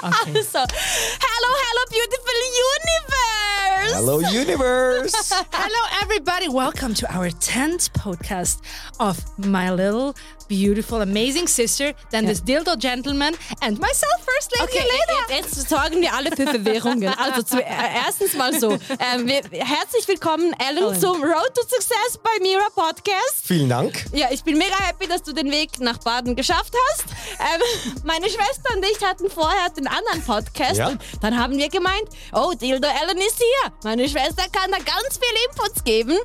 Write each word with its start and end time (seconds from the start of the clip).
Okay. 0.08 0.32
Hello, 0.32 1.50
hello, 1.60 1.82
beautiful 1.92 2.38
universe! 2.72 3.39
Hello, 3.82 4.18
universe! 4.20 5.12
Hello, 5.52 5.82
everybody. 6.02 6.48
Welcome 6.48 6.92
to 6.94 7.06
our 7.16 7.28
10th 7.30 7.90
podcast 7.92 8.60
of 9.00 9.18
my 9.38 9.70
little, 9.70 10.14
beautiful, 10.48 11.00
amazing 11.00 11.48
sister, 11.48 11.94
then 12.10 12.26
this 12.26 12.40
dildo 12.42 12.76
gentleman, 12.78 13.34
and 13.62 13.78
myself, 13.78 14.20
First 14.24 14.52
Lady 14.58 14.64
Okay, 14.72 14.84
Elena. 14.86 15.40
jetzt, 15.40 15.68
sorgen 15.68 16.00
wir 16.02 16.12
alle 16.14 16.30
für 16.36 16.46
Verwirrungen. 16.46 17.08
Also 17.18 17.42
zu, 17.42 17.56
äh, 17.62 17.66
erstens 18.06 18.34
mal 18.34 18.58
so, 18.58 18.72
ähm, 18.72 19.26
wir, 19.26 19.40
herzlich 19.52 20.06
willkommen, 20.06 20.54
Ellen, 20.58 20.84
Ellen. 20.84 21.00
zum 21.00 21.22
Road 21.22 21.54
to 21.54 21.62
Success 21.62 22.18
bei 22.22 22.30
Mira 22.42 22.68
Podcast. 22.74 23.42
Vielen 23.44 23.68
Dank. 23.70 24.04
Ja, 24.12 24.28
ich 24.30 24.44
bin 24.44 24.58
mega 24.58 24.76
happy, 24.78 25.06
dass 25.08 25.22
du 25.22 25.32
den 25.32 25.50
Weg 25.50 25.80
nach 25.80 25.98
Baden 25.98 26.36
geschafft 26.36 26.74
hast. 26.90 27.04
Ähm, 27.40 27.94
meine 28.04 28.26
Schwester 28.28 28.76
und 28.76 28.84
ich 28.84 29.02
hatten 29.04 29.30
vorher 29.30 29.70
den 29.70 29.86
anderen 29.88 30.22
Podcast 30.22 30.76
Ja. 30.76 30.88
und 30.88 31.00
dann 31.22 31.38
haben 31.38 31.56
wir 31.56 31.68
gemeint, 31.70 32.08
oh, 32.32 32.52
Dildo 32.52 32.86
Ellen 32.88 33.18
ist 33.18 33.36
hier. 33.38 33.69
Meine 33.84 34.08
Schwester 34.08 34.44
kann 34.52 34.70
da 34.70 34.78
ganz 34.78 35.18
viel 35.18 35.36
Inputs 35.48 35.84
geben. 35.84 36.12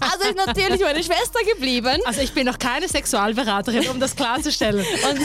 also 0.00 0.28
ist 0.28 0.36
natürlich 0.46 0.80
meine 0.80 1.02
Schwester 1.02 1.40
geblieben. 1.52 2.00
Also 2.04 2.20
ich 2.20 2.32
bin 2.32 2.46
noch 2.46 2.58
keine 2.58 2.88
Sexualberaterin, 2.88 3.88
um 3.88 3.98
das 4.00 4.14
klarzustellen. 4.14 4.84
Und, 5.10 5.20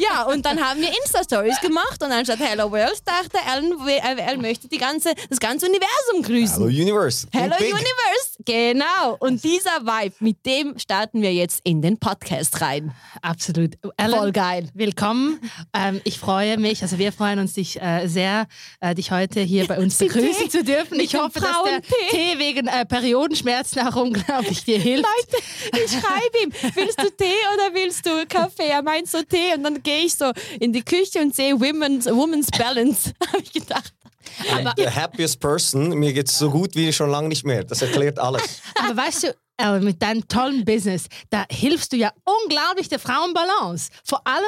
ja, 0.00 0.22
und 0.24 0.44
dann 0.44 0.60
haben 0.60 0.80
wir 0.80 0.88
Insta-Stories 0.88 1.60
gemacht 1.60 2.02
und 2.02 2.10
anstatt 2.10 2.40
Hello 2.40 2.70
World 2.70 3.00
dachte 3.04 3.38
Ellen, 3.52 3.74
äh, 3.86 4.20
Ellen 4.20 4.40
möchte 4.40 4.68
die 4.68 4.78
ganze, 4.78 5.14
das 5.28 5.38
ganze 5.38 5.66
Universum 5.66 6.22
grüßen. 6.22 6.56
Hello, 6.56 6.66
universe. 6.66 7.26
Hello 7.32 7.54
big. 7.58 7.72
Universe, 7.72 8.38
genau. 8.44 9.16
Und 9.20 9.42
dieser 9.44 9.82
Vibe, 9.82 10.14
mit 10.20 10.44
dem 10.46 10.78
starten 10.78 11.22
wir 11.22 11.32
jetzt 11.32 11.60
in 11.64 11.82
den 11.82 11.98
Podcast 11.98 12.60
rein. 12.60 12.92
Absolut. 13.22 13.76
Ellen, 13.96 14.18
Voll 14.18 14.32
geil. 14.32 14.68
Willkommen. 14.74 15.40
Ähm, 15.74 16.00
ich 16.04 16.18
freue 16.18 16.58
mich, 16.58 16.82
also 16.82 16.98
wir 16.98 17.12
freuen 17.12 17.38
uns 17.38 17.54
dich 17.54 17.80
äh, 17.80 18.06
sehr, 18.06 18.46
äh, 18.80 18.94
dich 18.94 19.10
heute 19.10 19.40
hier 19.40 19.66
bei 19.66 19.78
uns 19.78 20.00
Mit 20.10 20.10
begrüßen 20.40 20.50
zu 20.50 20.64
dürfen. 20.64 21.00
Ich 21.00 21.14
hoffe, 21.14 21.40
dass 21.40 21.56
der. 21.64 21.82
Tee 22.10 22.38
wegen 22.38 22.66
äh, 22.66 22.84
Periodenschmerzen 22.84 23.86
auch 23.86 23.96
unglaublich 23.96 24.64
dir 24.64 24.78
hilft. 24.78 25.06
Leute, 25.06 25.84
ich 25.84 25.90
schreibe 25.90 26.38
ihm, 26.44 26.52
willst 26.74 27.00
du 27.00 27.10
Tee 27.10 27.24
oder 27.54 27.74
willst 27.74 28.06
du 28.06 28.26
Kaffee? 28.26 28.68
Er 28.68 28.82
meint 28.82 29.08
so 29.08 29.22
Tee 29.22 29.54
und 29.56 29.64
dann 29.64 29.82
gehe 29.82 30.04
ich 30.04 30.14
so 30.14 30.32
in 30.58 30.72
die 30.72 30.82
Küche 30.82 31.20
und 31.20 31.34
sehe 31.34 31.58
Women's, 31.58 32.06
Women's 32.06 32.48
Balance. 32.50 33.12
Habe 33.26 33.42
ich 33.42 33.52
gedacht. 33.52 33.92
I'm 34.48 34.72
the 34.76 34.88
happiest 34.88 35.40
person. 35.40 35.90
Mir 35.98 36.12
geht's 36.12 36.38
so 36.38 36.50
gut 36.50 36.74
wie 36.74 36.92
schon 36.92 37.10
lange 37.10 37.28
nicht 37.28 37.44
mehr. 37.44 37.64
Das 37.64 37.82
erklärt 37.82 38.18
alles. 38.18 38.62
Aber 38.74 38.96
weißt 38.96 39.24
du, 39.24 39.80
mit 39.80 40.00
deinem 40.00 40.26
tollen 40.26 40.64
Business, 40.64 41.06
da 41.28 41.44
hilfst 41.50 41.92
du 41.92 41.96
ja 41.96 42.12
unglaublich 42.24 42.88
der 42.88 42.98
Frauenbalance. 42.98 43.90
Vor 44.04 44.26
allem 44.26 44.44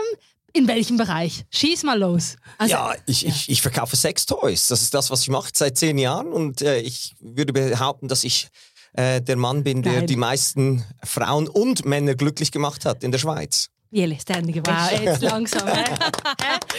in 0.53 0.69
welchem 0.69 0.97
Bereich? 0.97 1.45
Schieß 1.50 1.83
mal 1.84 1.98
los. 1.98 2.36
Also, 2.58 2.72
ja, 2.72 2.95
ich, 3.06 3.27
ich, 3.27 3.48
ich 3.48 3.62
verkaufe 3.62 3.97
Sextoys. 3.97 4.69
Das 4.69 4.83
ist 4.83 4.95
das, 4.95 5.11
was 5.11 5.22
ich 5.22 5.28
mache 5.28 5.50
seit 5.55 5.78
zehn 5.78 5.98
Jahren. 5.98 6.33
Und 6.33 6.62
äh, 6.62 6.78
ich 6.81 7.14
würde 7.20 7.53
behaupten, 7.53 8.08
dass 8.08 8.25
ich 8.25 8.48
äh, 8.95 9.20
der 9.20 9.36
Mann 9.36 9.64
bin, 9.64 9.83
der 9.83 10.03
die 10.03 10.17
meisten 10.17 10.84
Frauen 11.03 11.48
und 11.48 11.84
Männer 11.84 12.14
glücklich 12.14 12.53
gemacht 12.53 12.84
hat 12.84 13.03
in 13.03 13.11
der 13.11 13.19
Schweiz. 13.19 13.71
Jelle, 13.92 14.18
standing 14.18 14.56
Wow, 14.66 14.90
jetzt 14.90 15.20
langsam. 15.20 15.68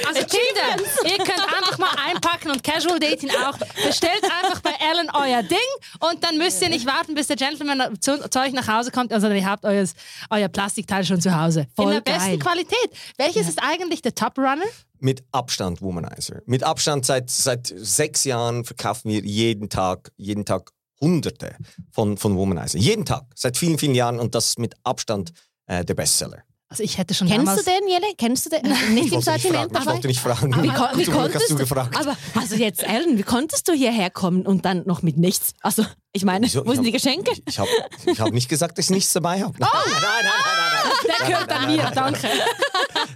Also 0.06 0.20
Kinder, 0.26 0.84
ihr 1.06 1.18
könnt 1.18 1.40
einfach 1.40 1.78
mal 1.78 1.92
einpacken 2.08 2.52
und 2.52 2.64
Casual 2.64 3.00
Dating 3.00 3.30
auch. 3.30 3.58
Bestellt 3.86 4.24
einfach 4.24 4.62
bei 4.62 4.72
Ellen 4.72 5.10
euer 5.14 5.44
Ding 5.44 5.58
und 6.00 6.24
dann 6.24 6.38
müsst 6.38 6.62
ihr 6.62 6.70
nicht 6.70 6.86
warten, 6.86 7.14
bis 7.14 7.28
der 7.28 7.36
Gentleman 7.36 8.00
zu, 8.02 8.30
zu 8.30 8.40
euch 8.40 8.52
nach 8.52 8.68
Hause 8.68 8.92
kommt, 8.92 9.12
sondern 9.12 9.36
ihr 9.36 9.46
habt 9.46 9.64
euer, 9.64 9.88
euer 10.30 10.48
Plastikteil 10.50 11.06
schon 11.06 11.22
zu 11.22 11.40
Hause. 11.40 11.68
Voll 11.76 11.86
In 11.86 11.92
der 11.92 12.02
besten 12.02 12.30
geil. 12.30 12.40
Qualität. 12.40 12.90
Welches 13.18 13.48
ist 13.48 13.60
eigentlich 13.62 14.02
der 14.02 14.16
Top 14.16 14.38
Runner? 14.38 14.66
Mit 15.00 15.24
Abstand 15.32 15.82
Womanizer. 15.82 16.42
Mit 16.46 16.64
Abstand 16.64 17.06
seit, 17.06 17.30
seit 17.30 17.68
sechs 17.68 18.24
Jahren 18.24 18.66
verkaufen 18.66 19.12
wir 19.12 19.22
jeden 19.22 19.70
Tag, 19.70 20.12
jeden 20.18 20.46
Tag 20.46 20.72
Hunderte 21.00 21.56
von, 21.92 22.18
von 22.18 22.36
Womanizer. 22.36 22.80
Jeden 22.80 23.06
Tag, 23.06 23.26
seit 23.36 23.58
vielen, 23.58 23.78
vielen 23.78 23.96
Jahren 23.96 24.20
und 24.20 24.34
das 24.36 24.48
ist 24.50 24.60
mit 24.60 24.76
Abstand 24.84 25.32
äh, 25.68 25.86
der 25.86 25.94
Bestseller. 25.94 26.44
Also 26.74 26.82
ich 26.82 26.98
hätte 26.98 27.14
schon 27.14 27.28
Kennst 27.28 27.56
du 27.56 27.62
den, 27.62 27.88
Jelle? 27.88 28.08
Kennst 28.18 28.48
du 28.48 28.50
den? 28.50 28.64
Nicht 28.64 28.82
im 28.88 28.98
Ich 28.98 29.12
nicht 29.12 29.24
Sortiment 29.26 29.44
fragen. 29.44 29.68
Ich 29.68 29.74
dabei? 29.80 29.94
wollte 29.94 30.08
nicht 30.08 30.20
fragen. 30.20 30.64
Wie, 30.64 30.68
kon 30.70 30.88
wie 30.96 31.04
Glück 31.04 31.16
konntest 31.22 31.50
du 31.52 31.56
gefragt. 31.56 31.96
Aber 32.00 32.18
also 32.34 32.56
jetzt, 32.56 32.82
Ellen, 32.82 33.16
wie 33.16 33.22
konntest 33.22 33.68
du 33.68 33.74
hierher 33.74 34.10
kommen 34.10 34.44
und 34.48 34.66
dann 34.66 34.82
noch 34.88 35.04
mit 35.04 35.16
nichts? 35.18 35.54
Also, 35.62 35.86
ich 36.14 36.26
meine, 36.26 36.48
Wieso? 36.48 36.66
wo 36.66 36.72
Ich 36.72 36.78
sind 36.78 36.86
die 36.86 36.90
hab- 36.90 36.94
Geschenke? 36.96 37.32
Ich, 37.32 37.44
ich 37.48 37.60
habe 37.60 37.70
ich 38.08 38.20
hab 38.20 38.32
nicht 38.32 38.50
gesagt, 38.50 38.80
dass 38.80 38.86
ich 38.86 38.90
nichts 38.90 39.14
dabei 39.14 39.44
habe. 39.44 39.54
Nein, 39.60 39.70
nein, 39.72 40.02
nein, 40.02 40.02
nein, 40.02 40.24
nein, 40.24 40.73
Der 41.08 41.28
gehört 41.28 41.52
an 41.52 41.76
mir, 41.76 41.92
danke. 41.94 42.28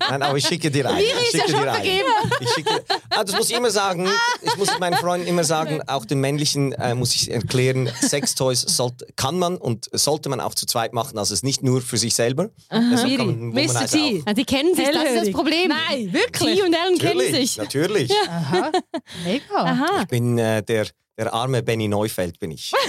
nein, 0.09 0.21
aber 0.21 0.37
ich 0.37 0.47
schicke 0.47 0.69
dir 0.71 0.89
ein. 0.89 0.95
Miri 0.95 1.07
ich 1.07 1.27
ist 1.27 1.33
ja 1.33 1.39
schicke 1.41 1.51
schon 1.51 1.63
vergeben. 1.63 2.09
Ich 2.39 2.49
schicke, 2.49 2.83
ah, 3.09 3.23
das 3.23 3.35
muss 3.35 3.49
ich 3.49 3.55
immer 3.55 3.71
sagen. 3.71 4.09
Ich 4.41 4.57
muss 4.57 4.77
meinen 4.79 4.97
Freunden 4.97 5.27
immer 5.27 5.43
sagen, 5.43 5.81
auch 5.87 6.05
den 6.05 6.19
männlichen 6.19 6.73
äh, 6.73 6.95
muss 6.95 7.15
ich 7.15 7.31
erklären, 7.31 7.89
Sextoys 8.01 8.61
sollt, 8.61 9.05
kann 9.15 9.39
man 9.39 9.57
und 9.57 9.89
sollte 9.91 10.29
man 10.29 10.39
auch 10.39 10.55
zu 10.55 10.65
zweit 10.65 10.93
machen. 10.93 11.17
Also 11.17 11.33
es 11.33 11.39
ist 11.39 11.43
nicht 11.43 11.63
nur 11.63 11.81
für 11.81 11.97
sich 11.97 12.15
selber. 12.15 12.49
Man 12.69 13.53
Mr. 13.53 13.85
T. 13.87 14.23
Ja, 14.25 14.33
die 14.33 14.45
kennen 14.45 14.75
sich, 14.75 14.85
das 14.85 14.95
ist 14.95 14.95
das 14.95 15.09
Hellhörig. 15.09 15.33
Problem. 15.33 15.69
Nein, 15.69 16.13
wirklich? 16.13 16.59
T 16.59 16.63
und 16.63 16.73
Ellen 16.73 16.97
kennen 16.97 17.31
sich. 17.33 17.57
natürlich. 17.57 18.11
Aha, 18.27 18.71
mega. 19.23 19.55
Aha. 19.55 20.01
Ich 20.01 20.07
bin 20.07 20.37
äh, 20.37 20.63
der, 20.63 20.87
der 21.17 21.33
arme 21.33 21.63
Benny 21.63 21.88
Neufeld, 21.88 22.39
bin 22.39 22.51
ich. 22.51 22.72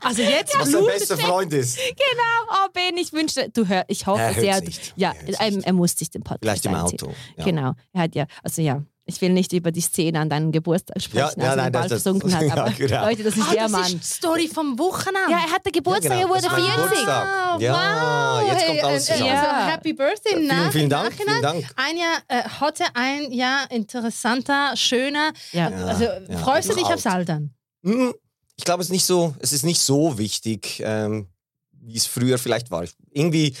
Also 0.00 0.22
jetzt 0.22 0.56
Was 0.56 0.70
sein 0.70 0.80
blutet 0.80 1.00
bester 1.00 1.18
Freund 1.18 1.52
ist. 1.52 1.76
Genau, 1.76 2.52
oh 2.64 2.68
Ben, 2.72 2.96
ich 2.96 3.12
wünschte, 3.12 3.50
du 3.50 3.66
hörst, 3.66 3.86
ich 3.88 4.06
hoffe 4.06 4.22
Er 4.22 4.32
sehr. 4.32 4.60
nicht. 4.60 4.92
Ja, 4.96 5.10
Er 5.12 5.26
hört 5.26 5.40
er, 5.40 5.50
nicht. 5.50 5.66
er 5.66 5.72
muss 5.72 5.90
sich 5.98 6.08
den 6.08 6.22
Podcast 6.22 6.62
Vielleicht 6.62 6.66
im. 6.66 6.74
Auto. 6.76 7.12
Ja. 7.36 7.44
Genau, 7.44 7.72
er 7.92 8.02
hat 8.02 8.14
ja, 8.14 8.26
also 8.44 8.62
ja, 8.62 8.84
ich 9.08 9.20
will 9.20 9.30
nicht 9.32 9.52
über 9.52 9.72
die 9.72 9.80
Szene 9.80 10.20
an 10.20 10.28
deinem 10.28 10.52
Geburtstag 10.52 11.00
sprechen, 11.02 11.18
Ja, 11.18 11.26
als 11.26 11.36
ja, 11.36 11.42
er 11.44 11.50
den 11.50 11.56
nein, 11.64 11.72
Ball 11.72 11.82
das- 11.82 11.90
das- 11.90 12.02
versunken 12.02 12.34
hat, 12.34 12.42
ja, 12.46 12.52
aber 12.54 12.70
genau. 12.70 13.04
Leute, 13.06 13.24
das 13.24 13.36
ist 13.36 13.42
Ah, 13.48 13.52
der 13.52 13.62
das 13.64 13.72
Mann. 13.72 13.82
ist 13.96 14.04
Story 14.04 14.48
vom 14.52 14.78
Wochenende. 14.78 15.30
Ja, 15.30 15.38
er 15.46 15.50
hatte 15.52 15.70
Geburtstag, 15.72 16.10
Ja, 16.12 16.16
genau, 16.22 16.26
er 16.26 16.28
wurde 16.28 16.42
das 16.42 16.52
war 16.52 16.58
mein 16.60 16.70
40. 16.70 16.78
Geburtstag. 16.98 17.60
Ja, 17.60 18.42
jetzt 18.42 18.66
kommt 18.66 18.84
alles 18.84 19.08
Hey, 19.08 19.16
äh, 19.16 19.18
zusammen. 19.18 19.30
Also. 19.36 19.70
Happy 19.72 19.92
Birthday 19.92 20.32
vielen, 20.34 20.46
nach, 20.46 20.72
vielen 20.72 20.90
Dank, 20.90 21.12
vielen 21.14 21.42
Dank. 21.42 21.66
Ein 21.76 21.96
Jahr 21.96 22.18
äh, 22.28 22.42
heute, 22.60 22.84
ein 22.94 23.32
Jahr 23.32 23.70
interessanter, 23.70 24.76
schöner. 24.76 25.32
Ja. 25.52 25.68
Also 25.68 26.04
ja, 26.04 26.38
freust 26.38 26.68
du 26.70 26.74
dich 26.74 26.84
alt. 26.84 26.94
aufs 26.94 27.06
Altern? 27.06 27.54
Hm, 27.84 28.14
Ich 28.56 28.64
glaube, 28.64 28.82
es 28.82 28.88
ist 28.88 28.92
nicht 28.92 29.06
so, 29.06 29.34
es 29.38 29.52
ist 29.52 29.64
nicht 29.64 29.80
so 29.80 30.18
wichtig, 30.18 30.82
ähm, 30.84 31.28
wie 31.72 31.96
es 31.96 32.06
früher 32.06 32.38
vielleicht 32.38 32.70
war. 32.70 32.82
Ich- 32.84 32.94
Irgendwie, 33.10 33.54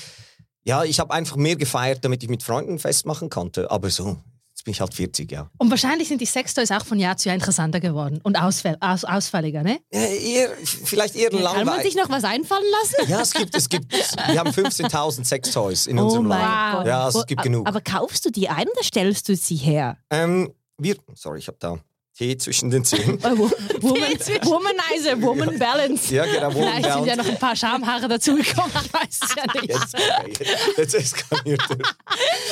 ja, 0.64 0.84
ich 0.84 0.98
habe 1.00 1.14
einfach 1.14 1.36
mehr 1.36 1.56
gefeiert, 1.56 2.04
damit 2.04 2.22
ich 2.22 2.28
mit 2.28 2.42
Freunden 2.42 2.78
festmachen 2.78 3.30
konnte. 3.30 3.70
Aber 3.70 3.88
so, 3.90 4.18
bin 4.68 4.72
ich 4.72 4.82
halt 4.82 4.92
40, 4.92 5.32
ja. 5.32 5.48
Und 5.56 5.70
wahrscheinlich 5.70 6.08
sind 6.08 6.20
die 6.20 6.26
Sextoys 6.26 6.70
auch 6.72 6.84
von 6.84 6.98
Jahr 6.98 7.16
zu 7.16 7.30
Jahr 7.30 7.34
interessanter 7.34 7.80
geworden 7.80 8.20
und 8.22 8.36
ausfall, 8.36 8.76
aus, 8.80 9.02
ausfälliger, 9.02 9.62
ne? 9.62 9.80
Äh, 9.90 10.34
eher, 10.34 10.50
vielleicht 10.62 11.16
eher 11.16 11.30
Kann 11.30 11.40
man 11.42 11.54
sich 11.54 11.94
langweilig. 11.94 11.96
noch 11.96 12.10
was 12.10 12.24
einfallen 12.24 12.66
lassen? 12.82 13.10
Ja, 13.10 13.22
es 13.22 13.32
gibt, 13.32 13.56
es 13.56 13.66
gibt, 13.70 13.90
wir 13.90 14.38
haben 14.38 14.50
15.000 14.50 15.24
Sextoys 15.24 15.86
in 15.86 15.98
Oh 15.98 16.04
unserem 16.04 16.26
Laden. 16.26 16.78
Gott. 16.80 16.86
Ja, 16.86 17.04
also 17.06 17.20
es 17.20 17.26
gibt 17.26 17.42
genug. 17.42 17.66
Aber 17.66 17.80
kaufst 17.80 18.26
du 18.26 18.30
die 18.30 18.50
ein 18.50 18.66
oder 18.68 18.82
stellst 18.84 19.26
du 19.30 19.36
sie 19.36 19.56
her? 19.56 19.96
Ähm, 20.10 20.52
wir, 20.76 20.96
sorry, 21.14 21.38
ich 21.38 21.48
habe 21.48 21.56
da 21.58 21.78
Tee 22.18 22.36
zwischen 22.36 22.68
den 22.70 22.84
Zähnen. 22.84 23.22
Wo- 23.22 23.48
Woman, 23.80 24.10
Womanizer, 24.42 25.22
Woman 25.22 25.56
Balance. 25.58 26.12
Ja, 26.12 26.24
genau. 26.24 26.52
wo 26.52 26.58
Vielleicht 26.62 26.74
sind 26.76 26.84
ja 26.84 26.92
Balance. 26.96 27.16
noch 27.16 27.28
ein 27.28 27.38
paar 27.38 27.54
Schamhaare 27.56 28.08
dazugekommen, 28.08 28.72
ich 28.84 28.92
weiß 28.92 29.18
es 29.22 29.34
ja 29.36 29.44
nicht. 29.60 29.68
Jetzt, 29.72 29.94
okay, 29.94 30.46
jetzt 30.76 30.94
eskaliert 30.94 31.60
er. 31.70 31.76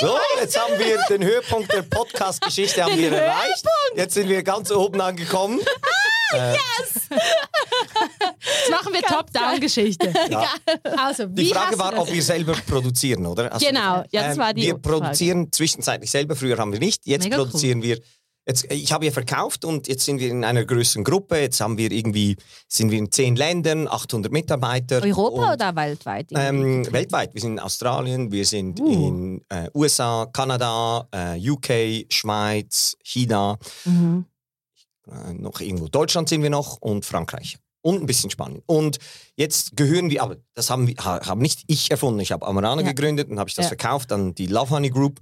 So, 0.01 0.17
jetzt 0.41 0.57
haben 0.59 0.79
wir 0.79 0.99
den 1.11 1.25
Höhepunkt 1.25 1.73
der 1.73 1.83
Podcast-Geschichte 1.83 2.85
haben 2.85 2.97
wir 2.97 3.11
erreicht. 3.13 3.65
Jetzt 3.97 4.15
sind 4.15 4.29
wir 4.29 4.43
ganz 4.45 4.71
oben 4.71 5.01
angekommen. 5.01 5.59
Jetzt 6.33 7.11
machen 8.71 8.93
wir 8.93 9.03
Top-Down-Geschichte. 9.03 10.13
Ja. 10.31 10.49
Also, 10.97 11.27
Die 11.27 11.47
Frage 11.47 11.79
war, 11.79 11.99
ob 11.99 12.13
wir 12.13 12.23
selber 12.23 12.55
produzieren, 12.69 13.27
oder? 13.27 13.53
Also, 13.53 13.67
Genau, 13.67 14.05
ja, 14.11 14.29
das 14.29 14.37
war 14.39 14.53
die 14.55 14.63
Wir 14.63 14.69
Frage. 14.71 14.81
produzieren 14.81 15.53
zwischenzeitlich 15.53 16.11
selber, 16.11 16.37
früher 16.37 16.59
haben 16.59 16.73
wir 16.73 16.81
nicht. 16.81 17.03
Jetzt 17.07 17.25
Mega 17.25 17.39
cool. 17.39 17.45
produzieren 17.47 17.83
wir. 17.83 17.99
Jetzt, 18.49 18.71
ich 18.71 18.93
habe 18.93 19.05
ja 19.05 19.11
verkauft 19.11 19.65
und 19.65 19.89
jetzt 19.89 20.05
sind 20.05 20.21
wir 20.21 20.29
in 20.31 20.45
einer 20.45 20.65
größeren 20.65 21.03
Gruppe. 21.03 21.39
Jetzt 21.41 21.61
haben 21.61 21.79
wir 21.79 21.91
irgendwie, 21.91 22.37
sind 22.69 22.93
wir 22.93 22.99
in 22.99 23.11
zehn 23.11 23.35
Ländern, 23.35 23.89
800 23.89 24.31
Mitarbeiter. 24.31 25.03
Europa 25.03 25.49
und, 25.49 25.55
oder 25.55 25.75
weltweit? 25.75 26.29
Ähm, 26.33 26.87
weltweit. 26.93 27.35
Wir 27.35 27.41
sind 27.41 27.53
in 27.55 27.59
Australien, 27.59 28.31
wir 28.31 28.47
sind 28.47 28.79
Uh. 28.79 28.87
in 29.09 29.45
äh, 29.49 29.69
USA, 29.75 30.27
Kanada, 30.33 31.09
äh, 31.13 31.51
UK, 31.51 32.07
Schweiz, 32.09 32.97
China, 33.03 33.59
mhm. 33.85 34.27
äh, 35.11 35.33
noch 35.35 35.61
irgendwo 35.61 35.89
Deutschland 35.89 36.29
sind 36.29 36.43
wir 36.45 36.51
noch 36.51 36.77
und 36.81 37.05
Frankreich. 37.05 37.59
Und 37.83 38.01
ein 38.03 38.07
bisschen 38.07 38.31
Spanien. 38.31 38.63
Und 38.67 38.99
jetzt 39.37 39.77
gehören 39.77 40.11
wir, 40.11 40.23
aber 40.23 40.37
das 40.55 40.71
haben, 40.71 40.87
wir, 40.89 40.95
ha- 41.05 41.25
haben 41.27 41.41
nicht 41.41 41.63
ich 41.67 41.91
erfunden. 41.91 42.19
Ich 42.21 42.31
habe 42.33 42.47
Amarana 42.47 42.83
Ja. 42.83 42.89
gegründet 42.93 43.29
und 43.29 43.39
habe 43.41 43.49
ich 43.49 43.55
das 43.57 43.65
Ja. 43.67 43.69
verkauft 43.71 44.13
an 44.13 44.35
die 44.35 44.47
Love 44.47 44.71
Honey 44.71 44.91
Group. 44.91 45.21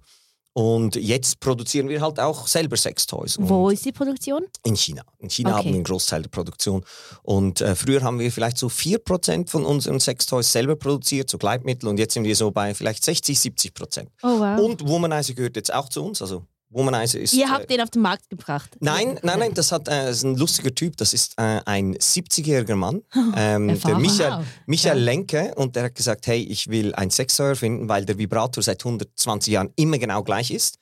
Und 0.56 0.94
jetzt 0.94 1.40
produzieren 1.40 1.88
wir 1.88 2.00
halt 2.00 2.20
auch 2.20 2.46
selber 2.46 2.76
Sextoys. 2.76 3.36
Wo 3.40 3.70
ist 3.70 3.84
die 3.84 3.90
Produktion? 3.90 4.44
In 4.64 4.76
China. 4.76 5.02
In 5.18 5.28
China 5.28 5.50
Okay. 5.50 5.58
haben 5.58 5.66
wir 5.66 5.74
einen 5.74 5.84
Großteil 5.84 6.22
der 6.22 6.30
Produktion. 6.30 6.84
Und 7.24 7.60
äh, 7.60 7.74
früher 7.74 8.02
haben 8.02 8.20
wir 8.20 8.30
vielleicht 8.30 8.58
so 8.58 8.68
4% 8.68 9.50
von 9.50 9.64
unseren 9.66 9.98
Sextoys 9.98 10.52
selber 10.52 10.76
produziert, 10.76 11.28
so 11.28 11.38
Gleitmittel. 11.38 11.88
Und 11.88 11.98
jetzt 11.98 12.14
sind 12.14 12.22
wir 12.22 12.36
so 12.36 12.52
bei 12.52 12.72
vielleicht 12.72 13.02
60, 13.04 13.36
70%. 13.36 14.06
Oh 14.22 14.38
wow. 14.38 14.60
Und 14.60 14.86
Womanizer 14.86 15.34
gehört 15.34 15.56
jetzt 15.56 15.74
auch 15.74 15.88
zu 15.88 16.04
uns. 16.04 16.22
Also 16.22 16.44
Womanizer 16.74 17.20
ist. 17.20 17.32
Ihr 17.32 17.46
äh, 17.46 17.48
habt 17.48 17.70
den 17.70 17.80
auf 17.80 17.90
den 17.90 18.02
Markt 18.02 18.28
gebracht. 18.28 18.76
Nein, 18.80 19.18
nein, 19.22 19.38
nein, 19.38 19.54
das 19.54 19.72
hat, 19.72 19.88
äh, 19.88 20.10
ist 20.10 20.24
ein 20.24 20.36
lustiger 20.36 20.74
Typ. 20.74 20.96
Das 20.96 21.14
ist 21.14 21.34
äh, 21.38 21.60
ein 21.64 21.96
70-jähriger 21.96 22.74
Mann, 22.76 23.02
ähm, 23.36 23.80
der. 23.80 23.98
Michael. 23.98 24.44
Michael 24.66 24.98
Lenke. 24.98 25.54
Und 25.54 25.76
der 25.76 25.84
hat 25.84 25.94
gesagt, 25.94 26.26
hey, 26.26 26.42
ich 26.42 26.68
will 26.68 26.94
ein 26.94 27.10
Sextoy 27.10 27.54
finden, 27.54 27.88
weil 27.88 28.04
der 28.04 28.18
Vibrator 28.18 28.62
seit 28.62 28.84
120 28.84 29.52
Jahren 29.52 29.70
immer 29.76 29.98
genau 29.98 30.22
gleich 30.22 30.50
ist. 30.50 30.78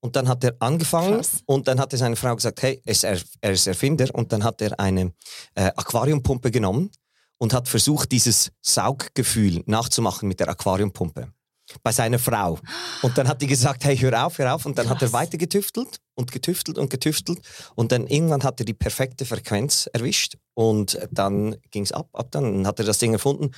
Und 0.00 0.14
dann 0.16 0.28
hat 0.28 0.44
er 0.44 0.54
angefangen 0.60 1.16
Krass. 1.16 1.42
und 1.46 1.68
dann 1.68 1.80
hat 1.80 1.92
er 1.92 1.98
seine 1.98 2.16
Frau 2.16 2.36
gesagt, 2.36 2.62
hey, 2.62 2.80
er 2.84 2.92
ist, 2.92 3.04
er, 3.04 3.18
er 3.40 3.52
ist 3.52 3.66
Erfinder. 3.66 4.06
Und 4.12 4.32
dann 4.32 4.44
hat 4.44 4.60
er 4.60 4.78
eine 4.78 5.12
äh, 5.54 5.70
Aquariumpumpe 5.74 6.50
genommen 6.50 6.90
und 7.38 7.52
hat 7.52 7.68
versucht, 7.68 8.12
dieses 8.12 8.52
Sauggefühl 8.60 9.62
nachzumachen 9.66 10.28
mit 10.28 10.40
der 10.40 10.48
Aquariumpumpe 10.48 11.32
bei 11.82 11.92
seiner 11.92 12.18
Frau. 12.18 12.58
Und 13.02 13.18
dann 13.18 13.28
hat 13.28 13.42
die 13.42 13.46
gesagt, 13.46 13.84
hey, 13.84 13.96
hör 13.96 14.26
auf, 14.26 14.38
hör 14.38 14.54
auf. 14.54 14.66
Und 14.66 14.78
dann 14.78 14.88
hat 14.88 15.02
er 15.02 15.12
weiter 15.12 15.38
getüftelt 15.38 15.98
und 16.14 16.32
getüftelt 16.32 16.78
und 16.78 16.90
getüftelt. 16.90 17.40
Und 17.74 17.92
dann 17.92 18.06
irgendwann 18.06 18.42
hat 18.44 18.60
er 18.60 18.66
die 18.66 18.74
perfekte 18.74 19.24
Frequenz 19.24 19.88
erwischt. 19.92 20.36
Und 20.54 20.98
dann 21.10 21.56
ging 21.70 21.82
es 21.82 21.92
ab, 21.92 22.08
ab 22.12 22.28
dann. 22.30 22.44
Dann 22.44 22.66
hat 22.66 22.78
er 22.78 22.84
das 22.84 22.98
Ding 22.98 23.12
erfunden. 23.12 23.50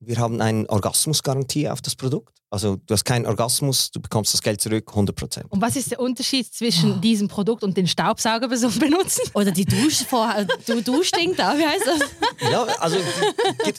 Wir 0.00 0.18
haben 0.18 0.40
eine 0.40 0.68
Orgasmusgarantie 0.68 1.68
auf 1.68 1.80
das 1.80 1.94
Produkt. 1.94 2.42
Also 2.50 2.76
du 2.76 2.92
hast 2.92 3.04
keinen 3.04 3.24
Orgasmus, 3.24 3.90
du 3.92 4.00
bekommst 4.00 4.34
das 4.34 4.42
Geld 4.42 4.60
zurück, 4.60 4.90
100 4.90 5.16
Prozent. 5.16 5.46
Und 5.50 5.62
was 5.62 5.74
ist 5.74 5.90
der 5.90 6.00
Unterschied 6.00 6.52
zwischen 6.52 7.00
diesem 7.00 7.26
Produkt 7.26 7.64
und 7.64 7.78
den 7.78 7.86
Staubsauger 7.86 8.48
benutzen? 8.48 9.22
Oder 9.32 9.52
die 9.52 9.64
Dusche 9.64 10.04
vorher. 10.04 10.44
Du 10.66 10.82
Duschding 10.82 11.34
da, 11.34 11.56
wie 11.56 11.64
heißt 11.64 11.86
das? 11.86 12.50
Ja, 12.50 12.64
also 12.78 12.98
ich, 12.98 13.78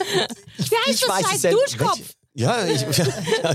Wie 0.71 0.75
heißt 0.87 0.89
ich 0.89 1.01
das? 1.01 1.43
weiß. 1.43 1.53
Duschkopf? 1.53 2.15
Ja, 2.35 2.65
ich, 2.65 2.81
ja, 2.97 3.05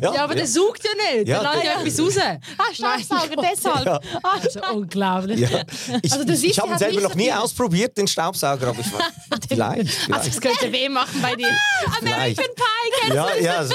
ja, 0.00 0.14
Ja, 0.14 0.24
aber 0.24 0.36
der 0.36 0.46
sucht 0.46 0.84
ja 0.84 0.90
nicht. 1.16 1.28
Ja, 1.28 1.42
der 1.42 1.52
lässt 1.82 1.96
ja 1.98 2.04
etwas 2.06 2.16
raus. 2.16 2.38
Ah, 2.58 2.72
Staubsauger, 2.72 3.42
deshalb. 3.52 3.86
Ja. 3.86 4.00
Also 4.22 4.60
unglaublich. 4.72 5.40
Ja. 5.40 5.62
Ich, 6.00 6.12
Also 6.12 6.28
ich, 6.28 6.44
ich 6.44 6.58
habe 6.60 6.70
ihn 6.72 6.78
selber 6.78 7.00
noch 7.00 7.10
so 7.10 7.16
nie 7.16 7.24
viel- 7.24 7.32
ausprobiert, 7.32 7.96
den 7.98 8.06
Staubsauger, 8.06 8.68
aber 8.68 8.78
ich 8.80 8.92
war, 8.92 9.00
vielleicht, 9.48 9.90
vielleicht, 9.94 10.12
Also 10.12 10.28
es 10.30 10.40
könnte 10.40 10.70
weh 10.72 10.88
machen 10.88 11.20
bei 11.20 11.34
dir. 11.34 11.48
vielleicht. 11.98 12.36
Pie, 12.38 13.14
Ja, 13.14 13.34
ja, 13.36 13.56
also, 13.58 13.74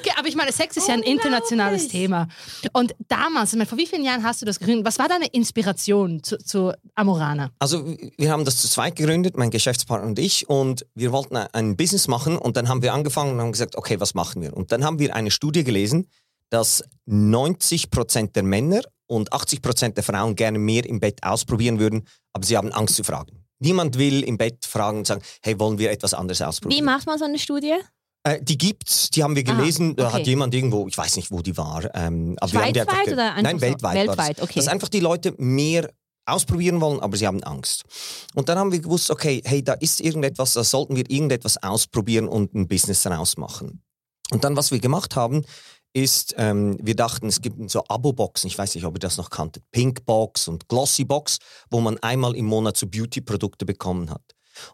Okay, 0.00 0.10
aber 0.18 0.28
ich 0.28 0.34
meine, 0.34 0.52
Sex 0.52 0.76
ist 0.76 0.88
ja 0.88 0.94
ein 0.94 1.02
internationales 1.02 1.88
Thema. 1.88 2.26
Und 2.72 2.94
damals, 3.08 3.52
ich 3.52 3.58
meine, 3.58 3.66
vor 3.68 3.78
wie 3.78 3.86
vielen 3.86 4.04
Jahren 4.04 4.22
hast 4.24 4.42
du 4.42 4.46
das 4.46 4.58
gegründet? 4.58 4.84
Was 4.84 4.98
war 4.98 5.08
deine 5.08 5.26
Inspiration 5.28 6.22
zu, 6.22 6.36
zu 6.38 6.72
Amorana? 6.94 7.50
also 7.60 7.96
wir 8.18 8.30
haben 8.30 8.44
das 8.44 8.56
zu 8.58 8.68
zweit 8.68 8.96
gegründet, 8.96 9.36
mein 9.36 9.50
Geschäftspartner 9.50 10.06
und 10.08 10.18
ich, 10.18 10.48
und 10.48 10.84
wir 10.94 11.12
wollten 11.12 11.36
ein- 11.36 11.46
ein 11.52 11.76
Business 11.76 12.08
machen 12.08 12.36
und 12.36 12.56
dann 12.56 12.68
haben 12.68 12.82
wir 12.82 12.92
angefangen 12.92 13.32
und 13.34 13.40
haben 13.40 13.52
gesagt, 13.52 13.67
okay, 13.76 14.00
was 14.00 14.14
machen 14.14 14.42
wir? 14.42 14.56
Und 14.56 14.72
dann 14.72 14.84
haben 14.84 14.98
wir 14.98 15.14
eine 15.14 15.30
Studie 15.30 15.64
gelesen, 15.64 16.06
dass 16.50 16.82
90% 17.08 18.32
der 18.32 18.42
Männer 18.42 18.80
und 19.06 19.32
80% 19.32 19.94
der 19.94 20.02
Frauen 20.02 20.34
gerne 20.34 20.58
mehr 20.58 20.84
im 20.86 21.00
Bett 21.00 21.22
ausprobieren 21.22 21.78
würden, 21.78 22.06
aber 22.32 22.44
sie 22.46 22.56
haben 22.56 22.72
Angst 22.72 22.96
zu 22.96 23.04
fragen. 23.04 23.44
Niemand 23.60 23.98
will 23.98 24.22
im 24.22 24.38
Bett 24.38 24.64
fragen 24.64 24.98
und 24.98 25.06
sagen, 25.06 25.22
hey, 25.42 25.58
wollen 25.58 25.78
wir 25.78 25.90
etwas 25.90 26.14
anderes 26.14 26.40
Wie 26.40 26.44
ausprobieren? 26.44 26.84
macht 26.84 27.06
man 27.06 27.18
so 27.18 27.24
eine 27.24 27.38
Studie? 27.38 27.74
Äh, 28.22 28.40
die 28.42 28.58
gibt's, 28.58 29.10
die 29.10 29.22
haben 29.22 29.34
wir 29.34 29.42
gelesen. 29.42 29.96
Da 29.96 30.08
okay. 30.08 30.18
hat 30.18 30.26
jemand 30.26 30.54
irgendwo, 30.54 30.86
ich 30.86 30.96
weiß 30.96 31.16
nicht, 31.16 31.30
wo 31.30 31.40
die 31.40 31.56
war. 31.56 31.92
Ähm, 31.94 32.36
aber 32.40 32.52
wir 32.52 32.60
haben 32.60 32.72
die 32.72 32.80
Schweizweit 32.80 33.12
oder 33.12 33.30
einfach 33.30 33.42
Nein, 33.42 33.60
weltweit. 33.60 33.94
Weltweit, 33.94 34.38
das. 34.38 34.44
okay. 34.44 34.58
Dass 34.60 34.68
einfach 34.68 34.88
die 34.88 35.00
Leute 35.00 35.34
mehr 35.38 35.90
ausprobieren 36.28 36.80
wollen, 36.80 37.00
aber 37.00 37.16
sie 37.16 37.26
haben 37.26 37.42
Angst. 37.42 37.84
Und 38.34 38.48
dann 38.48 38.58
haben 38.58 38.72
wir 38.72 38.80
gewusst, 38.80 39.10
okay, 39.10 39.42
hey, 39.44 39.62
da 39.62 39.74
ist 39.74 40.00
irgendetwas, 40.00 40.54
da 40.54 40.64
sollten 40.64 40.96
wir 40.96 41.10
irgendetwas 41.10 41.62
ausprobieren 41.62 42.28
und 42.28 42.54
ein 42.54 42.68
Business 42.68 43.02
daraus 43.02 43.36
machen. 43.36 43.82
Und 44.30 44.44
dann, 44.44 44.56
was 44.56 44.70
wir 44.70 44.78
gemacht 44.78 45.16
haben, 45.16 45.44
ist, 45.94 46.34
ähm, 46.36 46.76
wir 46.80 46.94
dachten, 46.94 47.26
es 47.28 47.40
gibt 47.40 47.70
so 47.70 47.82
Abo-Boxen, 47.88 48.48
ich 48.48 48.58
weiß 48.58 48.74
nicht, 48.74 48.84
ob 48.84 48.96
ihr 48.96 49.00
das 49.00 49.16
noch 49.16 49.30
kanntet, 49.30 49.64
Pink 49.70 50.04
Box 50.04 50.48
und 50.48 50.68
Glossy 50.68 51.04
Box, 51.04 51.38
wo 51.70 51.80
man 51.80 51.98
einmal 51.98 52.36
im 52.36 52.44
Monat 52.44 52.76
so 52.76 52.86
Beauty-Produkte 52.86 53.64
bekommen 53.64 54.10
hat. 54.10 54.22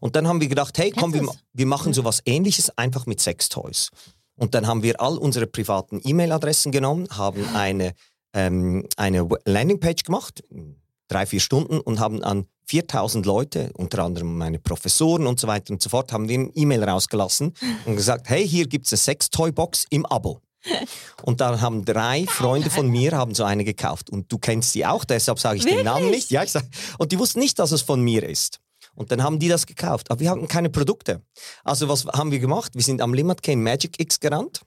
Und 0.01 0.17
dann 0.17 0.27
haben 0.27 0.41
wir 0.41 0.49
gedacht, 0.49 0.77
hey, 0.79 0.91
komm, 0.91 1.13
wir, 1.13 1.27
wir 1.53 1.67
machen 1.67 1.93
sowas 1.93 2.21
ähnliches 2.25 2.77
einfach 2.77 3.07
mit 3.07 3.21
Sextoys. 3.21 3.91
Und 4.37 4.55
dann 4.55 4.67
haben 4.67 4.83
wir 4.83 5.01
all 5.01 5.17
unsere 5.17 5.47
privaten 5.47 6.01
E-Mail-Adressen 6.03 6.73
genommen, 6.73 7.07
haben 7.11 7.45
eine, 7.55 7.93
ähm, 8.33 8.87
eine 8.97 9.29
Landingpage 9.45 10.05
gemacht, 10.05 10.43
drei, 11.15 11.27
vier 11.27 11.41
Stunden 11.41 11.81
und 11.81 12.01
haben 12.01 12.23
an 12.25 12.47
4000 12.67 13.25
Leute, 13.25 13.71
unter 13.75 14.03
anderem 14.03 14.37
meine 14.37 14.59
Professoren 14.59 15.27
und 15.27 15.39
so 15.39 15.47
weiter 15.47 15.73
und 15.73 15.81
so 15.81 15.91
fort, 15.91 16.13
haben 16.13 16.29
wir 16.29 16.39
eine 16.39 16.51
E-Mail 16.55 16.83
rausgelassen 16.83 17.55
und 17.85 17.97
gesagt, 17.97 18.29
hey, 18.29 18.47
hier 18.47 18.67
gibt 18.67 18.87
es 18.87 18.93
eine 18.93 18.99
Sextoy-Box 18.99 19.87
im 19.91 20.07
Abo. 20.07 20.41
Und 21.23 21.43
dann 21.43 21.61
haben 21.61 21.85
drei 21.85 22.25
Freunde 22.27 22.71
von 22.71 22.89
mir 22.89 23.13
haben 23.13 23.35
so 23.35 23.45
eine 23.45 23.65
gekauft. 23.65 24.09
Und 24.09 24.33
du 24.33 24.39
kennst 24.39 24.75
die 24.75 24.87
auch, 24.87 25.05
deshalb 25.05 25.39
sage 25.39 25.59
ich 25.59 25.65
den 25.65 25.85
Namen 25.85 26.11
nicht. 26.11 26.31
Ja, 26.31 26.43
ich 26.43 26.53
sag, 26.53 26.65
und 26.99 27.13
die 27.13 27.19
wussten 27.19 27.39
nicht, 27.39 27.59
dass 27.59 27.71
es 27.71 27.83
von 27.83 28.01
mir 28.01 28.23
ist. 28.23 28.61
Und 28.95 29.13
dann 29.13 29.23
haben 29.23 29.39
die 29.39 29.49
das 29.49 29.67
gekauft. 29.67 30.11
Aber 30.11 30.21
wir 30.21 30.31
hatten 30.31 30.49
keine 30.49 30.71
Produkte. 30.71 31.21
Also 31.65 31.89
was 31.89 32.07
haben 32.07 32.31
wir 32.31 32.39
gemacht? 32.39 32.73
Wir 32.75 32.83
sind 32.83 33.03
am 33.03 33.13
Limit 33.13 33.43
Cane 33.43 33.61
Magic 33.61 34.01
X 34.01 34.19
gerannt 34.21 34.63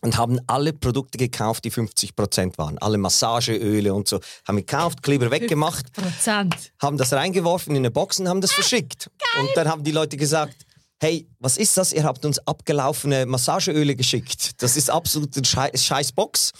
und 0.00 0.16
haben 0.16 0.38
alle 0.46 0.72
Produkte 0.72 1.18
gekauft, 1.18 1.64
die 1.64 1.72
50% 1.72 2.58
waren. 2.58 2.78
Alle 2.78 2.98
Massageöle 2.98 3.92
und 3.94 4.08
so. 4.08 4.20
Haben 4.46 4.56
gekauft, 4.58 5.02
Kleber 5.02 5.30
weggemacht, 5.30 5.92
Prozent. 5.92 6.54
haben 6.80 6.96
das 6.96 7.12
reingeworfen 7.12 7.74
in 7.74 7.82
eine 7.82 7.90
Box 7.90 8.20
und 8.20 8.28
haben 8.28 8.40
das 8.40 8.52
verschickt. 8.52 9.10
Und 9.38 9.48
dann 9.54 9.68
haben 9.68 9.84
die 9.84 9.92
Leute 9.92 10.16
gesagt, 10.16 10.54
hey, 11.00 11.26
was 11.38 11.56
ist 11.56 11.76
das? 11.76 11.92
Ihr 11.92 12.04
habt 12.04 12.24
uns 12.24 12.38
abgelaufene 12.46 13.26
Massageöle 13.26 13.96
geschickt. 13.96 14.62
Das 14.62 14.76
ist 14.76 14.90
absolut 14.90 15.36
eine 15.36 15.46
Schei 15.46 15.70
scheiß 15.74 16.12
Box. 16.12 16.52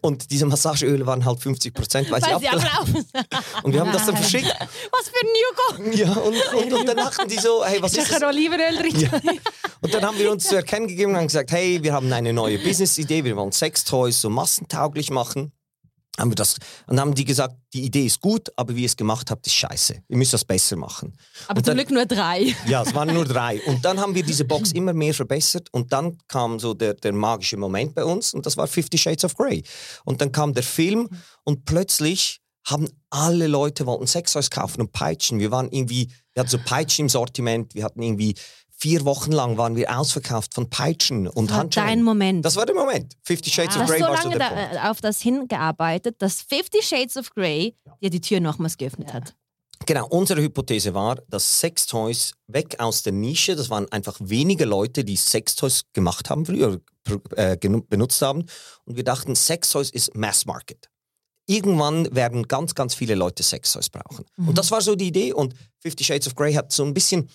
Und 0.00 0.30
diese 0.30 0.46
Massageöle 0.46 1.06
waren 1.06 1.24
halt 1.24 1.40
50 1.40 1.74
Prozent, 1.74 2.10
weil, 2.10 2.22
Weil 2.22 2.40
sie 2.40 2.48
abgelaufen 2.48 2.72
ablaufen. 2.82 3.04
Und 3.62 3.72
wir 3.72 3.80
haben 3.80 3.92
das 3.92 4.06
dann 4.06 4.16
verschickt. 4.16 4.46
Was 4.46 5.08
für 5.08 5.20
ein 5.20 5.86
Newco. 5.86 5.96
Ja, 5.96 6.12
und, 6.12 6.64
und, 6.64 6.72
und 6.72 6.88
dann 6.88 6.96
dachten 6.96 7.28
die 7.28 7.38
so, 7.38 7.64
hey, 7.64 7.80
was 7.82 7.92
ist 7.92 8.04
Ich 8.04 8.08
das? 8.08 8.22
Olivenöl 8.22 8.76
drin. 8.76 9.00
Ja. 9.00 9.10
Und 9.80 9.94
dann 9.94 10.04
haben 10.04 10.18
wir 10.18 10.30
uns 10.30 10.44
zu 10.44 10.56
erkennen 10.56 10.88
gegeben 10.88 11.12
und 11.12 11.18
haben 11.18 11.26
gesagt, 11.26 11.50
hey, 11.52 11.82
wir 11.82 11.92
haben 11.92 12.12
eine 12.12 12.32
neue 12.32 12.58
Business-Idee, 12.58 13.24
wir 13.24 13.36
wollen 13.36 13.52
Sextoys 13.52 14.20
so 14.20 14.30
massentauglich 14.30 15.10
machen. 15.10 15.52
Haben 16.18 16.30
wir 16.30 16.34
das, 16.34 16.56
und 16.88 17.00
haben 17.00 17.14
die 17.14 17.24
gesagt, 17.24 17.54
die 17.72 17.84
Idee 17.84 18.04
ist 18.04 18.20
gut, 18.20 18.50
aber 18.56 18.76
wie 18.76 18.82
ihr 18.82 18.86
es 18.86 18.96
gemacht 18.96 19.30
habt, 19.30 19.46
ist 19.46 19.54
scheiße. 19.54 19.94
Ihr 20.08 20.16
müsst 20.18 20.34
das 20.34 20.44
besser 20.44 20.76
machen. 20.76 21.14
Aber 21.48 21.58
Und 21.58 21.64
zum 21.64 21.74
dann- 21.74 21.76
Glück 21.86 21.90
nur 21.90 22.04
drei. 22.06 22.54
Ja, 22.66 22.82
es 22.82 22.94
waren 22.94 23.14
nur 23.14 23.24
drei. 23.24 23.62
Und 23.66 23.82
dann 23.84 23.98
haben 23.98 24.14
wir 24.14 24.22
diese 24.22 24.44
Box 24.44 24.72
immer 24.74 24.92
mehr 24.92 25.14
verbessert 25.14 25.68
und 25.72 25.90
dann 25.92 26.18
kam 26.28 26.58
so 26.60 26.74
der, 26.74 26.92
der 26.94 27.12
magische 27.14 27.56
Moment 27.56 27.94
bei 27.94 28.04
uns 28.04 28.34
und 28.34 28.44
das 28.44 28.58
war 28.58 28.66
Fifty 28.66 28.98
Shades 28.98 29.24
of 29.24 29.34
Grey. 29.36 29.62
Und 30.04 30.20
dann 30.20 30.32
kam 30.32 30.52
der 30.52 30.62
Film 30.64 31.08
und 31.44 31.64
plötzlich 31.64 32.40
haben 32.66 32.88
alle 33.10 33.46
Leute 33.48 33.86
wollten 33.86 34.06
Sextoys 34.06 34.50
kaufen 34.50 34.82
und 34.82 34.92
Peitschen. 34.92 35.40
Wir 35.40 35.50
waren 35.50 35.68
irgendwie, 35.72 36.12
wir 36.34 36.40
hatten 36.40 36.50
so 36.50 36.58
Peitschen 36.58 37.06
im 37.06 37.08
Sortiment, 37.08 37.74
wir 37.74 37.82
hatten 37.84 38.02
irgendwie 38.02 38.34
vier 38.82 39.04
Wochen 39.04 39.30
lang 39.30 39.56
waren 39.58 39.76
wir 39.76 39.96
ausverkauft 39.96 40.54
von 40.54 40.68
Peitschen 40.68 41.28
und 41.28 41.50
war 41.50 41.58
Handschellen. 41.58 41.88
dein 41.88 42.02
Moment. 42.02 42.44
Das 42.44 42.56
war 42.56 42.66
der 42.66 42.74
Moment. 42.74 43.14
Fifty 43.22 43.48
Shades 43.48 43.74
Du 43.74 43.80
of 43.80 43.86
Grey 43.86 44.00
so 44.00 44.06
war 44.06 44.16
so 44.16 44.28
lange 44.28 44.38
der 44.38 44.48
da, 44.50 44.56
Punkt. 44.56 44.74
äh, 44.74 44.88
auf 44.90 45.00
das 45.00 45.20
hingearbeitet, 45.20 46.16
dass 46.18 46.42
Fifty 46.42 46.82
Shades 46.82 47.16
of 47.16 47.30
Grey 47.30 47.76
dir 48.02 48.10
die 48.10 48.20
Tür 48.20 48.40
nochmals 48.40 48.76
geöffnet 48.76 49.12
hat. 49.14 49.36
Genau, 49.86 50.06
unsere 50.08 50.42
Hypothese 50.42 50.94
war, 50.94 51.16
dass 51.28 51.60
Sextoys 51.60 52.32
weg 52.48 52.80
aus 52.80 53.04
der 53.04 53.12
Nische, 53.12 53.54
das 53.54 53.70
waren 53.70 53.90
einfach 53.92 54.16
wenige 54.20 54.64
Leute, 54.64 55.04
die 55.04 55.16
Sextoys 55.16 55.84
gemacht 55.92 56.28
haben 56.28 56.44
früher, 56.44 56.80
äh, 57.36 57.56
benutzt 57.56 58.20
haben. 58.20 58.46
Und 58.84 58.96
wir 58.96 59.04
dachten, 59.04 59.36
Sextoys 59.36 59.90
ist 59.90 60.16
Mass 60.16 60.44
Market. 60.44 60.88
Irgendwann 61.46 62.12
werden 62.14 62.48
ganz, 62.48 62.74
ganz 62.74 62.94
viele 62.94 63.14
Leute 63.14 63.44
Sextoys 63.44 63.90
brauchen. 63.90 64.24
Und 64.38 64.58
das 64.58 64.70
war 64.72 64.80
so 64.80 64.94
die 64.96 65.08
Idee. 65.08 65.32
Und 65.32 65.54
Fifty 65.78 66.02
Shades 66.04 66.26
of 66.26 66.34
Grey 66.34 66.54
hat 66.54 66.72
so 66.72 66.84
ein 66.84 66.94
bisschen, 66.94 67.28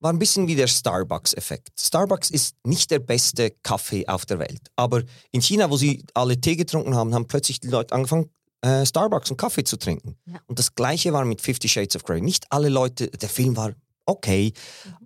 war 0.00 0.12
ein 0.12 0.18
bisschen 0.18 0.46
wie 0.46 0.54
der 0.54 0.68
Starbucks-Effekt. 0.68 1.70
Starbucks 1.78 2.30
ist 2.30 2.54
nicht 2.64 2.90
der 2.90 3.00
beste 3.00 3.50
Kaffee 3.62 4.06
auf 4.06 4.26
der 4.26 4.38
Welt. 4.38 4.60
Aber 4.76 5.02
in 5.32 5.40
China, 5.42 5.70
wo 5.70 5.76
sie 5.76 6.04
alle 6.14 6.40
Tee 6.40 6.56
getrunken 6.56 6.94
haben, 6.94 7.14
haben 7.14 7.26
plötzlich 7.26 7.60
die 7.60 7.68
Leute 7.68 7.94
angefangen, 7.94 8.30
äh, 8.60 8.84
Starbucks 8.84 9.30
und 9.30 9.36
Kaffee 9.36 9.64
zu 9.64 9.76
trinken. 9.76 10.16
Ja. 10.26 10.40
Und 10.46 10.58
das 10.58 10.74
Gleiche 10.74 11.12
war 11.12 11.24
mit 11.24 11.40
Fifty 11.40 11.68
Shades 11.68 11.96
of 11.96 12.04
Grey. 12.04 12.20
Nicht 12.20 12.46
alle 12.50 12.68
Leute, 12.68 13.08
der 13.08 13.28
Film 13.28 13.56
war 13.56 13.72
okay, 14.06 14.52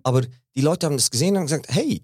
aber 0.03 0.21
die 0.55 0.61
Leute 0.61 0.85
haben 0.85 0.97
das 0.97 1.11
gesehen 1.11 1.31
und 1.31 1.39
haben 1.39 1.45
gesagt, 1.45 1.67
hey, 1.69 2.01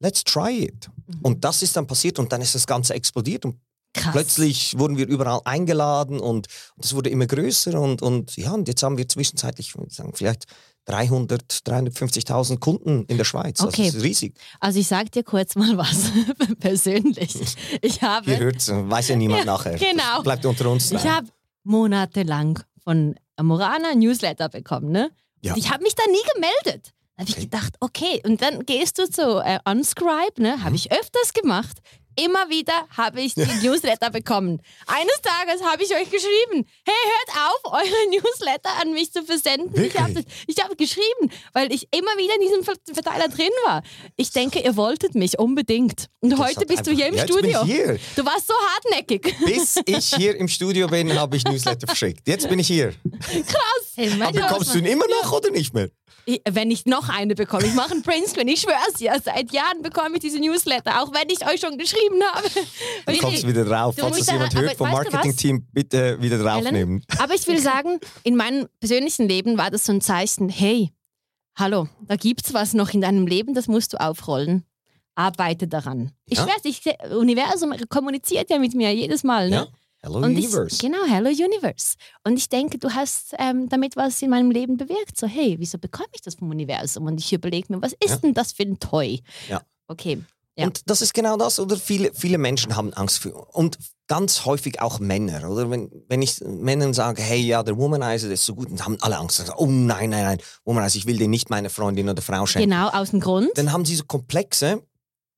let's 0.00 0.22
try 0.22 0.64
it. 0.64 0.90
Und 1.22 1.44
das 1.44 1.62
ist 1.62 1.76
dann 1.76 1.86
passiert 1.86 2.18
und 2.18 2.32
dann 2.32 2.40
ist 2.40 2.54
das 2.54 2.66
Ganze 2.66 2.94
explodiert 2.94 3.44
und 3.44 3.56
Krass. 3.94 4.12
plötzlich 4.12 4.78
wurden 4.78 4.96
wir 4.96 5.06
überall 5.06 5.40
eingeladen 5.44 6.20
und 6.20 6.46
es 6.78 6.94
wurde 6.94 7.10
immer 7.10 7.26
größer 7.26 7.80
und, 7.80 8.02
und 8.02 8.36
ja, 8.36 8.52
und 8.52 8.68
jetzt 8.68 8.82
haben 8.82 8.98
wir 8.98 9.08
zwischenzeitlich, 9.08 9.74
sagen, 9.88 10.12
vielleicht 10.14 10.44
300, 10.86 11.42
350.000 11.66 12.58
Kunden 12.58 13.04
in 13.06 13.16
der 13.16 13.24
Schweiz. 13.24 13.60
Okay. 13.60 13.86
Das 13.86 13.94
ist 13.96 14.02
riesig. 14.04 14.34
Also 14.60 14.78
ich 14.78 14.86
sag 14.86 15.10
dir 15.12 15.22
kurz 15.24 15.54
mal 15.56 15.76
was 15.76 16.10
persönlich. 16.60 17.34
Ich 17.82 18.02
habe, 18.02 18.30
Ihr 18.30 18.38
hört 18.38 18.66
weiß 18.68 19.08
ja 19.08 19.16
niemand 19.16 19.46
nachher. 19.46 19.74
genau. 19.78 20.14
Das 20.16 20.22
bleibt 20.22 20.46
unter 20.46 20.70
uns. 20.70 20.90
ich 20.92 21.04
habe 21.06 21.26
monatelang 21.64 22.60
von 22.82 23.16
Amorana 23.36 23.94
Newsletter 23.94 24.48
bekommen, 24.48 24.90
ne? 24.90 25.10
Ja. 25.42 25.52
Und 25.52 25.58
ich 25.58 25.70
habe 25.70 25.82
mich 25.82 25.94
da 25.94 26.04
nie 26.10 26.22
gemeldet. 26.34 26.92
Da 27.16 27.22
habe 27.22 27.30
ich 27.30 27.36
Okay. 27.36 27.44
gedacht, 27.44 27.74
okay, 27.80 28.22
und 28.24 28.40
dann 28.42 28.64
gehst 28.64 28.98
du 28.98 29.10
zu 29.10 29.40
äh, 29.44 29.58
Unscribe, 29.68 30.40
ne? 30.40 30.56
Mhm. 30.56 30.64
Habe 30.64 30.76
ich 30.76 30.92
öfters 30.92 31.32
gemacht. 31.34 31.78
Immer 32.16 32.48
wieder 32.48 32.86
habe 32.96 33.20
ich 33.20 33.34
die 33.34 33.40
Newsletter 33.62 34.10
bekommen. 34.10 34.60
Eines 34.86 35.20
Tages 35.22 35.62
habe 35.64 35.82
ich 35.82 35.90
euch 35.94 36.10
geschrieben, 36.10 36.66
hey, 36.84 36.94
hört 37.04 37.48
auf, 37.48 37.72
eure 37.72 38.10
Newsletter 38.10 38.70
an 38.80 38.92
mich 38.92 39.12
zu 39.12 39.22
versenden. 39.24 39.84
Ich 39.84 39.98
habe 39.98 40.14
Wirklich? 40.14 40.34
ich 40.46 40.62
hab 40.62 40.76
geschrieben, 40.76 41.30
weil 41.52 41.72
ich 41.72 41.88
immer 41.92 42.10
wieder 42.18 42.34
in 42.34 42.40
diesem 42.40 42.64
Ver- 42.64 42.74
Verteiler 42.92 43.28
drin 43.28 43.50
war. 43.64 43.82
Ich 44.16 44.30
denke, 44.32 44.60
ihr 44.60 44.76
wolltet 44.76 45.14
mich 45.14 45.38
unbedingt. 45.38 46.06
Und 46.20 46.38
heute 46.38 46.60
hat 46.60 46.66
bist 46.68 46.86
du 46.86 46.90
hier 46.92 47.06
im 47.06 47.14
Ja, 47.14 47.24
Studio. 47.24 47.60
ich 47.64 47.72
hier. 47.72 47.98
Du 48.16 48.24
warst 48.24 48.46
so 48.48 48.54
hartnäckig. 48.54 49.34
Bis 49.44 49.76
ich 49.86 50.14
hier 50.14 50.36
im 50.36 50.48
Studio 50.48 50.88
bin, 50.88 51.12
habe 51.18 51.36
ich 51.36 51.44
Newsletter 51.44 51.86
verschickt. 51.86 52.26
Jetzt 52.26 52.48
bin 52.48 52.58
ich 52.58 52.66
hier. 52.66 52.94
Hey, 53.94 54.10
Aber 54.20 54.32
bekommst 54.32 54.74
du 54.74 54.78
ihn 54.78 54.86
immer 54.86 55.06
noch 55.22 55.32
oder 55.32 55.50
nicht 55.50 55.72
mehr? 55.74 55.88
Wenn 56.48 56.72
ich 56.72 56.86
noch 56.86 57.08
eine 57.08 57.36
bekomme, 57.36 57.66
ich 57.66 57.74
mache 57.74 57.92
einen 57.92 58.02
Printscreen, 58.02 58.48
ich 58.48 58.60
schwör's 58.60 58.94
dir, 58.98 59.14
seit 59.24 59.52
Jahren 59.52 59.80
bekomme 59.82 60.14
ich 60.16 60.20
diese 60.20 60.40
Newsletter, 60.40 61.00
auch 61.02 61.12
wenn 61.14 61.28
ich 61.30 61.46
euch 61.46 61.60
schon 61.60 61.78
geschrieben 61.78 62.20
habe. 62.32 62.48
Du 63.06 63.18
kommst 63.18 63.46
wieder 63.46 63.64
drauf. 63.64 63.94
Du 63.94 64.02
Falls 64.02 64.18
das 64.18 64.26
jemand 64.32 64.52
da- 64.54 64.58
hört 64.60 64.76
vom? 64.76 64.90
Marketingteam, 64.90 65.66
bitte 65.72 66.20
wieder 66.20 66.38
draufnehmen. 66.38 67.04
Ellen, 67.08 67.20
aber 67.20 67.34
ich 67.34 67.46
will 67.46 67.60
sagen, 67.60 68.00
in 68.24 68.34
meinem 68.34 68.66
persönlichen 68.80 69.28
Leben 69.28 69.56
war 69.56 69.70
das 69.70 69.84
so 69.84 69.92
ein 69.92 70.00
Zeichen, 70.00 70.48
hey, 70.48 70.92
hallo, 71.56 71.86
da 72.02 72.16
gibt's 72.16 72.52
was 72.52 72.74
noch 72.74 72.90
in 72.92 73.00
deinem 73.02 73.28
Leben, 73.28 73.54
das 73.54 73.68
musst 73.68 73.92
du 73.92 74.00
aufrollen. 74.00 74.64
Arbeite 75.14 75.68
daran. 75.68 76.10
Ich 76.26 76.38
Ja. 76.38 76.44
schwör's, 76.44 76.60
ich, 76.64 76.82
Universum 77.16 77.72
kommuniziert 77.88 78.50
ja 78.50 78.58
mit 78.58 78.74
mir 78.74 78.92
jedes 78.94 79.22
Mal. 79.24 79.48
Ne? 79.48 79.56
Ja. 79.56 79.66
Hello 80.06 80.18
Und 80.20 80.38
ich, 80.38 80.46
Universe. 80.46 80.78
genau, 80.78 80.98
Hello 81.08 81.28
Universe. 81.30 81.96
Und 82.22 82.36
ich 82.38 82.48
denke, 82.48 82.78
du 82.78 82.90
hast 82.94 83.34
ähm, 83.40 83.68
damit 83.68 83.96
was 83.96 84.22
in 84.22 84.30
meinem 84.30 84.52
Leben 84.52 84.76
bewirkt. 84.76 85.18
So, 85.18 85.26
hey, 85.26 85.56
wieso 85.58 85.78
bekomme 85.78 86.08
ich 86.14 86.20
das 86.22 86.36
vom 86.36 86.48
Universum? 86.48 87.06
Und 87.06 87.18
ich 87.18 87.32
überlege 87.32 87.72
mir, 87.74 87.82
was 87.82 87.92
ist 87.94 88.10
Ja. 88.10 88.16
denn 88.18 88.32
das 88.32 88.52
für 88.52 88.62
ein 88.62 88.78
Toy? 88.78 89.20
Ja. 89.48 89.62
Okay. 89.88 90.22
Ja. 90.56 90.66
Und 90.66 90.88
das 90.88 91.02
ist 91.02 91.12
genau 91.12 91.36
das, 91.36 91.58
oder? 91.58 91.76
Viele, 91.76 92.12
viele 92.14 92.38
Menschen 92.38 92.76
haben 92.76 92.92
Angst 92.94 93.18
vor. 93.18 93.48
Und 93.54 93.78
ganz 94.06 94.44
häufig 94.44 94.80
auch 94.80 95.00
Männer, 95.00 95.50
oder? 95.50 95.70
Wenn, 95.70 95.90
wenn 96.08 96.22
ich 96.22 96.40
Männern 96.40 96.94
sage, 96.94 97.20
hey, 97.20 97.40
ja, 97.40 97.64
der 97.64 97.76
Womanizer, 97.76 98.30
ist 98.30 98.46
so 98.46 98.54
gut, 98.54 98.70
dann 98.70 98.84
haben 98.84 98.96
alle 99.00 99.18
Angst. 99.18 99.44
Oh 99.56 99.66
nein, 99.66 100.10
nein, 100.10 100.22
nein, 100.24 100.38
Womanizer, 100.64 100.98
ich 100.98 101.06
will 101.06 101.18
den 101.18 101.30
nicht 101.32 101.50
meiner 101.50 101.68
Freundin 101.68 102.08
oder 102.08 102.22
Frau 102.22 102.46
schenken. 102.46 102.70
Genau, 102.70 102.88
aus 102.90 103.10
dem 103.10 103.18
Grund. 103.20 103.50
Dann 103.56 103.72
haben 103.72 103.84
sie 103.84 103.96
so 103.96 104.04
Komplexe. 104.04 104.82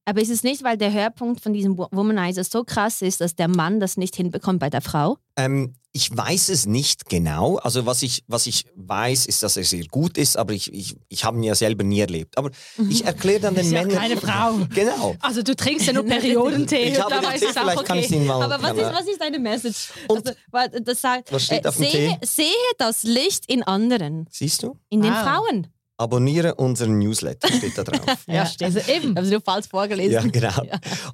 Aber 0.08 0.22
ist 0.22 0.30
es 0.30 0.42
nicht, 0.42 0.64
weil 0.64 0.78
der 0.78 0.90
Höhepunkt 0.90 1.42
von 1.42 1.52
diesem 1.52 1.76
Wo- 1.76 1.88
Womanizer 1.90 2.42
so 2.42 2.64
krass 2.64 3.02
ist, 3.02 3.20
dass 3.20 3.36
der 3.36 3.48
Mann 3.48 3.78
das 3.78 3.98
nicht 3.98 4.16
hinbekommt 4.16 4.58
bei 4.58 4.70
der 4.70 4.80
Frau? 4.80 5.18
Ähm, 5.36 5.74
ich 5.92 6.16
weiß 6.16 6.48
es 6.48 6.64
nicht 6.64 7.10
genau. 7.10 7.56
Also 7.56 7.84
was 7.84 8.02
ich, 8.02 8.24
was 8.26 8.46
ich 8.46 8.64
weiß, 8.74 9.26
ist, 9.26 9.42
dass 9.42 9.58
er 9.58 9.64
sehr 9.64 9.84
gut 9.86 10.16
ist, 10.16 10.38
aber 10.38 10.54
ich, 10.54 10.72
ich, 10.72 10.96
ich 11.10 11.24
habe 11.24 11.36
ihn 11.36 11.42
ja 11.42 11.54
selber 11.54 11.84
nie 11.84 12.00
erlebt. 12.00 12.38
Aber 12.38 12.50
ich 12.88 13.04
erkläre 13.04 13.40
dann 13.40 13.54
den 13.56 13.70
ja 13.70 13.82
Männern... 13.82 13.98
keine 13.98 14.16
Frau. 14.20 14.54
Genau. 14.74 15.14
Also 15.20 15.42
du 15.42 15.54
trinkst 15.54 15.86
ja 15.86 15.92
nur 15.92 16.04
Periodentee. 16.06 16.84
Ich 16.92 17.00
habe 17.00 17.14
es 17.14 17.44
auch 17.44 17.60
vielleicht 17.62 17.84
kann 17.84 17.98
ich 17.98 18.06
okay. 18.06 18.16
ihn 18.16 18.26
mal... 18.26 18.42
Aber 18.50 18.62
was 18.62 18.76
ist, 18.78 18.92
was 18.94 19.06
ist 19.08 19.20
deine 19.20 19.38
Message? 19.38 19.90
Und- 20.08 20.34
also, 20.52 20.78
das 20.84 21.00
sagt, 21.02 21.30
Was 21.32 21.44
steht 21.44 21.66
auf 21.66 21.76
dem 21.76 21.82
sehe, 21.90 22.18
Tee? 22.18 22.26
sehe 22.26 22.46
das 22.78 23.02
Licht 23.02 23.44
in 23.46 23.62
anderen, 23.62 24.26
Siehst 24.30 24.62
du? 24.62 24.76
in 24.88 25.02
den 25.02 25.12
Wow. 25.12 25.22
Frauen. 25.22 25.66
Abonniere 25.98 26.54
unseren 26.54 26.98
Newsletter, 26.98 27.48
steht 27.48 27.76
da 27.76 27.82
drauf. 27.84 28.00
Ja, 28.28 28.48
also 28.62 28.78
eben. 28.90 29.16
Haben 29.16 29.24
Sie 29.24 29.32
nur 29.32 29.40
falsch 29.40 29.66
vorgelesen? 29.68 30.12
Ja, 30.12 30.22
genau. 30.22 30.62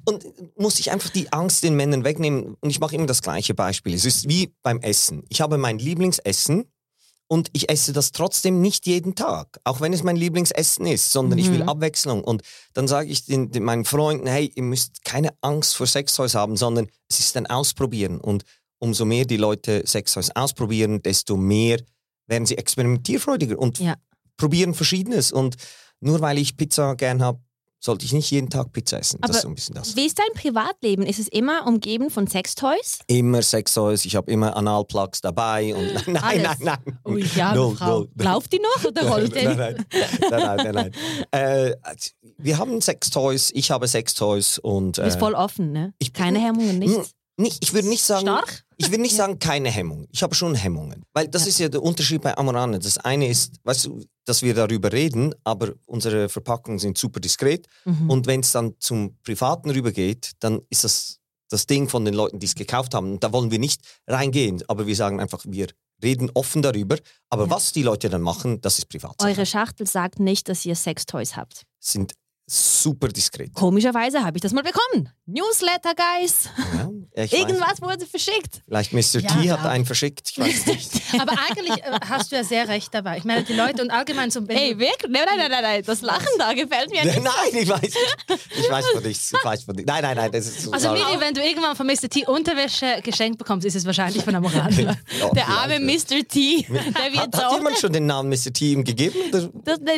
Und 0.05 0.25
muss 0.57 0.79
ich 0.79 0.91
einfach 0.91 1.09
die 1.09 1.33
Angst 1.33 1.63
den 1.63 1.75
Männern 1.75 2.03
wegnehmen. 2.03 2.55
Und 2.61 2.69
ich 2.69 2.79
mache 2.79 2.95
immer 2.95 3.07
das 3.07 3.21
gleiche 3.21 3.53
Beispiel. 3.55 3.93
Es 3.95 4.05
ist 4.05 4.29
wie 4.29 4.53
beim 4.61 4.79
Essen. 4.81 5.23
Ich 5.29 5.41
habe 5.41 5.57
mein 5.57 5.79
Lieblingsessen 5.79 6.65
und 7.27 7.49
ich 7.53 7.69
esse 7.69 7.93
das 7.93 8.11
trotzdem 8.11 8.61
nicht 8.61 8.85
jeden 8.85 9.15
Tag. 9.15 9.59
Auch 9.63 9.81
wenn 9.81 9.91
es 9.91 10.03
mein 10.03 10.15
Lieblingsessen 10.15 10.85
ist, 10.85 11.11
sondern 11.11 11.39
ich 11.39 11.49
will 11.51 11.63
Mhm. 11.63 11.69
Abwechslung. 11.69 12.23
Und 12.23 12.43
dann 12.73 12.87
sage 12.87 13.09
ich 13.09 13.25
den, 13.25 13.49
den, 13.49 13.63
meinen 13.63 13.85
Freunden, 13.85 14.27
hey, 14.27 14.51
ihr 14.53 14.61
müsst 14.63 15.03
keine 15.03 15.29
Angst 15.41 15.75
vor 15.75 15.87
Sextoys 15.87 16.35
haben, 16.35 16.55
sondern 16.57 16.87
es 17.09 17.19
ist 17.19 17.35
ein 17.37 17.47
Ausprobieren. 17.47 18.19
Und 18.21 18.43
umso 18.77 19.05
mehr 19.05 19.25
die 19.25 19.37
Leute 19.37 19.81
Sextoys 19.87 20.29
ausprobieren, 20.35 21.01
desto 21.01 21.35
mehr 21.37 21.79
werden 22.27 22.45
sie 22.45 22.57
experimentierfreudiger 22.59 23.57
und 23.57 23.79
Ja. 23.79 23.95
Probieren 24.37 24.73
Verschiedenes. 24.73 25.31
Und 25.31 25.55
nur 25.99 26.21
weil 26.21 26.37
ich 26.37 26.57
Pizza 26.57 26.95
gern 26.95 27.21
habe, 27.23 27.39
sollte 27.79 28.03
ich 28.03 28.13
nicht 28.13 28.31
jeden 28.31 28.49
Tag 28.49 28.71
Pizza 28.71 28.97
essen. 28.97 29.19
das 29.21 29.29
Aber 29.29 29.37
ist 29.37 29.41
so 29.43 29.47
ein 29.47 29.53
bisschen 29.55 29.75
das. 29.75 29.95
Wie 29.95 30.05
ist 30.07 30.17
dein 30.17 30.33
Privatleben? 30.33 31.05
Ist 31.05 31.19
es 31.19 31.27
immer 31.27 31.67
umgeben 31.67 32.09
von 32.09 32.25
Sextoys? 32.25 32.99
Immer 33.05 33.43
Sextoys, 33.43 34.05
ich 34.05 34.15
habe 34.15 34.31
immer 34.31 34.55
Analplugs 34.57 35.21
dabei 35.21 35.75
und 35.75 35.93
nein, 36.07 36.41
nein, 36.41 36.45
Alles. 36.47 36.59
nein. 36.61 36.99
Ui, 37.07 37.23
ja, 37.35 37.53
Null, 37.53 37.75
Frau. 37.75 37.99
null. 37.99 38.09
Lauft 38.15 38.51
die 38.53 38.59
noch 38.59 38.85
oder 38.85 39.07
rollt 39.09 39.35
die? 39.35 39.43
Nein, 39.45 39.57
nein, 39.57 39.85
nein, 39.91 40.29
nein, 40.31 40.57
nein, 40.57 40.73
nein. 40.73 40.91
äh, 41.31 41.75
wir 42.37 42.57
haben 42.57 42.81
Sextoys, 42.81 43.51
ich 43.53 43.69
habe 43.69 43.87
Sextoys 43.87 44.57
und 44.57 44.97
Du 44.97 45.03
bist 45.03 45.17
äh, 45.17 45.19
voll 45.19 45.35
offen, 45.35 45.71
ne? 45.71 45.93
ich 45.99 46.11
Keine 46.11 46.39
Hemmungen, 46.39 46.79
nichts. 46.79 47.11
Nicht, 47.37 47.63
ich 47.63 47.73
würde 47.73 47.87
nicht 47.89 48.03
sagen, 48.03 48.21
Stark? 48.27 48.63
ich 48.77 48.89
würde 48.91 49.01
nicht 49.01 49.15
sagen 49.15 49.39
keine 49.39 49.69
Hemmung. 49.69 50.07
Ich 50.11 50.23
habe 50.23 50.33
schon 50.35 50.55
Hemmungen, 50.55 51.03
weil 51.13 51.27
das 51.27 51.47
ist 51.47 51.59
ja 51.59 51.69
der 51.69 51.83
Unterschied 51.83 52.21
bei 52.21 52.37
Amoranen. 52.37 52.79
Das 52.81 52.97
eine 52.97 53.27
ist, 53.27 53.55
weißt 53.63 53.85
du, 53.85 54.01
dass 54.25 54.41
wir 54.41 54.53
darüber 54.53 54.91
reden, 54.91 55.33
aber 55.43 55.73
unsere 55.85 56.29
Verpackungen 56.29 56.79
sind 56.79 56.97
super 56.97 57.19
diskret 57.19 57.67
Mhm. 57.85 58.09
und 58.09 58.27
wenn 58.27 58.39
es 58.39 58.51
dann 58.51 58.73
zum 58.79 59.17
Privaten 59.23 59.69
rübergeht, 59.69 60.31
dann 60.39 60.61
ist 60.69 60.83
das 60.83 61.19
das 61.49 61.67
Ding 61.67 61.87
von 61.87 62.03
den 62.05 62.15
Leuten, 62.15 62.39
die 62.39 62.47
es 62.47 62.55
gekauft 62.55 62.95
haben. 62.95 63.11
Und 63.13 63.23
da 63.23 63.31
wollen 63.31 63.51
wir 63.51 63.59
nicht 63.59 63.79
reingehen, 64.07 64.63
aber 64.67 64.87
wir 64.87 64.95
sagen 64.95 65.19
einfach, 65.19 65.43
wir 65.47 65.67
reden 66.01 66.31
offen 66.33 66.63
darüber. 66.63 66.97
Aber 67.29 67.43
Ja. 67.43 67.49
was 67.51 67.71
die 67.71 67.83
Leute 67.83 68.09
dann 68.09 68.23
machen, 68.23 68.59
das 68.61 68.79
ist 68.79 68.89
privat. 68.89 69.21
Eure 69.21 69.45
Schachtel 69.45 69.85
sagt 69.85 70.19
nicht, 70.19 70.49
dass 70.49 70.65
ihr 70.65 70.75
Sextoys 70.75 71.35
habt. 71.35 71.61
sind 71.79 72.13
super 72.47 73.07
diskret. 73.07 73.53
Komischerweise 73.53 74.23
habe 74.23 74.37
ich 74.37 74.41
das 74.41 74.53
mal 74.53 74.61
bekommen. 74.63 75.09
Newsletter, 75.25 75.93
Guys. 75.95 76.49
Ja, 77.15 77.23
ich 77.23 77.31
weiß, 77.31 77.39
Irgendwas 77.39 77.81
wurde 77.81 78.05
verschickt. 78.05 78.61
vielleicht 78.67 78.93
Mr. 78.93 79.19
Ja, 79.19 79.29
T 79.29 79.51
hat 79.51 79.63
ja. 79.63 79.69
einen 79.69 79.85
verschickt. 79.85 80.29
Ich 80.31 80.37
weiß 80.39 80.65
nicht. 80.67 80.91
Aber 81.19 81.33
eigentlich 81.49 81.83
äh, 81.83 81.99
hast 82.07 82.31
du 82.31 82.35
ja 82.35 82.43
sehr 82.43 82.67
recht 82.67 82.93
dabei. 82.93 83.17
Ich 83.17 83.23
meine, 83.23 83.43
die 83.43 83.53
Leute 83.53 83.81
und 83.81 83.89
allgemein 83.89 84.29
so... 84.29 84.47
wenn 84.47 84.55
Ey, 84.57 84.73
du- 84.73 84.79
wirklich? 84.79 85.11
Nein, 85.11 85.23
nein, 85.25 85.37
nein, 85.39 85.51
nein, 85.51 85.63
nein. 85.63 85.83
Das 85.85 86.01
Lachen 86.01 86.27
da 86.37 86.53
gefällt 86.53 86.91
mir 86.91 87.03
nein, 87.03 87.23
nicht. 87.51 87.63
ich 87.63 87.69
weiß 87.69 87.81
nicht. 87.81 87.97
Ich 88.59 88.69
weiß 88.69 88.85
von 88.89 89.03
nichts. 89.03 89.33
Ich 89.35 89.43
weiß 89.45 89.63
von 89.63 89.75
nichts. 89.75 89.91
Nein, 89.91 90.03
nein, 90.03 90.15
nein. 90.17 90.31
Das 90.31 90.45
ist 90.45 90.61
so 90.61 90.71
Also. 90.71 90.91
Miri, 90.91 91.19
wenn 91.19 91.33
du 91.33 91.41
irgendwann 91.43 91.75
von 91.75 91.87
Mr. 91.87 92.09
T 92.09 92.25
Unterwäsche 92.27 92.99
geschenkt 93.03 93.39
bekommst, 93.39 93.65
ist 93.65 93.75
es 93.75 93.85
wahrscheinlich 93.85 94.23
von 94.23 94.35
Amoran. 94.35 94.71
Ja, 95.19 95.29
Der 95.33 95.47
arme. 95.47 95.79
Mr. 95.79 96.27
T. 96.27 96.65
Der 96.69 96.75
wird 97.11 97.17
Hat, 97.17 97.35
hat 97.45 97.53
jemand 97.53 97.77
schon 97.79 97.91
den 97.91 98.05
Namen 98.05 98.29
Mr. 98.29 98.53
T 98.53 98.71
ihm 98.73 98.83
gegeben? 98.83 99.15
Das, 99.31 99.49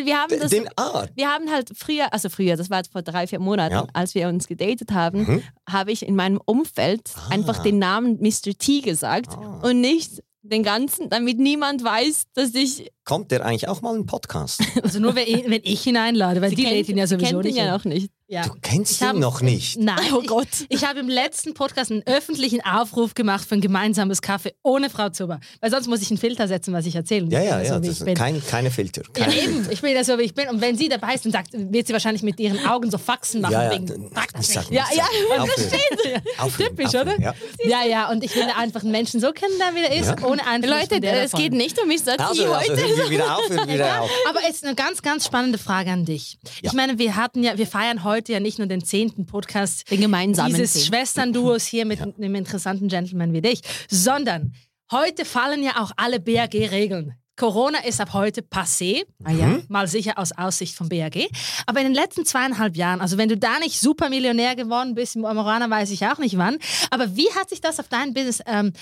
wir 0.05 0.17
haben 0.17 0.39
das. 0.39 0.49
den 0.51 0.67
A. 0.77 1.07
Wir 1.15 1.27
haben 1.29 1.51
halt 1.51 1.71
früher, 1.75 2.13
also 2.13 2.29
früher, 2.29 2.36
das 2.55 2.69
war 2.69 2.81
vor 2.91 3.01
drei, 3.01 3.27
vier 3.27 3.39
Monaten, 3.39 3.73
Ja. 3.75 3.87
als 3.93 4.13
wir 4.15 4.27
uns 4.27 4.47
gedatet 4.47 4.91
haben, 4.91 5.19
Mhm. 5.19 5.43
habe 5.69 5.91
ich 5.91 6.05
in 6.05 6.15
meinem 6.15 6.39
Umfeld 6.45 7.11
einfach 7.29 7.61
den 7.63 7.79
Namen 7.79 8.17
Mr. 8.21 8.53
T 8.57 8.81
gesagt 8.81 9.29
Ah. 9.31 9.61
und 9.63 9.81
nicht 9.81 10.23
den 10.43 10.63
ganzen, 10.63 11.09
damit 11.09 11.39
niemand 11.39 11.83
weiß, 11.83 12.23
dass 12.33 12.53
ich. 12.55 12.91
Kommt 13.07 13.31
der 13.31 13.45
eigentlich 13.45 13.69
auch 13.69 13.81
mal 13.81 13.91
in 13.91 13.95
einen 13.99 14.05
Podcast? 14.05 14.59
Also 14.83 14.99
nur 14.99 15.15
wenn 15.15 15.25
ich, 15.27 15.45
wenn 15.45 15.61
ich 15.63 15.85
ihn 15.87 15.95
einlade, 15.97 16.41
weil 16.41 16.49
die 16.51 16.57
kennt, 16.63 16.69
lädt 16.75 16.89
ihn 16.89 16.97
ja 16.97 17.07
sowieso 17.07 17.27
kennt 17.39 17.45
nicht. 17.45 17.57
ihn 17.57 17.65
ja 17.65 17.71
noch 17.71 17.85
nicht. 17.85 18.11
Ja. 18.29 18.43
Du 18.43 18.51
kennst 18.61 18.91
Ich 18.91 19.01
ihn 19.01 19.07
hab- 19.07 19.15
noch 19.15 19.41
nicht. 19.41 19.77
Nein, 19.79 19.97
Oh 20.13 20.21
Gott. 20.21 20.47
Ich, 20.69 20.77
ich 20.81 20.85
habe 20.85 20.99
im 20.99 21.07
letzten 21.07 21.53
Podcast 21.53 21.91
einen 21.91 22.03
öffentlichen 22.05 22.59
Aufruf 22.65 23.13
gemacht 23.13 23.47
für 23.47 23.55
ein 23.55 23.61
gemeinsames 23.61 24.21
Kaffee 24.21 24.53
ohne 24.63 24.89
Frau 24.89 25.07
Zuber. 25.09 25.39
Weil 25.61 25.71
sonst 25.71 25.87
muss 25.87 26.01
ich 26.01 26.09
einen 26.11 26.17
Filter 26.17 26.47
setzen, 26.49 26.73
was 26.73 26.85
ich 26.85 26.95
erzähle. 26.95 27.23
Und 27.25 27.31
Ja, 27.31 27.41
ja, 27.41 27.55
bin 27.57 27.65
ja. 27.65 27.73
So, 27.75 27.79
Das 27.79 27.99
bin. 28.03 28.15
kein, 28.15 28.45
keine 28.45 28.69
Filter. 28.69 29.03
ja, 29.17 29.23
Keine 29.23 29.41
eben. 29.41 29.67
Ich 29.71 29.79
bin 29.81 29.95
ja 29.95 30.03
so, 30.03 30.17
wie 30.17 30.23
ich 30.23 30.33
bin. 30.33 30.49
Und 30.49 30.59
wenn 30.59 30.75
sie 30.75 30.89
dabei 30.89 31.13
ist, 31.13 31.23
dann 31.23 31.31
sagt, 31.31 31.51
wird 31.53 31.87
sie 31.87 31.93
wahrscheinlich 31.93 32.23
mit 32.23 32.37
ihren 32.41 32.65
Augen 32.67 32.91
so 32.91 32.97
Faxen 32.97 33.39
machen. 33.39 33.53
Ja, 33.53 33.63
ja. 33.63 33.71
wegen 33.71 33.85
Nicht 33.85 34.51
sagen, 34.51 34.73
ja, 34.73 34.83
ja, 34.93 35.05
das 35.45 36.45
Aufhören. 36.45 36.75
Typisch, 36.75 36.89
oder? 36.95 37.17
Ja. 37.21 37.33
Ja, 37.63 37.85
ja. 37.85 38.11
Und 38.11 38.23
ich 38.25 38.35
will 38.35 38.43
einfach 38.57 38.81
einen 38.81 38.91
Menschen 38.91 39.21
so 39.21 39.31
kennenlernen, 39.31 39.75
wie 39.77 39.85
er 39.85 39.95
ist, 40.01 40.19
Ja. 40.19 40.27
ohne 40.27 40.45
Einfluss 40.45 40.89
Leute, 40.91 41.07
es 41.07 41.31
geht 41.31 41.53
nicht 41.53 41.81
um 41.81 41.87
Mr. 41.87 41.95
T 42.17 42.23
Also, 42.23 42.43
also 42.53 42.55
heute. 42.55 42.75
hören 42.75 42.96
wir 42.97 43.09
wieder 43.09 43.37
auf, 43.37 43.49
wir 43.49 43.67
wieder 43.67 44.01
auf. 44.01 44.09
Aber 44.27 44.41
jetzt 44.41 44.63
eine 44.63 44.75
ganz, 44.75 45.01
ganz 45.01 45.25
spannende 45.25 45.57
Frage 45.57 45.91
an 45.91 46.05
dich. 46.05 46.37
Ja. 46.43 46.51
Ich 46.63 46.73
meine, 46.73 46.97
wir 46.97 47.15
hatten 47.15 47.43
ja, 47.43 47.57
wir 47.57 47.67
feiern 47.67 48.03
heute 48.03 48.33
ja 48.33 48.39
nicht 48.39 48.57
nur 48.57 48.67
den 48.67 48.83
zehnten 48.83 49.25
Podcast 49.25 49.89
Den 49.89 50.01
gemeinsamen 50.01 50.53
dieses. 50.53 50.85
Schwesternduos 50.85 51.65
hier 51.65 51.85
mit 51.85 52.01
einem 52.01 52.35
interessanten 52.35 52.87
Gentleman 52.87 53.33
wie 53.33 53.41
dich, 53.41 53.61
sondern 53.89 54.53
heute 54.91 55.25
fallen 55.25 55.63
ja 55.63 55.81
auch 55.81 55.91
alle 55.97 56.19
BAG-Regeln. 56.19 57.15
Corona 57.37 57.83
ist 57.85 58.01
ab 58.01 58.13
heute 58.13 58.41
passé. 58.41 59.03
Ah, 59.23 59.31
ja? 59.31 59.59
Mal 59.69 59.87
sicher 59.87 60.17
aus 60.17 60.31
Aussicht 60.31 60.75
vom 60.75 60.89
BAG. 60.89 61.29
Aber 61.67 61.79
in 61.79 61.85
den 61.85 61.93
letzten 61.93 62.25
zweieinhalb 62.25 62.75
Jahren, 62.75 62.99
also 62.99 63.17
wenn 63.19 63.29
du 63.29 63.37
da 63.37 63.59
nicht 63.59 63.79
Supermillionär 63.79 64.55
geworden 64.55 64.95
bist, 64.95 65.15
im 65.15 65.21
Morana 65.21 65.69
weiß 65.69 65.91
ich 65.91 66.05
auch 66.07 66.17
nicht 66.17 66.37
wann, 66.37 66.57
aber 66.89 67.15
wie 67.15 67.31
hat 67.35 67.49
sich 67.49 67.61
das 67.61 67.79
auf 67.79 67.87
dein 67.87 68.13
Business 68.15 68.41
ähm, 68.47 68.73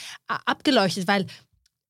abgeleuchtet? 0.45 1.05
Weil 1.07 1.25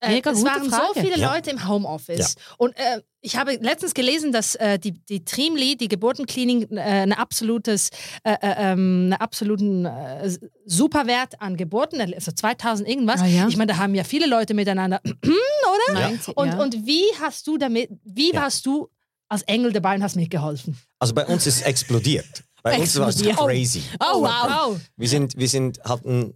Mega 0.08 0.32
es 0.32 0.44
waren 0.44 0.70
Frage. 0.70 0.86
so 0.96 1.02
viele 1.02 1.18
Ja. 1.18 1.34
Leute 1.34 1.50
im 1.52 1.68
Homeoffice. 1.68 2.36
Und 2.58 2.76
äh, 2.78 3.02
ich 3.22 3.38
habe 3.38 3.54
letztens 3.56 3.94
gelesen, 3.94 4.32
dass 4.32 4.56
äh, 4.56 4.78
die, 4.78 4.92
die 4.94 5.26
Trimli, 5.26 5.76
die 5.78 5.88
Geburtenklinik, 5.88 6.72
äh, 6.72 6.80
eine 6.80 7.18
absolutes, 7.18 7.90
äh, 8.24 8.34
äh, 8.34 8.38
ähm, 8.42 9.12
einen 9.12 9.14
absoluten 9.14 9.86
äh, 9.86 10.30
Superwert 10.66 11.42
an 11.42 11.58
Geburten, 11.58 12.02
also 12.02 12.32
2000 12.32 12.88
irgendwas. 12.88 13.22
Ah, 13.22 13.26
ja? 13.26 13.48
Ich 13.48 13.58
meine, 13.58 13.72
da 13.74 13.78
haben 13.80 13.96
ja 13.96 14.04
viele 14.04 14.28
Leute 14.28 14.54
miteinander, 14.54 15.02
oder? 15.06 15.94
Nein, 15.94 16.20
Und, 16.36 16.48
ja. 16.48 16.60
und 16.62 16.86
wie 16.86 17.04
hast 17.22 17.48
du 17.48 17.58
damit, 17.58 17.90
wie 18.04 18.34
Ja. 18.34 18.42
warst 18.42 18.66
du 18.66 18.90
als 19.28 19.42
Engel 19.44 19.72
dabei 19.74 19.96
und 19.96 20.04
hast 20.04 20.16
mitgeholfen? 20.16 20.78
Also 21.00 21.14
bei 21.14 21.26
uns 21.26 21.48
ist 21.48 21.58
es 21.58 21.62
explodiert. 21.64 22.44
Bei 22.62 22.80
uns 22.80 22.98
war 22.98 23.10
es 23.10 23.22
crazy. 23.22 23.84
Oh, 24.00 24.22
wow. 24.22 24.30
Wow. 24.70 24.80
Wir 24.98 25.08
sind, 25.08 25.38
wir 25.38 25.48
sind, 25.48 25.80
hatten 25.84 26.32
äh, 26.32 26.34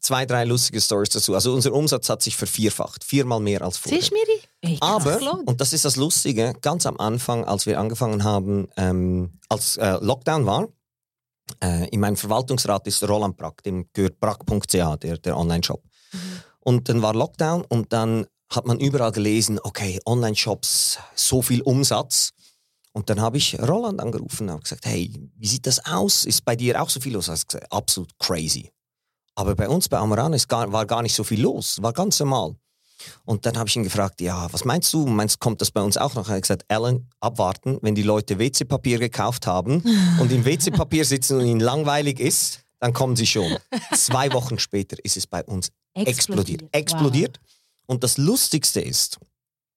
zwei, 0.00 0.24
drei 0.24 0.44
lustige 0.44 0.80
Stories 0.80 1.10
dazu. 1.10 1.34
Also 1.34 1.52
unser 1.52 1.72
Umsatz 1.72 2.08
hat 2.08 2.22
sich 2.22 2.36
vervierfacht, 2.36 3.04
viermal 3.04 3.40
mehr 3.40 3.62
als 3.62 3.76
vorher. 3.76 4.00
Siehst 4.00 4.12
du, 4.12 4.16
Miri? 4.62 4.78
Krass. 4.78 4.88
Aber, 4.88 5.42
und 5.46 5.60
das 5.60 5.72
ist 5.72 5.84
das 5.84 5.96
Lustige, 5.96 6.54
ganz 6.60 6.86
am 6.86 6.98
Anfang, 6.98 7.44
als 7.44 7.66
wir 7.66 7.78
angefangen 7.78 8.24
haben, 8.24 8.68
ähm, 8.76 9.38
als 9.48 9.76
äh, 9.76 9.98
Lockdown 10.00 10.46
war, 10.46 10.68
äh, 11.62 11.88
in 11.88 12.00
meinem 12.00 12.16
Verwaltungsrat 12.16 12.86
ist 12.86 13.06
Roland 13.06 13.36
Brack, 13.36 13.62
dem 13.62 13.88
gehört 13.92 14.18
brack.ch, 14.20 14.72
der, 14.72 15.18
der 15.18 15.36
Online-Shop. 15.36 15.82
Und 16.60 16.88
dann 16.88 17.02
war 17.02 17.14
Lockdown 17.14 17.64
und 17.68 17.92
dann 17.92 18.26
hat 18.50 18.66
man 18.66 18.80
überall 18.80 19.12
gelesen, 19.12 19.60
okay, 19.62 20.00
Online-Shops, 20.06 20.98
so 21.14 21.42
viel 21.42 21.60
Umsatz. 21.62 22.32
Und 22.92 23.10
dann 23.10 23.20
habe 23.20 23.36
ich 23.36 23.58
Roland 23.60 24.00
angerufen 24.00 24.44
und 24.44 24.52
habe 24.52 24.62
gesagt, 24.62 24.86
hey, 24.86 25.12
wie 25.36 25.46
sieht 25.46 25.66
das 25.66 25.84
aus? 25.86 26.24
Ist 26.24 26.44
bei 26.44 26.56
dir 26.56 26.80
auch 26.82 26.90
so 26.90 27.00
viel 27.00 27.12
los? 27.12 27.28
Er 27.28 27.34
hat 27.34 27.46
gesagt, 27.46 27.72
absolut 27.72 28.18
crazy. 28.18 28.70
Aber 29.38 29.54
bei 29.54 29.68
uns, 29.68 29.88
bei 29.88 29.98
Amaran, 29.98 30.32
ist 30.32 30.48
gar, 30.48 30.72
war 30.72 30.84
gar 30.84 31.00
nicht 31.00 31.14
so 31.14 31.22
viel 31.22 31.40
los, 31.40 31.80
war 31.80 31.92
ganz 31.92 32.18
normal. 32.18 32.56
Und 33.24 33.46
dann 33.46 33.56
habe 33.56 33.68
ich 33.68 33.76
ihn 33.76 33.84
gefragt, 33.84 34.20
ja, 34.20 34.52
was 34.52 34.64
meinst 34.64 34.92
du? 34.92 35.06
Meinst 35.06 35.38
kommt 35.38 35.60
das 35.60 35.70
bei 35.70 35.80
uns 35.80 35.96
auch 35.96 36.16
noch? 36.16 36.28
Er 36.28 36.34
hat 36.34 36.42
gesagt, 36.42 36.64
Alan, 36.66 37.08
abwarten, 37.20 37.78
wenn 37.80 37.94
die 37.94 38.02
Leute 38.02 38.40
WC-Papier 38.40 38.98
gekauft 38.98 39.46
haben 39.46 39.80
und 40.20 40.32
im 40.32 40.44
WC-Papier 40.44 41.04
sitzen 41.04 41.38
und 41.38 41.46
ihnen 41.46 41.60
langweilig 41.60 42.18
ist, 42.18 42.64
dann 42.80 42.92
kommen 42.92 43.14
sie 43.14 43.28
schon. 43.28 43.56
Zwei 43.94 44.32
Wochen 44.32 44.58
später 44.58 44.96
ist 45.04 45.16
es 45.16 45.28
bei 45.28 45.44
uns 45.44 45.70
explodiert. 45.94 46.62
Explodiert. 46.62 46.74
Explodiert. 46.74 47.40
Und 47.86 48.02
das 48.02 48.18
Lustigste 48.18 48.80
ist, 48.80 49.20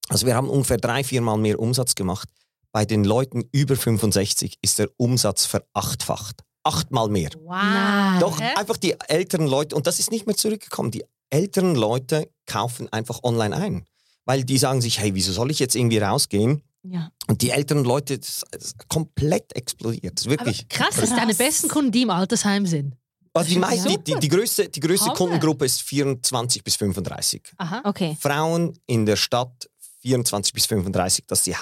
also 0.09 0.25
wir 0.25 0.35
haben 0.35 0.49
ungefähr 0.49 0.77
drei, 0.77 1.03
viermal 1.03 1.37
mehr 1.37 1.59
Umsatz 1.59 1.93
gemacht. 1.93 2.27
Bei 2.71 2.83
den 2.83 3.03
Leuten 3.03 3.43
über 3.51 3.75
65 3.75 4.57
ist 4.63 4.79
der 4.79 4.89
Umsatz 4.97 5.45
verachtfacht. 5.45 6.43
Achtmal 6.63 7.09
mehr. 7.09 7.29
Wow. 7.43 8.19
Doch, 8.19 8.39
Hä? 8.39 8.53
einfach 8.55 8.77
die 8.77 8.95
älteren 9.07 9.47
Leute, 9.47 9.75
und 9.75 9.87
das 9.87 9.99
ist 9.99 10.11
nicht 10.11 10.27
mehr 10.27 10.35
zurückgekommen, 10.35 10.91
die 10.91 11.03
älteren 11.29 11.75
Leute 11.75 12.29
kaufen 12.45 12.91
einfach 12.91 13.23
online 13.23 13.55
ein. 13.55 13.85
Weil 14.25 14.43
die 14.43 14.57
sagen 14.57 14.81
sich, 14.81 14.99
hey, 14.99 15.15
wieso 15.15 15.31
soll 15.31 15.49
ich 15.49 15.59
jetzt 15.59 15.75
irgendwie 15.75 15.97
rausgehen? 15.97 16.61
Ja. 16.83 17.11
Und 17.27 17.41
die 17.41 17.51
älteren 17.51 17.83
Leute, 17.83 18.17
das 18.19 18.43
das 18.51 18.65
ist 18.65 18.89
komplett 18.89 19.55
explodiert. 19.55 20.17
Das 20.17 20.25
ist 20.25 20.27
Aber 20.27 20.45
wirklich. 20.45 20.67
krass, 20.69 20.95
das 20.95 21.09
sind 21.09 21.17
deine 21.17 21.33
besten 21.33 21.67
Kunden, 21.67 21.91
die 21.91 22.03
im 22.03 22.09
Altersheim 22.09 22.65
sind. 22.65 22.95
Also 23.33 23.49
die, 23.49 23.59
meisten, 23.59 23.87
die, 23.87 23.97
die, 23.97 24.19
die 24.19 24.27
größte, 24.27 24.67
die 24.67 24.79
größte 24.79 25.05
Hammer. 25.07 25.15
Kundengruppe 25.15 25.65
ist 25.65 25.81
24 25.81 26.63
bis 26.63 26.75
35. 26.75 27.41
Aha. 27.57 27.81
Okay. 27.85 28.17
Frauen 28.19 28.77
in 28.87 29.05
der 29.05 29.15
Stadt 29.15 29.69
24 30.01 30.53
bis 30.53 30.65
35, 30.65 31.25
das 31.27 31.39
ist 31.39 31.47
die 31.47 31.55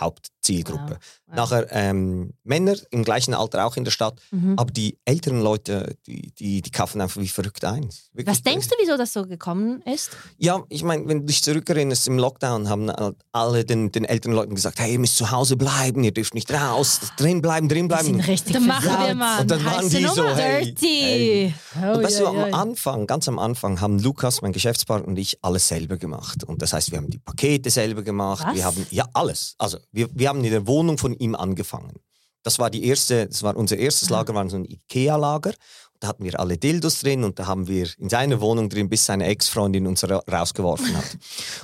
Hauptzielgruppe. 0.49 0.97
Wow. 1.27 1.35
Nachher 1.35 1.67
ähm, 1.71 2.33
Männer 2.43 2.75
im 2.89 3.03
gleichen 3.03 3.33
Alter 3.35 3.65
auch 3.65 3.77
in 3.77 3.83
der 3.83 3.91
Stadt, 3.91 4.19
Mhm. 4.31 4.55
aber 4.57 4.71
die 4.71 4.97
älteren 5.05 5.41
Leute, 5.41 5.95
die, 6.07 6.31
die, 6.33 6.61
die 6.61 6.71
kaufen 6.71 7.01
einfach 7.01 7.21
wie 7.21 7.27
verrückt 7.27 7.63
ein. 7.65 7.87
Wirklich 8.13 8.25
Was 8.27 8.41
denkst 8.41 8.67
du, 8.67 8.75
wieso 8.81 8.97
das 8.97 9.13
so 9.13 9.25
gekommen 9.25 9.81
ist? 9.83 10.11
Ja, 10.37 10.63
ich 10.69 10.83
meine, 10.83 11.07
wenn 11.07 11.19
du 11.21 11.25
dich 11.25 11.43
zurückerinnerst, 11.43 12.07
im 12.07 12.17
Lockdown 12.17 12.67
haben 12.69 12.89
halt 12.91 13.15
alle 13.31 13.63
den, 13.63 13.91
den 13.91 14.05
älteren 14.05 14.33
Leuten 14.35 14.55
gesagt, 14.55 14.79
hey, 14.79 14.93
ihr 14.93 14.99
müsst 14.99 15.17
zu 15.17 15.29
Hause 15.31 15.55
bleiben, 15.55 16.03
ihr 16.03 16.11
dürft 16.13 16.33
nicht 16.33 16.51
raus, 16.51 16.99
drin 17.17 17.41
bleiben, 17.41 17.69
drin 17.69 17.87
bleiben. 17.87 18.19
richtig 18.21 18.53
Dann 18.53 18.65
machen 18.65 18.89
wir 19.07 19.15
mal 19.15 19.41
Und 19.41 19.51
dann 19.51 19.63
waren 19.65 19.87
die 19.87 20.03
so, 20.07 20.27
hey, 20.27 20.65
Dirty. 20.65 20.87
hey. 20.87 21.53
Oh, 21.75 21.97
Und 21.97 22.03
weißt 22.03 22.19
ja, 22.21 22.31
du, 22.31 22.37
ja. 22.37 22.43
am 22.45 22.53
Anfang, 22.55 23.05
ganz 23.07 23.27
am 23.27 23.37
Anfang, 23.37 23.79
haben 23.81 23.99
Lukas, 23.99 24.41
mein 24.41 24.51
Geschäftspartner 24.51 25.07
und 25.07 25.17
ich 25.17 25.37
alles 25.43 25.67
selber 25.67 25.97
gemacht. 25.97 26.43
Und 26.43 26.61
das 26.63 26.73
heißt, 26.73 26.91
wir 26.91 26.97
haben 26.97 27.09
die 27.09 27.19
Pakete 27.19 27.69
selber 27.69 28.01
gemacht, 28.01 28.45
Was? 28.47 28.55
wir 28.55 28.65
haben, 28.65 28.85
ja, 28.89 29.05
alles. 29.13 29.53
Also, 29.59 29.77
wir, 29.91 30.09
wir 30.13 30.29
haben 30.29 30.38
in 30.43 30.51
der 30.51 30.67
Wohnung 30.67 30.97
von 30.97 31.13
ihm 31.13 31.35
angefangen. 31.35 31.99
Das 32.43 32.59
war 32.59 32.69
die 32.69 32.85
erste, 32.85 33.27
das 33.27 33.43
war 33.43 33.55
unser 33.57 33.77
erstes 33.77 34.09
Lager, 34.09 34.33
war 34.33 34.49
so 34.49 34.55
ein 34.55 34.65
Ikea-Lager. 34.65 35.53
Da 36.01 36.07
hatten 36.07 36.23
wir 36.23 36.39
alle 36.39 36.57
Dildos 36.57 37.01
drin 37.01 37.25
und 37.25 37.39
da 37.39 37.47
haben 37.47 37.67
wir 37.67 37.89
in 37.97 38.07
seiner 38.07 38.39
Wohnung 38.39 38.69
drin, 38.69 38.87
bis 38.87 39.05
seine 39.05 39.25
Ex-Freundin 39.25 39.85
uns 39.85 40.09
ra 40.09 40.23
rausgeworfen 40.31 40.95
hat. 40.95 41.17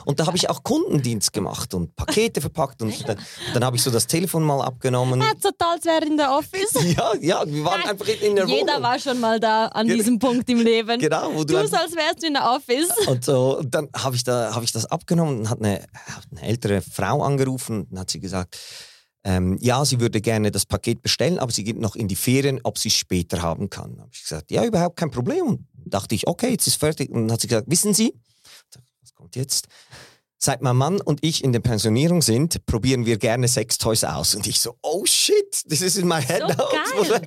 Und 0.04 0.19
da 0.19 0.28
habe 0.28 0.36
ich 0.36 0.50
auch 0.50 0.62
Kundendienst 0.62 1.32
gemacht 1.32 1.74
und 1.74 1.95
Pakete 1.95 2.41
verpackt 2.41 2.82
und 2.82 3.08
dann, 3.08 3.17
dann 3.54 3.63
habe 3.63 3.78
ich 3.78 3.84
so 3.84 3.91
das 3.91 4.08
Telefon 4.08 4.43
mal 4.43 4.62
abgenommen. 4.62 5.21
Ja, 5.21 5.32
total, 5.41 5.76
als 5.76 5.86
wäre 5.86 6.06
in 6.06 6.17
der 6.17 6.32
Office. 6.36 6.74
Ja, 6.98 7.13
ja, 7.21 7.43
wir 7.48 7.63
waren 7.63 7.80
Nein, 7.80 7.89
einfach 7.91 8.08
in 8.08 8.36
der 8.36 8.45
Jeder 8.45 8.74
Wohnung. 8.74 8.84
war 8.84 9.00
schon 9.00 9.19
mal 9.21 9.39
da 9.39 9.67
an 9.67 9.88
Ge- 9.88 9.95
diesem 9.95 10.19
Punkt 10.19 10.50
im 10.50 10.60
Leben. 10.60 11.00
Genau, 11.00 11.30
wo 11.34 11.45
du 11.45 11.54
Du 11.54 11.58
als 11.58 11.71
wärst 11.71 12.21
du 12.21 12.28
in 12.28 12.34
der 12.34 12.52
Office. 12.52 12.89
Und 13.08 13.24
so, 13.24 13.60
und 13.60 13.74
dann 13.74 13.88
habe 13.95 14.17
ich, 14.17 14.24
da, 14.26 14.54
hab 14.54 14.63
ich 14.63 14.74
das 14.74 14.86
abgenommen 14.86 15.39
und 15.39 15.50
hat 15.50 15.60
eine, 15.62 15.82
eine 16.32 16.41
ältere 16.41 16.82
Frau 16.82 17.24
angerufen 17.24 17.88
und 17.89 17.98
hat 18.00 18.12
sie 18.12 18.19
gesagt, 18.19 18.58
ähm, 19.26 19.58
ja, 19.60 19.84
sie 19.84 20.00
würde 20.00 20.22
gerne 20.22 20.52
das 20.52 20.68
Paket 20.68 21.02
bestellen, 21.02 21.40
aber 21.40 21.52
sie 21.52 21.64
geht 21.64 21.80
noch 21.80 21.96
in 21.96 22.08
die 22.08 22.16
Ferien, 22.16 22.60
ob 22.64 22.78
sie 22.78 22.90
es 22.90 22.96
später 22.96 23.42
haben 23.42 23.72
kann. 23.72 23.98
habe 24.00 24.10
ich 24.14 24.22
gesagt, 24.22 24.52
ja, 24.52 24.64
überhaupt 24.64 24.98
kein 24.98 25.10
Problem. 25.10 25.48
Und 25.48 25.66
dachte 25.84 26.14
ich, 26.14 26.28
okay, 26.28 26.52
jetzt 26.52 26.68
ist 26.68 26.76
fertig. 26.76 27.10
Und 27.10 27.24
dann 27.24 27.32
hat 27.32 27.42
sie 27.42 27.48
gesagt, 27.48 27.68
wissen 27.68 27.96
Sie, 27.96 28.14
was 29.02 29.16
kommt 29.16 29.36
jetzt? 29.36 29.68
Seit 30.38 30.62
mein 30.62 30.76
Mann 30.76 31.02
und 31.02 31.24
ich 31.24 31.44
in 31.44 31.54
der 31.54 31.60
Pensionierung 31.60 32.22
sind, 32.22 32.64
probieren 32.68 33.08
wir 33.08 33.18
gerne 33.18 33.48
Sextoys 33.48 34.04
aus. 34.04 34.36
Und 34.36 34.46
ich 34.46 34.60
so, 34.60 34.76
oh 34.84 35.04
shit, 35.06 35.64
das 35.66 35.82
ist 35.82 35.98
in 35.98 36.08
my 36.08 36.22
head 36.22 36.42
So 36.42 37.04
now. 37.04 37.20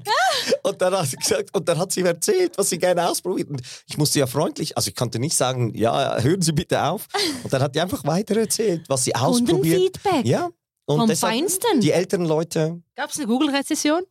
Und 0.63 0.81
dann 0.81 0.95
hat 0.95 1.09
sie 1.09 1.17
gesagt, 1.17 1.57
und 1.57 1.69
dann 1.69 1.79
hat 1.79 1.91
sie 1.91 2.03
erzählt, 2.03 2.57
was 2.57 2.69
sie 2.69 2.79
gerne 2.79 3.09
ausprobiert. 3.09 3.49
Und 3.49 3.61
ich 3.87 3.99
musste 3.99 4.19
ja 4.21 4.27
freundlich, 4.27 4.77
also 4.77 4.89
ich 4.89 4.95
konnte 4.95 5.19
nicht 5.19 5.37
sagen, 5.37 5.75
ja, 5.75 6.21
hören 6.21 6.43
Sie 6.43 6.53
bitte 6.53 6.85
auf. 6.85 7.07
Und 7.43 7.53
dann 7.53 7.63
hat 7.63 7.75
die 7.75 7.81
einfach 7.81 8.05
weiter 8.05 8.37
erzählt, 8.37 8.85
was 8.89 9.05
sie 9.05 9.15
ausprobiert. 9.15 9.95
Kundenfeedback. 9.95 10.27
Ja. 10.27 10.51
Und 10.89 11.01
Vom 11.01 11.09
deshalb, 11.09 11.35
Feinsten. 11.35 11.81
Die 11.81 11.93
älteren 11.93 12.25
Leute, 12.25 12.81
Gab 12.97 13.11
es 13.11 13.19
eine 13.19 13.27
Google-Rezession? 13.27 14.03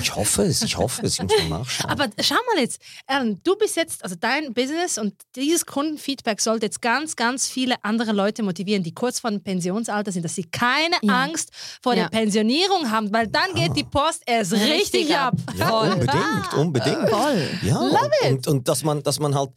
ich 0.00 0.14
hoffe 0.14 0.42
es, 0.42 0.62
ich 0.62 0.76
hoffe 0.76 1.04
es, 1.06 1.14
ich 1.14 1.22
muss 1.22 1.32
mal 1.48 1.58
nachschauen. 1.60 1.90
Aber 1.90 2.08
schau 2.20 2.36
mal 2.54 2.60
jetzt, 2.62 2.80
Aaron, 3.06 3.40
du 3.44 3.56
bist 3.56 3.76
jetzt, 3.76 4.02
also 4.04 4.14
dein 4.18 4.52
Business 4.54 4.98
und 4.98 5.14
dieses 5.36 5.66
Kundenfeedback 5.66 6.40
sollte 6.40 6.66
jetzt 6.66 6.80
ganz, 6.80 7.14
ganz 7.16 7.48
viele 7.48 7.74
andere 7.84 8.12
Leute 8.12 8.42
motivieren, 8.42 8.82
die 8.84 8.92
kurz 8.94 9.18
vor 9.20 9.30
dem 9.30 9.42
Pensionsalter 9.42 10.10
sind, 10.12 10.24
dass 10.24 10.34
sie 10.36 10.44
keine 10.44 10.96
Ja. 11.02 11.22
Angst 11.24 11.50
vor 11.82 11.94
Ja. 11.94 12.08
der 12.08 12.18
Pensionierung 12.18 12.90
haben, 12.90 13.12
weil 13.12 13.26
dann 13.28 13.52
geht 13.54 13.76
die 13.76 13.84
Post 13.84 14.22
erst 14.26 14.52
richtig, 14.52 14.70
Richtig 14.72 15.16
ab. 15.16 15.34
ab. 15.46 15.54
ja, 15.56 15.68
voll. 15.68 15.88
unbedingt, 15.92 16.54
unbedingt. 16.56 17.08
Voll. 17.10 17.48
Ja, 17.62 17.78
und, 17.78 18.30
und, 18.30 18.46
und 18.48 18.68
dass 18.68 18.82
man, 18.84 19.02
dass 19.02 19.18
man 19.20 19.34
halt, 19.34 19.50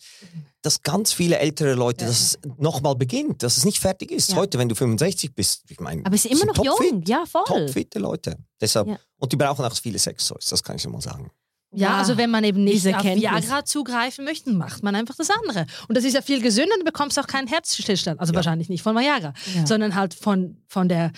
dass 0.64 0.82
ganz 0.82 1.14
viele 1.14 1.38
ältere 1.38 1.76
Leute, 1.76 2.06
dass 2.06 2.20
es 2.20 2.40
nochmal 2.58 2.96
beginnt, 2.96 3.44
dass 3.44 3.58
es 3.58 3.66
nicht 3.66 3.80
fertig 3.80 4.10
ist. 4.12 4.32
Ja. 4.32 4.38
Heute, 4.38 4.58
wenn 4.58 4.70
du 4.70 4.76
65 4.76 5.36
bist, 5.36 5.64
ich 5.70 5.80
meine, 5.80 6.04
Aber 6.06 6.18
sie 6.18 6.30
sind 6.30 6.42
immer 6.42 6.46
noch 6.48 6.56
topfit. 6.56 6.92
jung. 6.92 7.04
Ja, 7.06 7.24
voll. 7.28 7.44
Topfitte 7.46 8.00
Leute. 8.00 8.38
Deshalb, 8.60 8.88
Ja. 8.88 8.98
Und 9.20 9.32
die 9.32 9.36
brauchen 9.38 9.64
auch 9.64 9.76
viele 9.76 10.00
Sextoys, 10.00 10.46
das 10.48 10.64
kann 10.64 10.78
ich 10.78 10.82
schon 10.82 10.92
mal 10.92 11.02
sagen. 11.02 11.30
Ja, 11.76 11.98
also 11.98 12.18
wenn 12.18 12.30
man 12.30 12.44
eben 12.44 12.64
nicht 12.64 12.86
auf. 12.96 13.04
Viagra 13.04 13.66
zugreifen 13.66 14.26
möchte, 14.26 14.52
macht 14.52 14.84
man 14.84 14.94
einfach 14.96 15.16
das 15.16 15.30
andere. 15.32 15.66
Und 15.88 15.98
das 15.98 16.04
ist 16.04 16.14
ja 16.14 16.22
viel 16.22 16.40
gesünder, 16.42 16.76
du 16.78 16.86
bekommst 16.86 17.18
auch 17.20 17.26
keinen 17.28 17.48
Herzstillstand. 17.48 18.20
Also 18.20 18.32
Ja. 18.32 18.36
wahrscheinlich 18.38 18.70
nicht 18.70 18.84
von 18.84 18.96
Viagra, 18.96 19.34
Ja. 19.56 19.66
sondern 19.66 19.96
halt 19.96 20.14
von, 20.14 20.58
von 20.68 20.88
der 20.88 21.12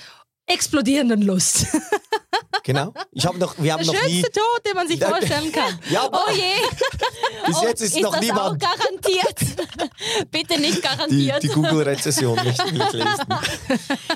explodierenden 0.47 1.21
Lust. 1.21 1.65
Genau. 2.63 2.93
Ich 3.11 3.25
habe 3.25 3.37
noch, 3.37 3.53
wir 3.59 3.73
haben 3.73 3.83
Der 3.83 3.93
noch 3.93 4.03
nie. 4.05 4.21
schönste 4.23 4.31
Tod, 4.31 4.65
den 4.65 4.73
man 4.73 4.87
sich 4.87 4.99
Ja. 4.99 5.09
vorstellen 5.09 5.51
kann. 5.51 5.79
Ja, 5.89 6.03
aber 6.05 6.23
Oh 6.27 6.31
je. 6.31 6.41
bis 7.45 7.61
jetzt 7.61 7.81
ist, 7.81 7.95
ist 7.95 8.01
noch 8.01 8.09
das 8.11 8.19
auch 8.19 8.23
niemand 8.23 8.59
garantiert? 8.59 9.59
Bitte 10.31 10.59
nicht 10.59 10.77
die, 10.77 10.81
garantiert. 10.81 11.43
die 11.43 11.47
Google-Rezession 11.49 12.39
nicht 12.43 12.71
mitlesen. 12.71 13.25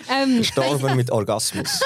ähm, 0.10 0.38
Gestorben 0.39 0.96
mit 0.96 1.12
Orgasmus. 1.12 1.80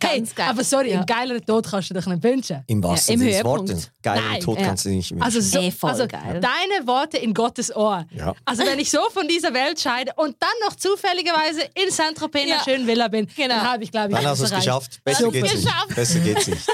ganz 0.00 0.34
geil. 0.34 0.48
Aber 0.50 0.64
sorry, 0.64 0.90
Ja. 0.90 0.96
einen 0.98 1.06
geileren 1.06 1.46
Tod 1.46 1.66
kannst 1.70 1.90
du 1.90 1.94
dich 1.94 2.06
nicht 2.06 2.22
wünschen. 2.24 2.64
Im 2.66 2.82
wahrsten 2.82 3.14
im 3.14 3.20
Sinne 3.20 3.30
des 3.30 3.38
Höhepunkt. 3.40 3.68
Wortes. 3.70 3.90
Geilen 4.02 4.24
Nein. 4.30 4.40
Tod 4.40 4.58
Ja. 4.58 4.66
kannst 4.66 4.84
du 4.84 4.88
nicht 4.88 5.10
wünschen. 5.12 5.22
Also, 5.22 5.40
so, 5.40 5.70
voll 5.70 5.90
also 5.90 6.06
geil. 6.08 6.40
deine 6.40 6.86
Worte 6.88 7.18
in 7.18 7.34
Gottes 7.34 7.74
Ohr. 7.74 8.04
Ja. 8.10 8.34
Also 8.44 8.64
wenn 8.66 8.78
ich 8.80 8.90
so 8.90 8.98
von 9.12 9.28
dieser 9.28 9.54
Welt 9.54 9.80
scheide 9.80 10.12
und 10.16 10.36
dann 10.40 10.50
noch 10.66 10.74
zufälligerweise 10.76 11.62
in 11.74 11.90
Saint-Tropez 11.90 12.42
in 12.42 12.48
Ja. 12.48 12.54
einer 12.56 12.64
schönen 12.64 12.86
Villa 12.88 13.06
bin, 13.08 13.28
Genau. 13.36 13.54
Habe 13.64 13.82
ich, 13.84 13.90
glaube 13.90 14.10
ich, 14.10 14.16
Dann 14.16 14.26
hast 14.26 14.40
du 14.40 14.44
es 14.44 14.50
geschafft. 14.54 15.00
Besser 15.04 15.30
geht's 15.30 15.50
du's 15.52 15.64
nicht. 15.64 15.94
Besser 15.96 16.18
geht's 16.20 16.46
nicht. 16.48 16.68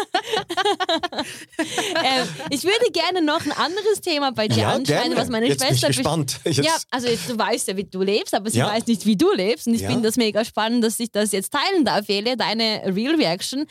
ähm, 2.04 2.28
ich 2.50 2.64
würde 2.64 2.90
gerne 2.92 3.22
noch 3.22 3.44
ein 3.44 3.52
anderes 3.52 4.00
Thema 4.00 4.32
bei 4.32 4.48
dir 4.48 4.62
Ja, 4.62 4.72
anschneiden, 4.72 5.16
was 5.16 5.28
meine 5.28 5.46
Jetzt 5.46 5.58
bin 5.60 5.68
ich 5.74 5.80
Schwester 5.80 5.88
gespannt. 5.88 6.40
Jetzt- 6.44 6.58
Ja, 6.64 6.76
also 6.90 7.08
jetzt, 7.08 7.28
du 7.28 7.38
weißt 7.38 7.68
ja, 7.68 7.76
wie 7.76 7.84
du 7.84 8.02
lebst, 8.02 8.34
aber 8.34 8.50
sie 8.50 8.58
Ja. 8.58 8.68
weiß 8.68 8.86
nicht, 8.86 9.06
wie 9.06 9.16
du 9.16 9.32
lebst. 9.32 9.66
Und 9.66 9.74
ich 9.74 9.82
Ja. 9.82 9.88
finde 9.90 10.08
das 10.08 10.16
mega 10.16 10.44
spannend, 10.44 10.84
dass 10.84 10.98
ich 11.00 11.10
das 11.10 11.32
jetzt 11.32 11.52
teilen 11.52 11.84
darf, 11.84 12.08
Ele, 12.08 12.36
deine 12.36 12.82
Real 12.94 13.14
Reaction. 13.14 13.66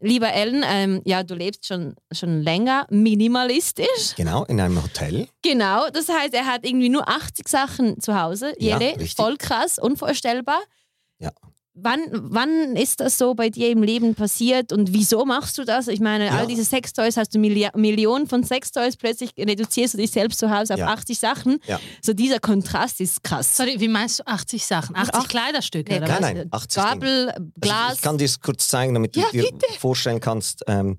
Lieber 0.00 0.32
Ellen, 0.32 0.64
ähm, 0.66 1.02
ja, 1.04 1.22
du 1.22 1.34
lebst 1.34 1.66
schon, 1.66 1.94
schon 2.12 2.42
länger 2.42 2.86
minimalistisch. 2.90 4.14
Genau, 4.16 4.44
in 4.44 4.60
einem 4.60 4.82
Hotel. 4.82 5.28
Genau, 5.42 5.88
das 5.90 6.08
heißt, 6.08 6.34
er 6.34 6.46
hat 6.46 6.64
irgendwie 6.64 6.88
nur 6.88 7.08
80 7.08 7.48
Sachen 7.48 8.00
zu 8.00 8.18
Hause. 8.20 8.54
Jele, 8.58 8.94
voll 9.16 9.36
krass, 9.36 9.78
unvorstellbar. 9.78 10.60
Ja. 11.18 11.30
Wann, 11.74 12.00
wann 12.12 12.74
ist 12.74 12.98
das 12.98 13.16
so 13.16 13.34
bei 13.34 13.48
dir 13.48 13.70
im 13.70 13.84
Leben 13.84 14.16
passiert 14.16 14.72
und 14.72 14.92
wieso 14.92 15.24
machst 15.24 15.56
du 15.56 15.64
das? 15.64 15.86
Ich 15.86 16.00
meine, 16.00 16.26
Ja. 16.26 16.32
all 16.32 16.48
diese 16.48 16.64
Sextoys, 16.64 17.16
hast 17.16 17.32
du 17.32 17.38
Milli 17.38 17.68
Millionen 17.76 18.26
von 18.26 18.42
Sextoys, 18.42 18.96
plötzlich 18.96 19.30
reduzierst 19.38 19.94
du 19.94 19.98
dich 19.98 20.10
selbst 20.10 20.40
zu 20.40 20.50
Hause 20.50 20.74
auf 20.74 20.80
Ja. 20.80 20.88
80 20.88 21.18
Sachen. 21.20 21.58
Ja. 21.66 21.78
So 22.02 22.12
dieser 22.12 22.40
Kontrast 22.40 23.00
ist 23.00 23.22
krass. 23.22 23.56
Sorry, 23.56 23.76
wie 23.78 23.86
meinst 23.88 24.18
du 24.18 24.26
80 24.26 24.66
Sachen? 24.66 24.96
80 24.96 25.14
Ach- 25.14 25.28
Kleiderstücke? 25.28 25.92
Nee, 25.92 25.98
oder 25.98 26.08
Nein, 26.08 26.22
was? 26.22 26.32
nein, 26.34 26.48
80 26.50 26.82
Dinge. 26.82 26.86
Gabel, 26.94 27.28
Also 27.30 27.44
Glas. 27.60 27.88
Ich, 27.92 27.94
ich 27.98 28.02
kann 28.02 28.18
dir 28.18 28.24
es 28.24 28.40
kurz 28.40 28.68
zeigen, 28.68 28.94
damit 28.94 29.14
du 29.14 29.20
dir 29.32 29.42
bitte. 29.42 29.66
vorstellen 29.78 30.18
kannst, 30.20 30.64
ähm, 30.66 30.98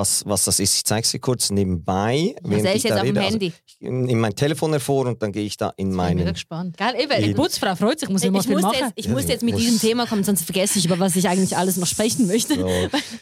was, 0.00 0.24
was 0.26 0.44
das 0.44 0.58
ist. 0.58 0.74
Ich 0.76 0.84
zeige 0.84 1.04
es 1.04 1.10
dir 1.10 1.18
kurz 1.20 1.50
nebenbei. 1.50 2.34
Während 2.42 2.62
sehe 2.62 2.70
ich 2.72 2.76
ich 2.78 2.82
jetzt 2.84 2.94
da 2.94 3.00
auf 3.00 3.06
dem. 3.06 3.16
Also, 3.18 3.30
Handy. 3.30 3.52
ich 3.66 3.76
nehme 3.80 4.20
mein 4.20 4.34
Telefon 4.34 4.70
hervor 4.72 5.06
und 5.06 5.22
dann 5.22 5.30
gehe 5.32 5.44
ich 5.44 5.56
da 5.56 5.68
in 5.70 5.72
Ich 5.72 5.76
bin 5.76 5.90
wieder 5.92 5.96
meinen. 6.24 6.32
gespannt. 6.32 6.76
Geil, 6.76 6.94
eben. 6.98 7.22
Die 7.22 7.30
Ich, 7.30 7.36
Putzfrau 7.36 7.76
freut 7.76 8.00
sich, 8.00 8.08
muss 8.08 8.22
immer 8.24 8.38
ich, 8.40 8.46
viel 8.46 8.54
musste 8.54 8.68
machen. 8.68 8.78
jetzt, 8.80 8.92
ich 8.96 9.06
Ja, 9.06 9.12
musste 9.12 9.32
jetzt 9.32 9.42
mit 9.42 9.54
muss- 9.54 9.62
diesem 9.62 9.78
Thema 9.80 10.06
kommen, 10.06 10.24
sonst 10.24 10.42
vergesse 10.44 10.78
ich, 10.78 10.86
über 10.86 10.98
was 10.98 11.14
ich 11.16 11.28
eigentlich 11.28 11.56
alles 11.56 11.76
noch 11.76 11.86
sprechen 11.86 12.26
möchte. 12.26 12.54
So, 12.54 12.68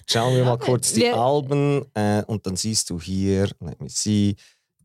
schauen 0.07 0.37
wir 0.37 0.45
mal 0.45 0.59
kurz 0.59 0.93
die 0.93 1.01
Wir- 1.03 1.17
Alben 1.17 1.85
äh, 1.95 2.23
und 2.27 2.47
dann 2.47 2.57
siehst 2.57 2.91
du 2.91 3.01
hier, 3.01 3.49
let 3.61 3.81
me 3.81 3.89
see, 3.91 4.37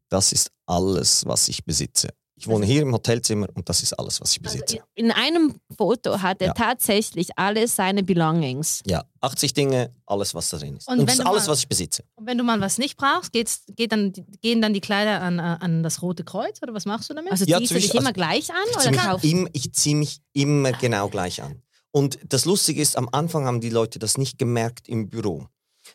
das 0.10 0.32
ist 0.32 0.52
alles, 0.66 1.26
was 1.26 1.48
ich 1.48 1.64
besitze. 1.64 2.10
Ich 2.44 2.50
wohne 2.50 2.66
hier 2.66 2.82
im 2.82 2.92
Hotelzimmer 2.92 3.48
und 3.54 3.70
das 3.70 3.82
ist 3.84 3.94
alles, 3.94 4.20
was 4.20 4.34
ich 4.34 4.42
besitze. 4.42 4.80
In 4.96 5.12
einem 5.14 5.56
Foto 5.78 6.22
hat 6.22 6.42
er 6.42 6.48
Ja. 6.48 6.54
tatsächlich 6.54 7.30
alle 7.38 7.66
seine 7.70 8.04
Belongings. 8.04 8.82
Ja, 8.86 9.06
80 9.22 9.54
Dinge, 9.54 9.94
alles, 10.06 10.36
was 10.36 10.50
da 10.50 10.58
drin 10.58 10.76
ist. 10.76 10.90
Und 10.90 11.00
Und, 11.00 11.08
das 11.08 11.16
wenn 11.16 11.22
ist 11.22 11.26
du 11.26 11.32
alles, 11.32 11.46
mal- 11.48 11.52
was 11.54 11.60
ich 11.60 11.68
besitze. 11.70 12.04
Und 12.16 12.26
wenn 12.28 12.38
du 12.38 12.44
mal 12.44 12.60
was 12.60 12.78
nicht 12.78 12.98
brauchst, 12.98 13.32
geht's, 13.32 13.64
geht 13.78 13.94
dann, 13.94 14.12
gehen 14.42 14.62
dann 14.62 14.74
die 14.74 14.82
Kleider 14.82 15.22
an, 15.22 15.40
äh, 15.40 15.42
an 15.62 15.84
das 15.84 16.02
Rote 16.02 16.26
Kreuz 16.26 16.62
oder 16.62 16.74
was 16.74 16.86
machst 16.86 17.10
du 17.10 17.14
damit? 17.14 17.32
Also 17.32 17.46
Ja, 17.46 17.60
ziehst 17.60 17.72
du 17.72 17.76
dich 17.76 17.92
immer 17.94 18.08
also- 18.08 18.14
gleich 18.14 18.50
an 18.50 18.58
Ich 18.70 18.76
oder 18.76 18.82
ziehe 18.82 18.92
mich, 18.92 19.02
kaufst 19.46 19.50
ich 19.66 19.74
zieh 19.74 19.96
mich 19.96 20.20
immer 20.34 20.74
genau 20.74 21.08
gleich 21.08 21.42
an. 21.42 21.62
Und 21.92 22.20
das 22.28 22.44
Lustige 22.44 22.82
ist, 22.82 22.98
am 22.98 23.08
Anfang 23.14 23.46
haben 23.46 23.62
die 23.62 23.70
Leute 23.70 24.00
das 24.00 24.18
nicht 24.18 24.38
gemerkt 24.38 24.90
im 24.90 25.08
Büro. 25.10 25.48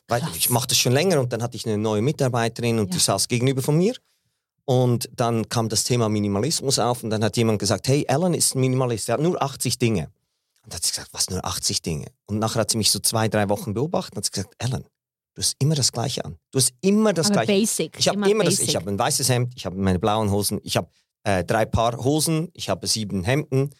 Weil 0.06 0.22
ich 0.34 0.48
mache 0.48 0.68
das 0.68 0.78
schon 0.78 0.92
länger 0.92 1.18
und 1.20 1.32
dann 1.32 1.42
hatte 1.42 1.56
ich 1.56 1.66
eine 1.66 1.76
neue 1.76 2.00
Mitarbeiterin 2.02 2.78
und 2.78 2.94
die 2.94 2.98
saß 2.98 3.28
gegenüber 3.28 3.60
von 3.62 3.76
mir. 3.76 3.94
Und 4.68 5.08
dann 5.16 5.48
kam 5.48 5.70
das 5.70 5.84
Thema 5.84 6.10
Minimalismus 6.10 6.78
auf 6.78 7.02
und 7.02 7.08
dann 7.08 7.24
hat 7.24 7.38
jemand 7.38 7.58
gesagt, 7.58 7.88
hey, 7.88 8.04
Alan 8.06 8.34
ist 8.34 8.54
ein 8.54 8.60
Minimalist, 8.60 9.08
er 9.08 9.14
hat 9.14 9.20
nur 9.22 9.40
80 9.42 9.78
Dinge. 9.78 10.10
Und 10.62 10.72
dann 10.72 10.76
hat 10.76 10.84
sie 10.84 10.90
gesagt, 10.90 11.08
was, 11.12 11.30
nur 11.30 11.42
80 11.42 11.80
Dinge? 11.80 12.08
Und 12.26 12.38
nachher 12.38 12.60
hat 12.60 12.70
sie 12.70 12.76
mich 12.76 12.90
so 12.90 12.98
zwei, 12.98 13.28
drei 13.28 13.48
Wochen 13.48 13.72
beobachtet 13.72 14.12
und 14.12 14.16
hat 14.18 14.24
sie 14.26 14.30
gesagt, 14.32 14.54
Alan, 14.62 14.82
du 15.34 15.40
hast 15.40 15.56
immer 15.58 15.74
das 15.74 15.90
Gleiche 15.90 16.22
an. 16.22 16.36
Du 16.50 16.58
hast 16.58 16.74
immer 16.82 17.14
das 17.14 17.28
Aber 17.30 17.44
Gleiche. 17.44 17.52
basic. 17.62 17.96
Ich 17.98 18.08
habe 18.08 18.28
immer, 18.30 18.44
das. 18.44 18.56
basic. 18.56 18.68
Ich 18.68 18.76
habe 18.76 18.90
ein 18.90 18.98
weißes 18.98 19.26
Hemd, 19.30 19.54
ich 19.56 19.64
habe 19.64 19.74
meine 19.76 19.98
blauen 19.98 20.30
Hosen, 20.30 20.60
ich 20.62 20.76
habe 20.76 20.90
äh, 21.24 21.42
drei 21.44 21.64
Paar 21.64 21.96
Hosen, 22.04 22.50
ich 22.52 22.68
habe 22.68 22.86
sieben 22.86 23.24
Hemden, 23.24 23.70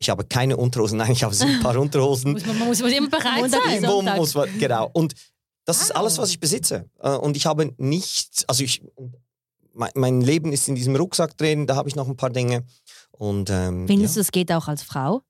ich 0.00 0.10
habe 0.10 0.24
keine 0.24 0.56
Unterhosen, 0.56 0.98
nein, 0.98 1.12
ich 1.12 1.22
habe 1.22 1.34
sieben 1.36 1.60
Paar 1.62 1.76
Unterhosen. 1.76 2.32
muss 2.32 2.44
man, 2.46 2.58
man 2.58 2.66
muss, 2.66 2.82
muss 2.82 2.90
immer 2.90 3.08
bereit 3.10 3.48
sein. 3.48 3.80
Sonntag. 3.84 4.16
muss 4.16 4.34
man, 4.34 4.58
genau. 4.58 4.90
Und 4.92 5.14
das 5.66 5.82
ist 5.82 5.90
Wow. 5.90 5.98
alles, 5.98 6.18
was 6.18 6.30
ich 6.30 6.40
besitze. 6.40 6.90
Äh, 6.98 7.10
Und 7.10 7.36
ich 7.36 7.46
habe 7.46 7.72
nichts, 7.78 8.44
also 8.48 8.64
ich, 8.64 8.82
mein, 9.74 9.90
mein 9.94 10.20
Leben 10.20 10.52
ist 10.52 10.68
in 10.68 10.74
diesem 10.74 10.96
Rucksack 10.96 11.36
drin, 11.36 11.66
da 11.66 11.76
habe 11.76 11.88
ich 11.88 11.96
noch 11.96 12.08
ein 12.08 12.16
paar 12.16 12.30
Dinge. 12.30 12.64
Und 13.10 13.50
ähm, 13.50 13.86
Findest 13.86 14.16
ja. 14.16 14.20
du, 14.20 14.22
es 14.22 14.32
geht 14.32 14.52
auch 14.52 14.68
als 14.68 14.82
Frau? 14.82 15.22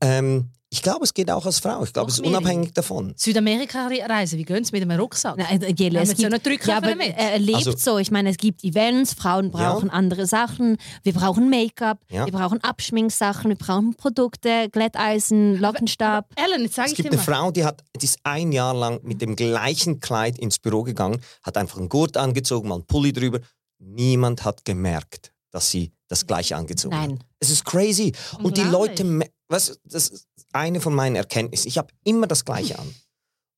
ähm, 0.00 0.50
ich 0.74 0.82
glaube, 0.82 1.04
es 1.04 1.14
geht 1.14 1.30
auch 1.30 1.46
als 1.46 1.60
Frau. 1.60 1.84
Ich 1.84 1.92
glaube, 1.92 2.10
es 2.10 2.18
ist 2.18 2.26
unabhängig 2.26 2.72
davon. 2.72 3.14
Südamerika-Reise, 3.16 4.36
wie 4.36 4.42
gehen 4.42 4.66
mit 4.72 4.82
einem 4.82 4.98
Rucksack? 4.98 5.36
Na, 5.38 5.44
äh, 5.44 5.72
Ja, 5.78 6.00
es 6.02 6.08
so 6.10 6.16
gibt, 6.16 6.44
Drückkoffer 6.46 6.70
ja, 6.72 6.76
aber 6.78 6.96
mit. 6.96 7.14
er 7.16 7.38
lebt 7.38 7.58
Also- 7.58 7.76
so. 7.76 7.98
Ich 7.98 8.10
meine, 8.10 8.30
es 8.30 8.36
gibt 8.38 8.64
Events, 8.64 9.14
Frauen 9.14 9.52
brauchen 9.52 9.88
andere 9.88 10.26
Sachen. 10.26 10.76
Wir 11.04 11.12
brauchen 11.12 11.48
Make-up, 11.48 12.00
Ja. 12.10 12.26
wir 12.26 12.32
brauchen 12.32 12.60
Abschminksachen, 12.64 13.50
wir 13.50 13.56
brauchen 13.56 13.94
Produkte, 13.94 14.68
Glätteisen, 14.70 15.60
Lockenstab. 15.60 16.26
Ellen, 16.34 16.62
jetzt 16.62 16.74
sage 16.74 16.86
Es 16.86 16.92
ich 16.92 16.96
gibt 16.96 17.12
dir 17.12 17.18
eine 17.18 17.24
mal. 17.24 17.36
Frau, 17.36 17.50
die 17.52 17.64
hat, 17.64 17.84
die 18.00 18.06
ist 18.06 18.18
ein 18.24 18.50
Jahr 18.50 18.74
lang 18.74 18.98
mit 19.04 19.22
dem 19.22 19.36
gleichen 19.36 20.00
Kleid 20.00 20.40
ins 20.40 20.58
Büro 20.58 20.82
gegangen, 20.82 21.20
hat 21.44 21.56
einfach 21.56 21.78
einen 21.78 21.88
Gurt 21.88 22.16
angezogen, 22.16 22.68
mal 22.68 22.74
einen 22.74 22.86
Pulli 22.86 23.12
drüber. 23.12 23.38
Niemand 23.78 24.44
hat 24.44 24.64
gemerkt, 24.64 25.32
dass 25.52 25.70
sie 25.70 25.92
das 26.08 26.26
gleiche 26.26 26.56
angezogen 26.56 26.96
hat. 26.96 27.08
Nein. 27.10 27.18
Es 27.38 27.50
ist 27.50 27.64
crazy. 27.64 28.12
Und 28.42 28.56
die. 28.56 28.62
Leute, 28.62 29.20
was, 29.48 29.78
das 29.84 30.26
eine 30.54 30.80
von 30.80 30.94
meinen 30.94 31.16
Erkenntnissen. 31.16 31.68
Ich 31.68 31.78
habe 31.78 31.92
immer 32.04 32.26
das 32.26 32.44
Gleiche 32.44 32.78
an. 32.78 32.94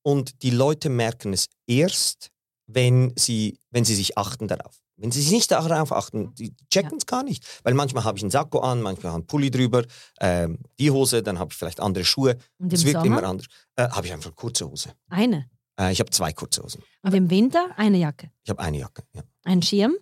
Und 0.03 0.43
die 0.43 0.51
Leute 0.51 0.89
merken 0.89 1.33
es 1.33 1.47
erst, 1.67 2.31
wenn 2.67 3.13
sie, 3.17 3.59
wenn 3.71 3.85
sie 3.85 3.95
sich 3.95 4.17
achten 4.19 4.49
darauf. 4.49 4.81
Wenn 4.97 5.11
sie 5.13 5.21
sich 5.21 5.31
nicht 5.31 5.51
darauf 5.51 5.93
achten, 5.93 6.35
die 6.37 6.55
checken 6.73 6.97
es 6.99 7.07
gar 7.07 7.23
nicht. 7.23 7.45
Weil 7.65 7.75
manchmal 7.75 8.05
habe 8.05 8.17
ich 8.17 8.25
einen 8.25 8.31
Sakko 8.31 8.61
an, 8.61 8.81
manchmal 8.81 9.13
einen 9.15 9.27
Pulli 9.27 9.51
drüber, 9.51 9.85
ähm, 10.21 10.59
die 10.79 10.91
Hose, 10.91 11.23
dann 11.23 11.39
habe 11.39 11.51
ich 11.53 11.59
vielleicht 11.59 11.81
andere 11.81 12.05
Schuhe. 12.05 12.39
Und 12.59 12.73
Es 12.73 12.81
im 12.81 12.87
wirkt 12.89 13.03
Sommer 13.03 13.19
immer 13.19 13.29
anders. 13.29 13.47
Äh, 13.77 13.89
habe 13.91 14.07
ich 14.07 14.13
einfach 14.13 14.31
eine 14.31 14.37
kurze 14.37 14.69
Hose. 14.69 14.93
eine. 15.11 15.51
Äh, 15.79 15.93
ich 15.93 16.01
habe 16.01 16.11
zwei 16.11 16.33
kurze 16.33 16.63
Hosen. 16.63 16.83
Und 17.03 17.13
im 17.13 17.29
Winter 17.29 17.69
eine 17.77 17.99
Jacke. 17.99 18.31
Ich 18.45 18.51
habe 18.51 18.63
eine 18.63 18.79
Jacke. 18.79 19.03
Ja. 19.15 19.23
Ein 19.45 19.61
Schirm. 19.61 19.95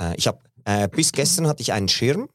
Äh, 0.00 0.16
ich 0.16 0.28
habe 0.28 0.38
äh, 0.64 0.88
bis 0.88 1.12
gestern 1.12 1.48
hatte 1.48 1.62
ich 1.62 1.72
einen 1.72 1.88
Schirm 1.88 2.28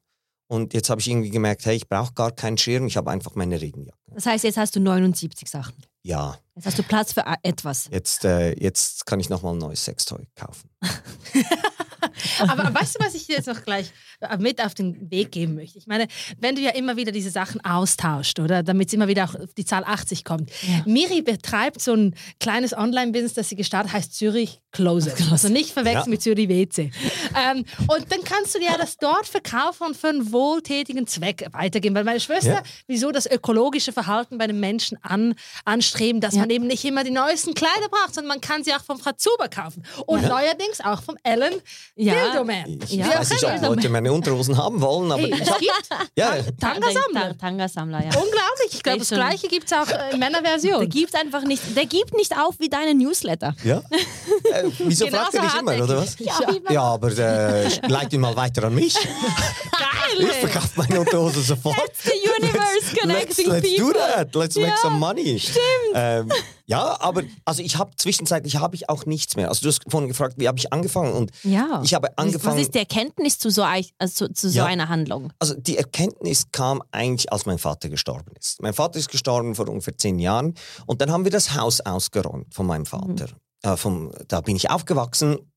und 0.52 0.74
jetzt 0.74 0.90
habe 0.90 1.00
ich 1.00 1.10
irgendwie 1.10 1.30
gemerkt, 1.30 1.66
hey, 1.66 1.78
ich 1.78 1.88
brauche 1.88 2.14
gar 2.14 2.32
keinen 2.34 2.58
Schirm, 2.58 2.86
ich 2.86 2.98
habe 2.98 3.10
einfach 3.10 3.36
meine 3.36 3.62
Regenjacke. 3.62 3.98
Das 4.14 4.26
heißt, 4.26 4.44
jetzt 4.44 4.58
hast 4.58 4.76
du 4.76 4.82
79 4.82 5.48
Sachen. 5.48 5.76
Ja, 6.04 6.38
Jetzt 6.56 6.66
hast 6.66 6.80
du 6.80 6.84
Platz 6.84 7.14
für 7.14 7.24
etwas. 7.44 7.88
jetzt, 7.90 8.26
äh, 8.26 8.54
jetzt 8.60 9.06
kann 9.06 9.22
ich 9.22 9.30
nochmal 9.30 9.54
ein 9.54 9.60
neues 9.60 9.86
Sextoy 9.86 10.28
kaufen. 10.36 10.70
Aber 12.40 12.74
weißt 12.74 12.96
du, 12.96 13.06
was 13.06 13.16
ich 13.16 13.28
dir 13.28 13.38
jetzt 13.38 13.48
noch 13.48 13.64
gleich 13.64 13.92
äh, 14.20 14.38
mit 14.38 14.62
auf 14.64 14.74
den 14.74 15.10
Weg 15.10 15.32
geben 15.32 15.56
möchte? 15.56 15.78
Ich 15.78 15.88
meine, 15.88 16.08
wenn 16.40 16.56
du 16.56 16.62
ja 16.62 16.72
immer 16.72 16.98
wieder 16.98 17.12
diese 17.12 17.30
Sachen 17.30 17.64
austauscht, 17.64 18.40
oder 18.40 18.64
damit 18.64 18.90
es 18.90 18.94
immer 18.94 19.08
wieder 19.08 19.26
auch 19.26 19.36
auf 19.36 19.54
die 19.54 19.64
Zahl 19.64 19.84
80 19.86 20.26
kommt. 20.26 20.52
Ja. 20.68 20.84
Miri 20.86 21.22
betreibt 21.22 21.82
so 21.82 21.94
ein 21.94 22.16
kleines 22.40 22.74
Online-Business, 22.74 23.34
das 23.34 23.50
sie 23.50 23.56
gestartet 23.56 23.94
hat, 23.94 24.00
heißt 24.00 24.14
Zürich 24.14 24.60
Closet. 24.72 25.14
Also 25.32 25.50
nicht 25.50 25.72
verwechseln 25.72 26.04
Ja. 26.06 26.10
mit 26.10 26.22
Zürich 26.22 26.48
WC. 26.50 26.92
ähm, 27.38 27.66
und 27.88 28.06
dann 28.12 28.24
kannst 28.24 28.56
du 28.56 28.60
dir 28.60 28.70
ja 28.70 28.78
das 28.78 28.98
dort 28.98 29.28
verkaufen 29.28 29.88
und 29.88 29.98
für 29.98 30.08
einen 30.10 30.32
wohltätigen 30.32 31.08
Zweck 31.08 31.46
weitergeben. 31.52 31.94
Weil 31.96 32.04
meine 32.06 32.20
Schwester, 32.20 32.52
Ja. 32.54 32.64
wieso 32.88 33.12
das 33.12 33.26
ökologische 33.30 33.92
Verhalten 33.92 34.38
bei 34.38 34.48
den 34.48 34.60
Menschen 34.60 34.98
an, 35.04 35.36
anstreben, 35.66 36.22
dass 36.22 36.36
Ja. 36.36 36.42
man 36.42 36.50
eben 36.52 36.68
nicht 36.68 36.86
immer 36.86 37.04
die 37.04 37.12
neuesten 37.12 37.54
Kleider 37.54 37.90
braucht, 37.90 38.14
sondern 38.16 38.30
man 38.30 38.42
kann 38.42 38.64
sie 38.64 38.74
auch 38.74 38.84
vom 38.84 38.98
Fratzuber 39.00 39.50
kaufen. 39.50 39.84
Und 40.06 40.22
Ja. 40.24 40.30
neuerdings 40.30 40.80
auch 40.84 41.02
vom 41.04 41.18
Ellen 41.24 41.54
Ja. 41.96 42.14
Dildoman. 42.14 42.80
Ich 42.84 42.92
Ja. 42.92 43.08
Weiß 43.20 43.32
auch 43.44 43.52
nicht, 43.54 43.64
ob. 43.64 43.76
Leute 43.76 43.90
meine 43.90 44.12
Unterhosen 44.14 44.58
haben 44.58 44.80
wollen, 44.82 45.12
aber 45.12 45.22
Hey, 45.22 45.34
ich 45.34 45.42
es 45.42 45.50
habe... 45.50 45.60
gibt 45.60 45.74
Ja, 46.16 46.36
Tanga-Sammler. 46.60 47.38
Tanga-Sammler, 47.38 48.00
ja. 48.00 48.06
Unglaublich. 48.18 48.74
Ich 48.74 48.84
glaube, 48.84 49.00
das 49.00 49.10
Gleiche 49.10 49.48
gibt 49.48 49.66
es 49.66 49.74
auch 49.74 49.88
in 49.90 50.10
Der 50.12 50.18
Männerversion. 50.18 50.88
gibt 50.90 51.14
einfach 51.16 51.44
nicht, 51.44 51.62
der 51.76 51.86
gibt 51.86 52.14
nicht 52.16 52.38
auf 52.38 52.56
wie 52.60 52.70
deine 52.70 52.94
Newsletter. 52.96 53.54
ja. 53.64 53.82
Äh, 54.68 54.72
wieso 54.80 55.06
Genau 55.06 55.18
fragt 55.20 55.34
ihr 55.34 55.42
so 55.42 55.48
dich 55.48 55.60
immer, 55.60 55.84
oder 55.84 55.98
was? 55.98 56.16
Ja, 56.20 56.40
Ja, 56.70 56.82
aber 56.84 57.18
äh, 57.18 57.88
leit 57.88 58.14
ihn 58.14 58.22
mal 58.22 58.36
weiter 58.36 58.64
an 58.66 58.76
mich. 58.76 58.94
Geil. 58.96 60.28
Ich 60.30 60.50
verkaufe 60.50 60.70
meine 60.76 61.00
Unterhosen 61.00 61.44
sofort. 61.44 61.92
The 62.04 62.12
universe 62.44 62.96
connecting 63.00 63.48
let's, 63.48 63.64
let's 63.64 63.76
do 63.78 63.86
people. 63.86 64.00
that. 64.00 64.36
Let's 64.36 64.56
make 64.56 64.68
Ja, 64.70 64.78
some 64.82 64.98
money. 65.00 65.40
Stimmt. 65.40 65.62
Ähm, 65.96 66.32
ja, 66.66 67.00
aber 67.02 67.24
also 67.46 67.62
ich 67.64 67.78
habe 67.78 67.92
zwischenzeitlich 67.96 68.58
habe 68.58 68.76
ich 68.76 68.90
auch 68.90 69.06
nichts 69.06 69.36
mehr. 69.36 69.50
Also 69.50 69.62
du 69.64 69.68
hast 69.70 69.82
vorhin 69.90 70.08
gefragt, 70.10 70.36
wie 70.38 70.48
habe 70.48 70.58
ich 70.58 70.72
angefangen? 70.74 71.14
Und 71.14 71.32
Ja. 71.44 71.82
ich 71.84 71.94
habe 71.94 72.08
Was 72.16 72.18
angefangen. 72.18 72.60
ist 72.60 72.74
die 72.74 72.80
Erkenntnis 72.80 73.40
zu 73.40 73.50
so, 73.50 73.64
also 73.64 73.84
zu, 74.08 74.34
zu 74.34 74.50
so 74.50 74.58
Ja. 74.60 74.66
einer 74.66 74.90
Handlung? 74.90 75.32
Also 75.40 75.54
die 75.56 75.78
Erkenntnis 75.78 76.46
kam 76.52 76.82
eigentlich, 76.92 77.32
als 77.32 77.46
mein 77.46 77.58
Vater 77.58 77.90
gestorben 77.90 78.32
ist. 78.40 78.62
Mein 78.62 78.74
Vater 78.74 79.00
ist 79.00 79.10
gestorben 79.10 79.56
vor 79.56 79.68
ungefähr 79.70 79.98
zehn 79.98 80.20
Jahren 80.20 80.56
und 80.86 81.02
dann 81.02 81.12
haben 81.12 81.24
wir 81.26 81.32
das 81.32 81.56
Haus 81.56 81.82
ausgeräumt 81.82 82.54
von 82.54 82.66
meinem 82.66 82.86
Vater. 82.86 83.28
Äh, 83.64 83.78
vom, 83.78 84.12
da 84.28 84.42
bin 84.42 84.56
ich 84.56 84.70
aufgewachsen 84.70 85.52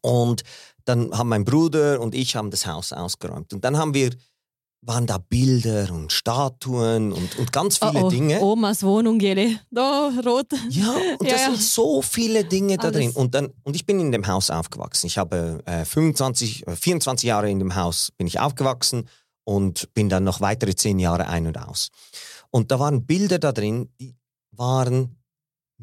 und 0.00 0.42
dann 0.84 1.16
haben 1.16 1.28
mein 1.28 1.44
Bruder 1.44 2.00
und 2.00 2.14
ich 2.14 2.36
haben 2.36 2.50
das 2.50 2.66
Haus 2.66 2.92
ausgeräumt 2.92 3.52
und 3.52 3.64
dann 3.64 3.76
haben 3.76 3.94
wir 3.94 4.10
waren 4.86 5.06
da 5.06 5.18
Bilder 5.18 5.90
und 5.92 6.12
Statuen 6.12 7.12
und, 7.12 7.38
und 7.38 7.52
ganz 7.52 7.78
viele 7.78 8.08
Dinge. 8.08 8.40
Omas 8.40 8.82
Wohnung, 8.82 9.18
Gele. 9.18 9.58
Da, 9.70 10.12
rot. 10.24 10.52
Ja, 10.68 10.90
und 11.18 11.26
Ja, 11.26 11.36
da 11.36 11.40
ja. 11.40 11.46
sind 11.46 11.62
so 11.62 12.02
viele 12.02 12.44
Dinge 12.44 12.76
da 12.76 12.88
Alles. 12.88 12.96
drin. 12.98 13.10
Und, 13.12 13.34
dann, 13.34 13.52
und 13.62 13.76
ich 13.76 13.86
bin 13.86 13.98
in 14.00 14.12
dem 14.12 14.26
Haus 14.26 14.50
aufgewachsen. 14.50 15.06
Ich 15.06 15.18
habe 15.18 15.62
äh, 15.64 15.84
25, 15.84 16.66
äh, 16.66 16.76
24 16.76 17.26
Jahre 17.26 17.50
in 17.50 17.58
dem 17.58 17.74
Haus 17.74 18.12
bin 18.16 18.26
ich 18.26 18.40
aufgewachsen 18.40 19.08
und 19.44 19.92
bin 19.94 20.08
dann 20.08 20.24
noch 20.24 20.40
weitere 20.40 20.74
10 20.74 20.98
Jahre 20.98 21.28
ein 21.28 21.46
und 21.46 21.58
aus. 21.58 21.88
Und 22.50 22.70
da 22.70 22.78
waren 22.78 23.06
Bilder 23.06 23.38
da 23.38 23.52
drin, 23.52 23.90
die 24.00 24.14
waren 24.52 25.16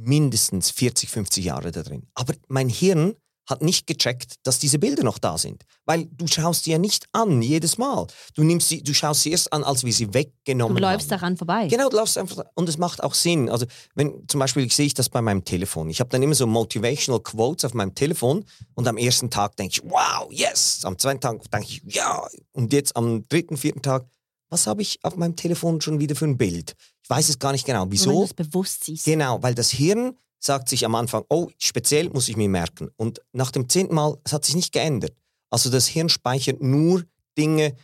mindestens 0.04 0.72
40, 0.72 1.10
50 1.10 1.46
Jahre 1.46 1.72
da 1.72 1.84
drin. 1.84 2.08
Aber 2.14 2.34
mein 2.48 2.70
Hirn 2.70 3.16
hat 3.50 3.64
nicht 3.64 3.88
gecheckt, 3.88 4.36
dass 4.44 4.60
diese 4.60 4.80
Bilder 4.80 5.04
noch 5.04 5.18
da 5.18 5.38
sind. 5.38 5.64
Weil 5.86 6.06
du 6.06 6.28
schaust 6.28 6.64
sie 6.64 6.72
ja 6.72 6.78
nicht 6.78 7.08
an 7.12 7.42
jedes 7.42 7.78
Mal. 7.78 8.08
Du, 8.36 8.44
nimmst 8.44 8.70
sie, 8.70 8.82
du 8.84 8.94
schaust 8.94 9.24
sie 9.24 9.32
erst 9.32 9.52
an, 9.52 9.64
als 9.64 9.84
wir 9.84 9.92
sie 9.92 10.06
Du 10.06 10.14
weggenommen 10.14 10.78
läufst 10.78 11.12
haben. 11.12 11.20
daran 11.20 11.38
vorbei. 11.38 11.68
Genau, 11.68 11.90
du 11.90 11.98
laufst 11.98 12.18
einfach 12.18 12.46
und 12.54 12.70
es 12.70 12.78
macht 12.78 13.04
auch 13.04 13.14
Sinn. 13.14 13.50
Also 13.50 13.66
wenn 13.96 14.24
zum 14.28 14.40
Beispiel 14.40 14.72
sehe 14.72 14.86
ich 14.86 14.94
das 14.94 15.10
bei 15.10 15.22
meinem 15.22 15.44
Telefon. 15.44 15.90
Ich 15.90 16.00
habe 16.00 16.10
dann 16.12 16.22
immer 16.24 16.36
so 16.36 16.48
motivational 16.48 17.20
Quotes 17.20 17.66
auf 17.66 17.74
meinem 17.74 17.94
Telefon 17.96 18.46
und 18.76 18.88
am 18.88 18.98
ersten 18.98 19.30
Tag 19.30 19.58
denke 19.58 19.74
ich, 19.84 19.92
wow, 19.92 20.28
yes. 20.32 20.82
Am 20.84 20.98
zweiten 20.98 21.20
Tag 21.20 21.42
denke 21.52 21.68
ich, 21.68 21.82
ja. 21.94 22.26
Und 22.54 22.72
jetzt 22.72 22.96
am 22.96 23.28
dritten, 23.28 23.58
vierten 23.58 23.82
Tag, 23.82 24.06
was 24.50 24.68
habe 24.68 24.82
ich 24.82 25.00
auf 25.04 25.16
meinem 25.16 25.36
Telefon 25.36 25.82
schon 25.82 26.00
wieder 26.00 26.16
für 26.16 26.26
ein 26.26 26.38
Bild? 26.38 26.76
Weiß 27.12 27.28
es 27.28 27.40
gar 27.40 27.52
nicht 27.52 27.66
genau. 27.66 27.84
Wenn 27.84 27.92
Wieso? 27.92 28.24
es 28.24 28.34
bewusst 28.34 28.86
siehst. 28.86 29.04
Genau, 29.04 29.44
weil 29.44 29.54
das 29.54 29.70
Hirn 29.70 30.18
sagt 30.40 30.70
sich 30.70 30.86
am 30.86 30.96
Anfang, 30.96 31.26
oh, 31.28 31.50
speziell 31.58 32.10
muss 32.10 32.30
ich 32.30 32.38
mir 32.38 32.48
merken. 32.48 32.90
Und 32.96 33.22
nach 33.34 33.52
dem 33.52 33.68
zehnten 33.68 33.96
Mal, 33.96 34.18
es 34.24 34.32
hat 34.32 34.46
sich 34.46 34.56
nicht 34.56 34.72
geändert. 34.72 35.14
Also 35.50 35.70
das 35.70 35.88
Hirn 35.88 36.08
speichert 36.08 36.62
nur 36.62 37.04
Dinge, 37.38 37.76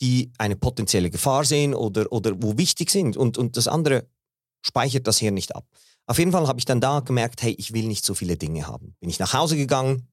die 0.00 0.32
eine 0.36 0.56
potenzielle 0.56 1.10
Gefahr 1.10 1.44
sehen 1.44 1.74
oder, 1.74 2.10
oder 2.10 2.32
wo 2.42 2.58
wichtig 2.58 2.90
sind. 2.90 3.16
Und, 3.16 3.38
und 3.38 3.56
das 3.56 3.68
andere 3.68 4.08
speichert 4.62 5.06
das 5.06 5.18
Hirn 5.18 5.34
nicht 5.34 5.54
ab. 5.54 5.64
Auf 6.06 6.18
jeden 6.18 6.32
Fall 6.32 6.48
habe 6.48 6.58
ich 6.58 6.64
dann 6.64 6.80
da 6.80 6.98
gemerkt, 6.98 7.40
hey, 7.40 7.52
ich 7.52 7.72
will 7.72 7.86
nicht 7.86 8.04
so 8.04 8.14
viele 8.14 8.36
Dinge 8.36 8.66
haben. 8.66 8.96
Bin 8.98 9.08
ich 9.08 9.20
nach 9.20 9.32
Hause 9.32 9.56
gegangen 9.56 10.08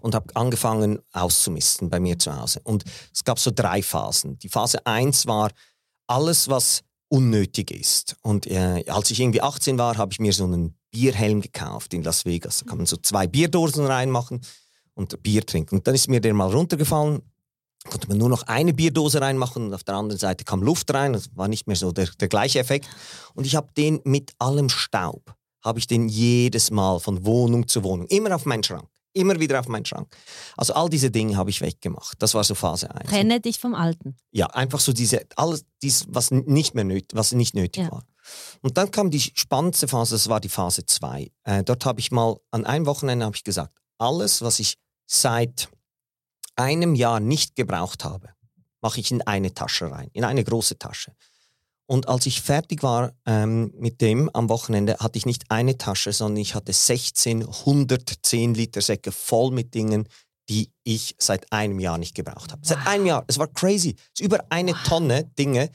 und 0.00 0.16
habe 0.16 0.34
angefangen 0.34 0.98
auszumisten 1.12 1.90
bei 1.90 2.00
mir 2.00 2.18
zu 2.18 2.36
Hause. 2.36 2.58
Und 2.64 2.82
es 3.14 3.22
gab 3.22 3.38
so 3.38 3.52
drei 3.54 3.84
Phasen. 3.84 4.36
Die 4.40 4.48
Phase 4.48 4.84
1 4.84 5.28
war 5.28 5.52
alles, 6.08 6.48
was 6.48 6.82
unnötig 7.08 7.70
ist. 7.70 8.16
Und 8.22 8.46
äh, 8.46 8.84
als 8.88 9.10
ich 9.10 9.20
irgendwie 9.20 9.40
18 9.40 9.78
war, 9.78 9.96
habe 9.96 10.12
ich 10.12 10.20
mir 10.20 10.32
so 10.32 10.44
einen 10.44 10.74
Bierhelm 10.90 11.40
gekauft 11.40 11.94
in 11.94 12.02
Las 12.02 12.24
Vegas. 12.24 12.60
Da 12.60 12.66
kann 12.66 12.78
man 12.78 12.86
so 12.86 12.96
zwei 12.96 13.26
Bierdosen 13.26 13.86
reinmachen 13.86 14.40
und 14.94 15.22
Bier 15.22 15.44
trinken. 15.44 15.76
Und 15.76 15.86
dann 15.86 15.94
ist 15.94 16.08
mir 16.08 16.20
der 16.20 16.34
mal 16.34 16.50
runtergefallen, 16.50 17.22
konnte 17.88 18.08
man 18.08 18.18
nur 18.18 18.28
noch 18.28 18.42
eine 18.44 18.74
Bierdose 18.74 19.20
reinmachen 19.20 19.66
und 19.66 19.74
auf 19.74 19.84
der 19.84 19.94
anderen 19.94 20.18
Seite 20.18 20.44
kam 20.44 20.62
Luft 20.62 20.92
rein. 20.92 21.12
Das 21.12 21.34
war 21.36 21.48
nicht 21.48 21.66
mehr 21.66 21.76
so 21.76 21.92
der, 21.92 22.08
der 22.20 22.28
gleiche 22.28 22.58
Effekt. 22.58 22.88
Und 23.34 23.46
ich 23.46 23.54
habe 23.56 23.68
den 23.76 24.00
mit 24.04 24.32
allem 24.38 24.68
Staub, 24.68 25.34
habe 25.62 25.78
ich 25.78 25.86
den 25.86 26.08
jedes 26.08 26.70
Mal 26.70 27.00
von 27.00 27.24
Wohnung 27.24 27.68
zu 27.68 27.84
Wohnung, 27.84 28.06
immer 28.08 28.34
auf 28.34 28.44
meinen 28.44 28.64
Schrank. 28.64 28.88
Immer 29.14 29.40
wieder 29.40 29.58
auf 29.58 29.68
meinen 29.68 29.84
Schrank. 29.84 30.14
Also 30.56 30.74
all 30.74 30.88
diese 30.88 31.10
Dinge 31.10 31.36
habe 31.36 31.50
ich 31.50 31.60
weggemacht. 31.60 32.20
Das 32.22 32.34
war 32.34 32.44
so 32.44 32.54
Phase 32.54 32.94
1. 32.94 33.08
Trenne 33.08 33.40
dich 33.40 33.58
vom 33.58 33.74
Alten. 33.74 34.16
Ja, 34.30 34.46
einfach 34.48 34.80
so 34.80 34.92
diese, 34.92 35.26
alles, 35.36 35.64
dies, 35.82 36.04
was 36.08 36.30
nicht 36.30 36.74
mehr 36.74 36.84
nötig, 36.84 37.10
was 37.14 37.32
nicht 37.32 37.54
nötig 37.54 37.84
Ja. 37.84 37.90
war. 37.92 38.04
Und 38.60 38.76
dann 38.76 38.90
kam 38.90 39.10
die 39.10 39.20
spannendste 39.20 39.88
Phase, 39.88 40.14
das 40.14 40.28
war 40.28 40.40
die 40.40 40.50
Phase 40.50 40.84
2. 40.84 41.30
Äh, 41.44 41.64
dort 41.64 41.86
habe 41.86 42.00
ich 42.00 42.10
mal, 42.10 42.36
an 42.50 42.66
einem 42.66 42.84
Wochenende 42.86 43.24
habe 43.24 43.34
ich 43.36 43.44
gesagt, 43.44 43.72
alles, 43.96 44.42
was 44.42 44.58
ich 44.60 44.74
seit 45.06 45.68
einem 46.56 46.94
Jahr 46.94 47.20
nicht 47.20 47.56
gebraucht 47.56 48.04
habe, 48.04 48.28
mache 48.80 49.00
ich 49.00 49.10
in 49.10 49.22
eine 49.22 49.54
Tasche 49.54 49.90
rein, 49.90 50.10
in 50.12 50.24
eine 50.24 50.44
große 50.44 50.78
Tasche. 50.78 51.12
Und 51.90 52.06
als 52.08 52.26
ich 52.26 52.42
fertig 52.42 52.82
war 52.82 53.12
ähm, 53.24 53.72
mit 53.78 54.00
dem 54.02 54.28
am 54.34 54.48
Wochenende, 54.50 54.98
hatte 54.98 55.16
ich 55.18 55.24
nicht 55.24 55.44
eine 55.50 55.78
Tasche, 55.78 56.12
sondern 56.12 56.36
ich 56.42 56.54
hatte 56.54 56.72
16, 56.72 57.46
110 57.48 58.54
Liter 58.54 58.82
Säcke 58.82 59.10
voll 59.10 59.50
mit 59.52 59.74
Dingen, 59.74 60.06
die 60.50 60.70
ich 60.84 61.14
seit 61.18 61.50
einem 61.52 61.80
Jahr 61.80 61.96
nicht 61.98 62.14
gebraucht 62.14 62.52
habe. 62.52 62.60
Seit 62.64 62.78
Wow. 62.80 62.86
einem 62.88 63.06
Jahr. 63.06 63.24
Es 63.26 63.38
war 63.38 63.48
crazy. 63.48 63.96
Es 64.14 64.20
ist 64.20 64.26
über 64.26 64.44
eine 64.50 64.74
Tonne 64.84 65.24
Dinge. 65.38 65.70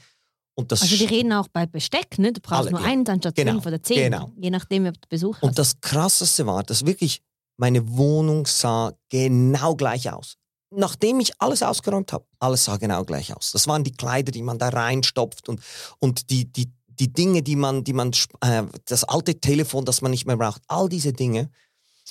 Und 0.56 0.70
das, 0.70 0.82
Also 0.82 0.98
wir 1.00 1.10
reden 1.10 1.32
auch 1.32 1.48
bei 1.48 1.66
Besteck, 1.66 2.16
ne? 2.18 2.32
Du 2.32 2.40
brauchst 2.40 2.60
Alle, 2.60 2.70
nur 2.70 2.80
ja. 2.80 2.86
einen 2.86 3.06
anstatt 3.08 3.34
Genau, 3.34 3.52
fünf 3.54 3.66
oder 3.66 3.82
zehn. 3.82 4.10
genau. 4.12 4.30
Je 4.40 4.50
nachdem, 4.50 4.86
ob 4.86 4.94
du 4.94 5.08
Besuch 5.08 5.34
hast. 5.36 5.42
und 5.42 5.58
das 5.58 5.80
Krasseste 5.80 6.46
war, 6.46 6.62
dass 6.62 6.86
wirklich 6.86 7.22
meine 7.56 7.88
Wohnung 7.96 8.46
sah 8.46 8.92
genau 9.08 9.74
gleich 9.74 10.10
aus. 10.12 10.36
Nachdem 10.76 11.20
ich 11.20 11.40
alles 11.40 11.62
ausgeräumt 11.62 12.12
habe, 12.12 12.24
alles 12.38 12.64
sah 12.64 12.76
genau 12.76 13.04
gleich 13.04 13.34
aus. 13.34 13.52
Das 13.52 13.66
waren 13.66 13.84
die 13.84 13.92
Kleider, 13.92 14.32
die 14.32 14.42
man 14.42 14.58
da 14.58 14.68
reinstopft 14.68 15.48
und, 15.48 15.60
und 15.98 16.30
die, 16.30 16.50
die, 16.50 16.72
die 16.86 17.12
Dinge, 17.12 17.42
die 17.42 17.56
man, 17.56 17.84
die 17.84 17.92
man, 17.92 18.12
äh, 18.40 18.64
das 18.86 19.04
alte 19.04 19.40
Telefon, 19.40 19.84
das 19.84 20.02
man 20.02 20.10
nicht 20.10 20.26
mehr 20.26 20.36
braucht, 20.36 20.62
all 20.68 20.88
diese 20.88 21.12
Dinge. 21.12 21.50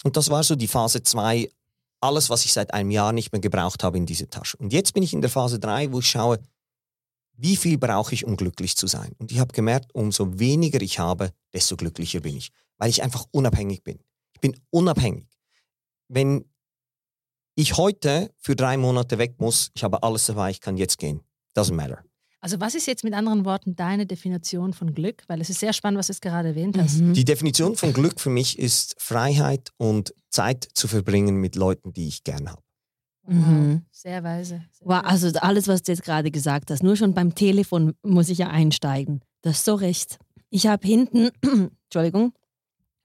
Und 0.03 0.17
das 0.17 0.29
war 0.29 0.43
so 0.43 0.55
die 0.55 0.67
Phase 0.67 1.03
2, 1.03 1.49
alles, 2.01 2.29
was 2.29 2.45
ich 2.45 2.53
seit 2.53 2.73
einem 2.73 2.91
Jahr 2.91 3.13
nicht 3.13 3.31
mehr 3.31 3.41
gebraucht 3.41 3.83
habe 3.83 3.97
in 3.97 4.05
diese 4.05 4.29
Tasche. 4.29 4.57
Und 4.57 4.73
jetzt 4.73 4.93
bin 4.93 5.03
ich 5.03 5.13
in 5.13 5.21
der 5.21 5.29
Phase 5.29 5.59
3, 5.59 5.91
wo 5.91 5.99
ich 5.99 6.07
schaue, 6.07 6.39
wie 7.35 7.55
viel 7.55 7.77
brauche 7.77 8.13
ich, 8.13 8.25
um 8.25 8.35
glücklich 8.35 8.75
zu 8.75 8.87
sein? 8.87 9.13
Und 9.17 9.31
ich 9.31 9.39
habe 9.39 9.53
gemerkt, 9.53 9.93
umso 9.95 10.37
weniger 10.39 10.81
ich 10.81 10.99
habe, 10.99 11.31
desto 11.53 11.75
glücklicher 11.75 12.19
bin 12.19 12.37
ich, 12.37 12.51
weil 12.77 12.89
ich 12.89 13.01
einfach 13.01 13.25
unabhängig 13.31 13.83
bin. 13.83 13.99
Ich 14.33 14.41
bin 14.41 14.59
unabhängig. 14.69 15.27
Wenn 16.09 16.45
ich 17.55 17.77
heute 17.77 18.31
für 18.37 18.55
drei 18.55 18.77
Monate 18.77 19.17
weg 19.17 19.35
muss, 19.39 19.71
ich 19.73 19.83
habe 19.83 20.03
alles 20.03 20.25
dabei, 20.25 20.51
ich 20.51 20.61
kann 20.61 20.77
jetzt 20.77 20.97
gehen. 20.97 21.21
Doesn't 21.55 21.73
matter. 21.73 22.03
Also 22.41 22.59
was 22.59 22.75
ist 22.75 22.87
jetzt 22.87 23.05
mit 23.05 23.13
anderen 23.13 23.45
Worten 23.45 23.75
deine 23.75 24.05
Definition 24.05 24.73
von 24.73 24.93
Glück? 24.93 25.23
Weil 25.27 25.39
es 25.39 25.49
ist 25.49 25.61
sehr 25.61 25.71
spannend, 25.71 25.97
was 25.97 26.07
du 26.07 26.13
jetzt 26.13 26.21
gerade 26.21 26.49
erwähnt 26.49 26.77
hast. 26.77 26.99
Mhm. 26.99 27.13
Die 27.13 27.23
Definition 27.23 27.77
von 27.77 27.93
Glück 27.93 28.19
für 28.19 28.29
mich 28.29 28.59
ist 28.59 28.95
Freiheit 28.97 29.71
und 29.77 30.13
Zeit 30.29 30.67
zu 30.73 30.89
verbringen 30.89 31.37
mit 31.37 31.55
Leuten, 31.55 31.93
die 31.93 32.07
ich 32.07 32.25
gern 32.25 32.49
habe. 32.49 32.61
Mhm. 33.25 33.85
Sehr 33.91 34.23
weise. 34.23 34.61
Sehr 34.71 34.87
Wow, 34.87 35.03
also 35.05 35.29
alles, 35.39 35.69
was 35.69 35.83
du 35.83 35.93
jetzt 35.93 36.03
gerade 36.03 36.31
gesagt 36.31 36.69
hast, 36.69 36.83
nur 36.83 36.97
schon 36.97 37.13
beim 37.13 37.33
Telefon 37.33 37.93
muss 38.03 38.27
ich 38.27 38.39
ja 38.39 38.49
einsteigen. 38.49 39.21
Das 39.41 39.59
ist 39.59 39.65
so 39.65 39.75
recht. 39.75 40.17
Ich 40.49 40.67
habe 40.67 40.85
hinten, 40.85 41.29
Entschuldigung, 41.85 42.33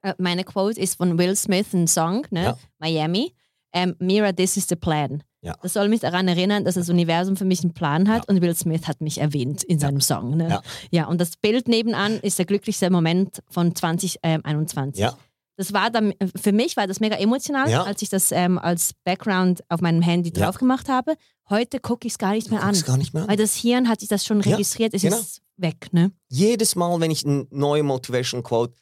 äh, 0.02 0.14
meine 0.18 0.42
Quote 0.42 0.80
ist 0.80 0.96
von 0.96 1.16
Will 1.18 1.36
Smith, 1.36 1.72
ein 1.74 1.86
Song, 1.86 2.26
ne? 2.30 2.42
Ja. 2.42 2.58
Miami. 2.78 3.34
Ähm, 3.82 3.94
Mira, 3.98 4.32
this 4.32 4.56
is 4.56 4.66
the 4.68 4.76
plan. 4.76 5.22
Ja. 5.40 5.54
Das 5.62 5.72
soll 5.74 5.88
mich 5.88 6.00
daran 6.00 6.26
erinnern, 6.26 6.64
dass 6.64 6.74
das 6.74 6.88
Universum 6.90 7.36
für 7.36 7.44
mich 7.44 7.62
einen 7.62 7.72
Plan 7.72 8.08
hat 8.08 8.24
Ja. 8.28 8.34
und 8.34 8.42
Will 8.42 8.54
Smith 8.56 8.88
hat 8.88 9.00
mich 9.00 9.18
erwähnt 9.20 9.62
in 9.62 9.78
seinem 9.78 10.00
Song. 10.00 10.36
Ne? 10.36 10.48
Ja. 10.48 10.62
ja, 10.90 11.06
und 11.06 11.20
das 11.20 11.36
Bild 11.36 11.68
nebenan 11.68 12.14
ist 12.18 12.38
der 12.38 12.46
glücklichste 12.46 12.90
Moment 12.90 13.40
von 13.48 13.74
2021. 13.74 15.00
Ja. 15.00 15.16
Das 15.56 15.72
war 15.72 15.90
dann, 15.90 16.12
für 16.40 16.52
mich 16.52 16.76
war 16.76 16.86
das 16.86 17.00
mega 17.00 17.16
emotional, 17.16 17.68
Ja. 17.68 17.82
als 17.82 18.00
ich 18.02 18.08
das 18.08 18.30
ähm, 18.30 18.58
als 18.58 18.92
Background 19.04 19.62
auf 19.68 19.80
meinem 19.80 20.02
Handy 20.02 20.32
Ja. 20.34 20.44
drauf 20.46 20.58
gemacht 20.58 20.88
habe. 20.88 21.14
Heute 21.50 21.80
gucke 21.80 22.06
ich 22.06 22.12
es 22.14 22.18
gar 22.18 22.32
nicht 22.32 22.50
mehr 22.50 22.62
an. 22.62 22.72
Guck's 22.74 22.84
gar 22.84 22.96
nicht 22.96 23.12
mehr 23.14 23.24
an. 23.24 23.28
Weil 23.28 23.36
das 23.36 23.54
Hirn 23.56 23.88
hat 23.88 24.00
sich 24.00 24.08
das 24.08 24.24
schon 24.24 24.40
Ja, 24.42 24.52
registriert, 24.52 24.94
es 24.94 25.02
genau. 25.02 25.16
ist 25.16 25.40
weg, 25.56 25.88
ne? 25.92 26.12
Jedes 26.28 26.76
Mal, 26.76 27.00
wenn 27.00 27.10
ich 27.10 27.24
eine 27.26 27.46
neue 27.50 27.82
Motivation 27.82 28.42
Quote, 28.44 28.74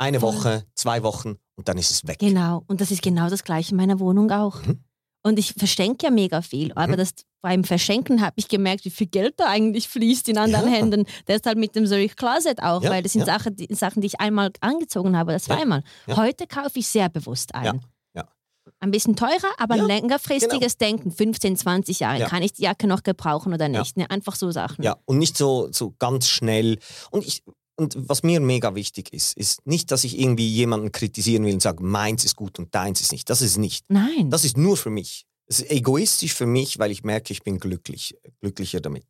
eine. 0.00 0.22
Woche, 0.22 0.64
zwei 0.74 1.02
Wochen 1.02 1.36
und 1.56 1.68
dann 1.68 1.78
ist 1.78 1.90
es 1.90 2.06
weg. 2.06 2.18
Genau. 2.18 2.64
Und 2.66 2.80
das 2.80 2.90
ist 2.90 3.02
genau 3.02 3.28
das 3.28 3.44
gleiche 3.44 3.70
in 3.72 3.76
meiner 3.76 4.00
Wohnung 4.00 4.30
auch. 4.30 4.62
Mhm. 4.62 4.80
Und 5.22 5.38
ich 5.38 5.52
verschenke 5.52 6.06
ja 6.06 6.10
mega 6.10 6.40
viel, 6.42 6.72
aber 6.72 6.92
Mhm. 6.94 6.96
das 6.96 7.10
beim 7.42 7.64
Verschenken 7.64 8.20
habe 8.22 8.34
ich 8.36 8.48
gemerkt, 8.48 8.84
wie 8.84 8.90
viel 8.90 9.06
Geld 9.06 9.34
da 9.38 9.46
eigentlich 9.46 9.88
fließt 9.88 10.28
in 10.28 10.36
anderen 10.38 10.66
Ja. 10.70 10.76
Händen. 10.76 11.04
Deshalb 11.26 11.58
mit 11.58 11.74
dem 11.74 11.86
Zurich 11.86 12.16
Closet 12.16 12.62
auch, 12.62 12.82
Ja, 12.82 12.90
weil 12.90 13.02
das 13.02 13.12
sind 13.12 13.26
ja. 13.26 13.38
Sachen, 13.38 13.56
die, 13.56 13.74
Sachen, 13.74 14.00
die 14.02 14.06
ich 14.08 14.20
einmal 14.20 14.50
angezogen 14.60 15.16
habe 15.16 15.32
oder 15.32 15.40
zweimal. 15.40 15.82
Heute 16.08 16.46
kaufe 16.46 16.78
ich 16.78 16.86
sehr 16.86 17.08
bewusst 17.08 17.54
ein. 17.54 17.80
Ein 18.82 18.92
bisschen 18.92 19.16
teurer, 19.16 19.50
aber 19.58 19.76
längerfristiges 19.76 20.78
Denken, 20.78 21.10
15, 21.10 21.56
20 21.56 22.00
Jahre. 22.00 22.20
Ja. 22.20 22.28
Kann 22.28 22.42
ich 22.42 22.52
die 22.52 22.62
Jacke 22.62 22.86
noch 22.86 23.02
gebrauchen 23.02 23.52
oder 23.52 23.68
nicht? 23.68 23.96
Ne? 23.96 24.08
Einfach 24.10 24.36
so 24.36 24.50
Sachen. 24.52 24.82
Ja, 24.84 24.96
und 25.06 25.18
nicht 25.18 25.36
so, 25.36 25.68
so 25.72 25.94
ganz 25.98 26.28
schnell. 26.28 26.78
Und, 27.10 27.26
ich, 27.26 27.42
und 27.80 27.96
was 28.08 28.22
mir 28.22 28.40
mega 28.40 28.74
wichtig 28.74 29.12
ist, 29.12 29.36
ist 29.36 29.66
nicht, 29.66 29.90
dass 29.90 30.04
ich 30.04 30.18
irgendwie 30.18 30.46
jemanden 30.46 30.92
kritisieren 30.92 31.46
will 31.46 31.54
und 31.54 31.62
sage, 31.62 31.82
meins 31.82 32.24
ist 32.26 32.36
gut 32.36 32.58
und 32.58 32.74
deins 32.74 33.00
ist 33.00 33.10
nicht. 33.10 33.30
Das 33.30 33.40
ist 33.40 33.56
nicht. 33.56 33.86
Nein. 33.88 34.28
Das 34.28 34.44
ist 34.44 34.58
nur 34.58 34.76
für 34.76 34.90
mich. 34.90 35.24
Es 35.46 35.60
ist 35.60 35.70
egoistisch 35.70 36.34
für 36.34 36.46
mich, 36.46 36.78
weil 36.78 36.90
ich 36.90 37.02
merke, 37.02 37.32
ich 37.32 37.42
bin 37.42 37.58
glücklich, 37.58 38.14
glücklicher 38.40 38.80
damit. 38.80 39.06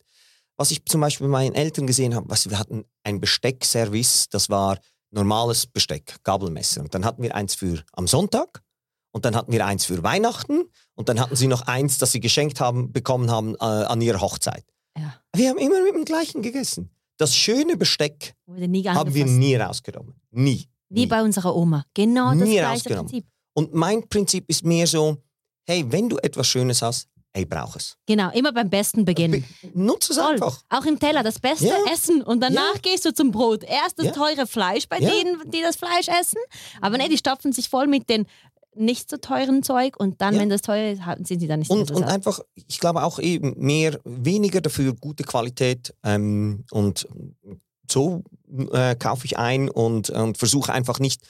Was 0.56 0.70
ich 0.70 0.85
zum 0.87 1.00
Beispiel 1.00 1.26
bei 1.26 1.33
meinen 1.33 1.54
Eltern 1.54 1.87
gesehen 1.87 2.14
habe, 2.14 2.30
was, 2.30 2.48
wir 2.48 2.59
hatten 2.59 2.85
ein 3.02 3.20
Besteckservice, 3.20 4.28
das 4.30 4.48
war 4.50 4.78
normales 5.11 5.66
Besteck, 5.66 6.16
Gabelmesser. 6.22 6.80
Und 6.83 6.94
dann 6.94 7.04
hatten 7.04 7.22
wir 7.22 7.35
eins 7.35 7.56
für 7.56 7.83
am 7.92 8.06
Sonntag 8.06 8.62
und 9.11 9.24
dann 9.24 9.35
hatten 9.35 9.52
wir 9.52 9.66
eins 9.66 9.85
für 9.85 10.02
Weihnachten 10.04 10.62
und 10.94 11.09
dann 11.09 11.18
hatten 11.18 11.35
sie 11.35 11.48
noch 11.48 11.62
eins, 11.62 11.98
das 11.98 12.12
sie 12.12 12.20
geschenkt 12.20 12.61
haben, 12.61 12.92
bekommen 12.92 13.30
haben 13.30 13.56
äh, 13.56 13.64
an 13.64 14.00
ihrer 14.00 14.20
Hochzeit. 14.20 14.64
ja. 14.96 15.14
Wir 15.35 15.50
haben 15.50 15.59
immer 15.59 15.83
mit 15.83 15.94
dem 15.94 16.04
gleichen 16.04 16.42
gegessen. 16.42 16.90
Das 17.20 17.37
schöne 17.37 17.76
Besteck 17.76 18.35
haben 18.48 19.14
wir 19.14 19.26
nie 19.26 19.54
rausgenommen. 19.56 20.14
Nie. 20.30 20.66
Wie 20.88 21.00
nie. 21.00 21.06
bei 21.06 21.22
unserer 21.22 21.54
Oma. 21.54 21.85
Genau 21.92 22.30
das 22.33 22.48
Nie 22.48 22.56
gleiche. 22.56 22.88
Prinzip. 22.94 23.26
Und 23.52 23.74
mein 23.74 24.09
Prinzip 24.09 24.44
ist 24.48 24.64
mehr 24.64 24.87
so, 24.87 25.18
hey, 25.66 25.85
wenn 25.92 26.09
du 26.09 26.16
etwas 26.16 26.46
Schönes 26.46 26.80
hast, 26.80 27.09
hey, 27.35 27.44
brauch 27.44 27.76
es. 27.76 27.96
Genau, 28.06 28.30
immer 28.30 28.52
beim 28.52 28.70
Besten 28.70 29.04
beginnen. 29.04 29.44
Be- 29.62 29.70
Nutze 29.74 30.12
es 30.14 30.18
Voll. 30.18 30.33
einfach. 30.33 30.62
Auch 30.70 30.85
im 30.87 30.98
Teller 30.98 31.22
das 31.22 31.38
beste 31.38 31.66
Ja. 31.66 31.76
Essen 31.92 32.22
und 32.22 32.40
danach 32.40 32.80
gehst 32.80 33.04
du 33.04 33.12
zum 33.12 33.30
Brot. 33.33 33.64
Erst 33.64 33.98
das 33.98 34.06
Ja. 34.06 34.12
teure 34.12 34.46
Fleisch 34.46 34.88
bei 34.88 34.98
Ja. 34.98 35.11
denen, 35.11 35.38
die 35.50 35.61
das 35.61 35.76
Fleisch 35.76 36.09
essen. 36.09 36.38
Aber 36.80 36.96
ne, 36.96 37.09
die 37.11 37.18
stopfen 37.18 37.52
sich 37.52 37.68
voll 37.68 37.87
mit 37.87 38.09
den 38.09 38.26
nicht 38.74 39.11
so 39.11 39.16
teuren 39.16 39.62
Zeug 39.62 39.98
und 39.98 40.20
dann, 40.20 40.35
Ja. 40.35 40.40
wenn 40.40 40.48
das 40.48 40.62
teuer 40.62 40.92
ist, 40.92 41.02
sind 41.26 41.40
sie 41.40 41.48
dann 41.48 41.61
nicht 41.61 41.70
Und, 41.70 41.88
so 41.88 41.94
und 41.94 42.04
einfach, 42.04 42.40
ich 42.54 42.78
glaube 42.80 43.02
auch 43.02 43.18
eben 43.18 43.54
mehr, 43.59 43.98
weniger 44.04 44.61
dafür 44.61 44.94
gute 44.94 45.24
Qualität 45.24 45.94
ähm, 46.04 46.64
und 46.70 47.09
so 47.90 48.22
äh, 48.72 48.94
kaufe 48.96 49.24
ich 49.26 49.37
ein 49.38 49.68
und, 49.68 50.11
und 50.11 50.38
versuche 50.38 50.72
einfach 50.72 51.00
nicht. 51.00 51.22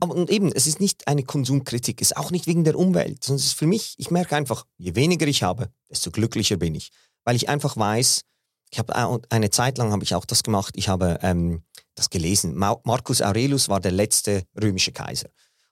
Aber 0.00 0.14
und 0.14 0.30
eben, 0.30 0.52
es 0.54 0.66
ist 0.66 0.80
nicht 0.80 1.06
eine 1.08 1.24
Konsumkritik, 1.24 2.00
es 2.00 2.12
ist 2.12 2.16
auch 2.16 2.30
nicht 2.30 2.46
wegen 2.46 2.64
der 2.64 2.78
Umwelt, 2.78 3.24
sondern 3.24 3.40
es 3.40 3.46
ist 3.46 3.58
für 3.58 3.66
mich, 3.66 3.94
ich 3.98 4.10
merke 4.10 4.36
einfach, 4.36 4.64
je 4.78 4.94
weniger 4.94 5.26
ich 5.26 5.42
habe, 5.42 5.70
desto 5.90 6.10
glücklicher 6.10 6.56
bin 6.56 6.74
ich. 6.74 6.90
Weil 7.24 7.36
ich 7.36 7.48
einfach 7.48 7.76
weiß, 7.76 8.22
ich 8.70 8.78
habe 8.78 8.94
auch- 8.96 9.18
eine 9.28 9.50
Zeit 9.50 9.76
lang 9.76 9.92
habe 9.92 10.04
ich 10.04 10.14
auch 10.14 10.24
das 10.24 10.42
gemacht, 10.42 10.74
ich 10.76 10.88
habe 10.88 11.18
ähm, 11.22 11.62
das 11.96 12.10
gelesen. 12.10 12.54
Ma- 12.54 12.80
Marcus 12.84 13.20
Aurelius 13.22 13.68
war 13.68 13.80
der 13.80 13.92
letzte 13.92 14.44
römische 14.60 14.92
Kaiser. 14.92 15.28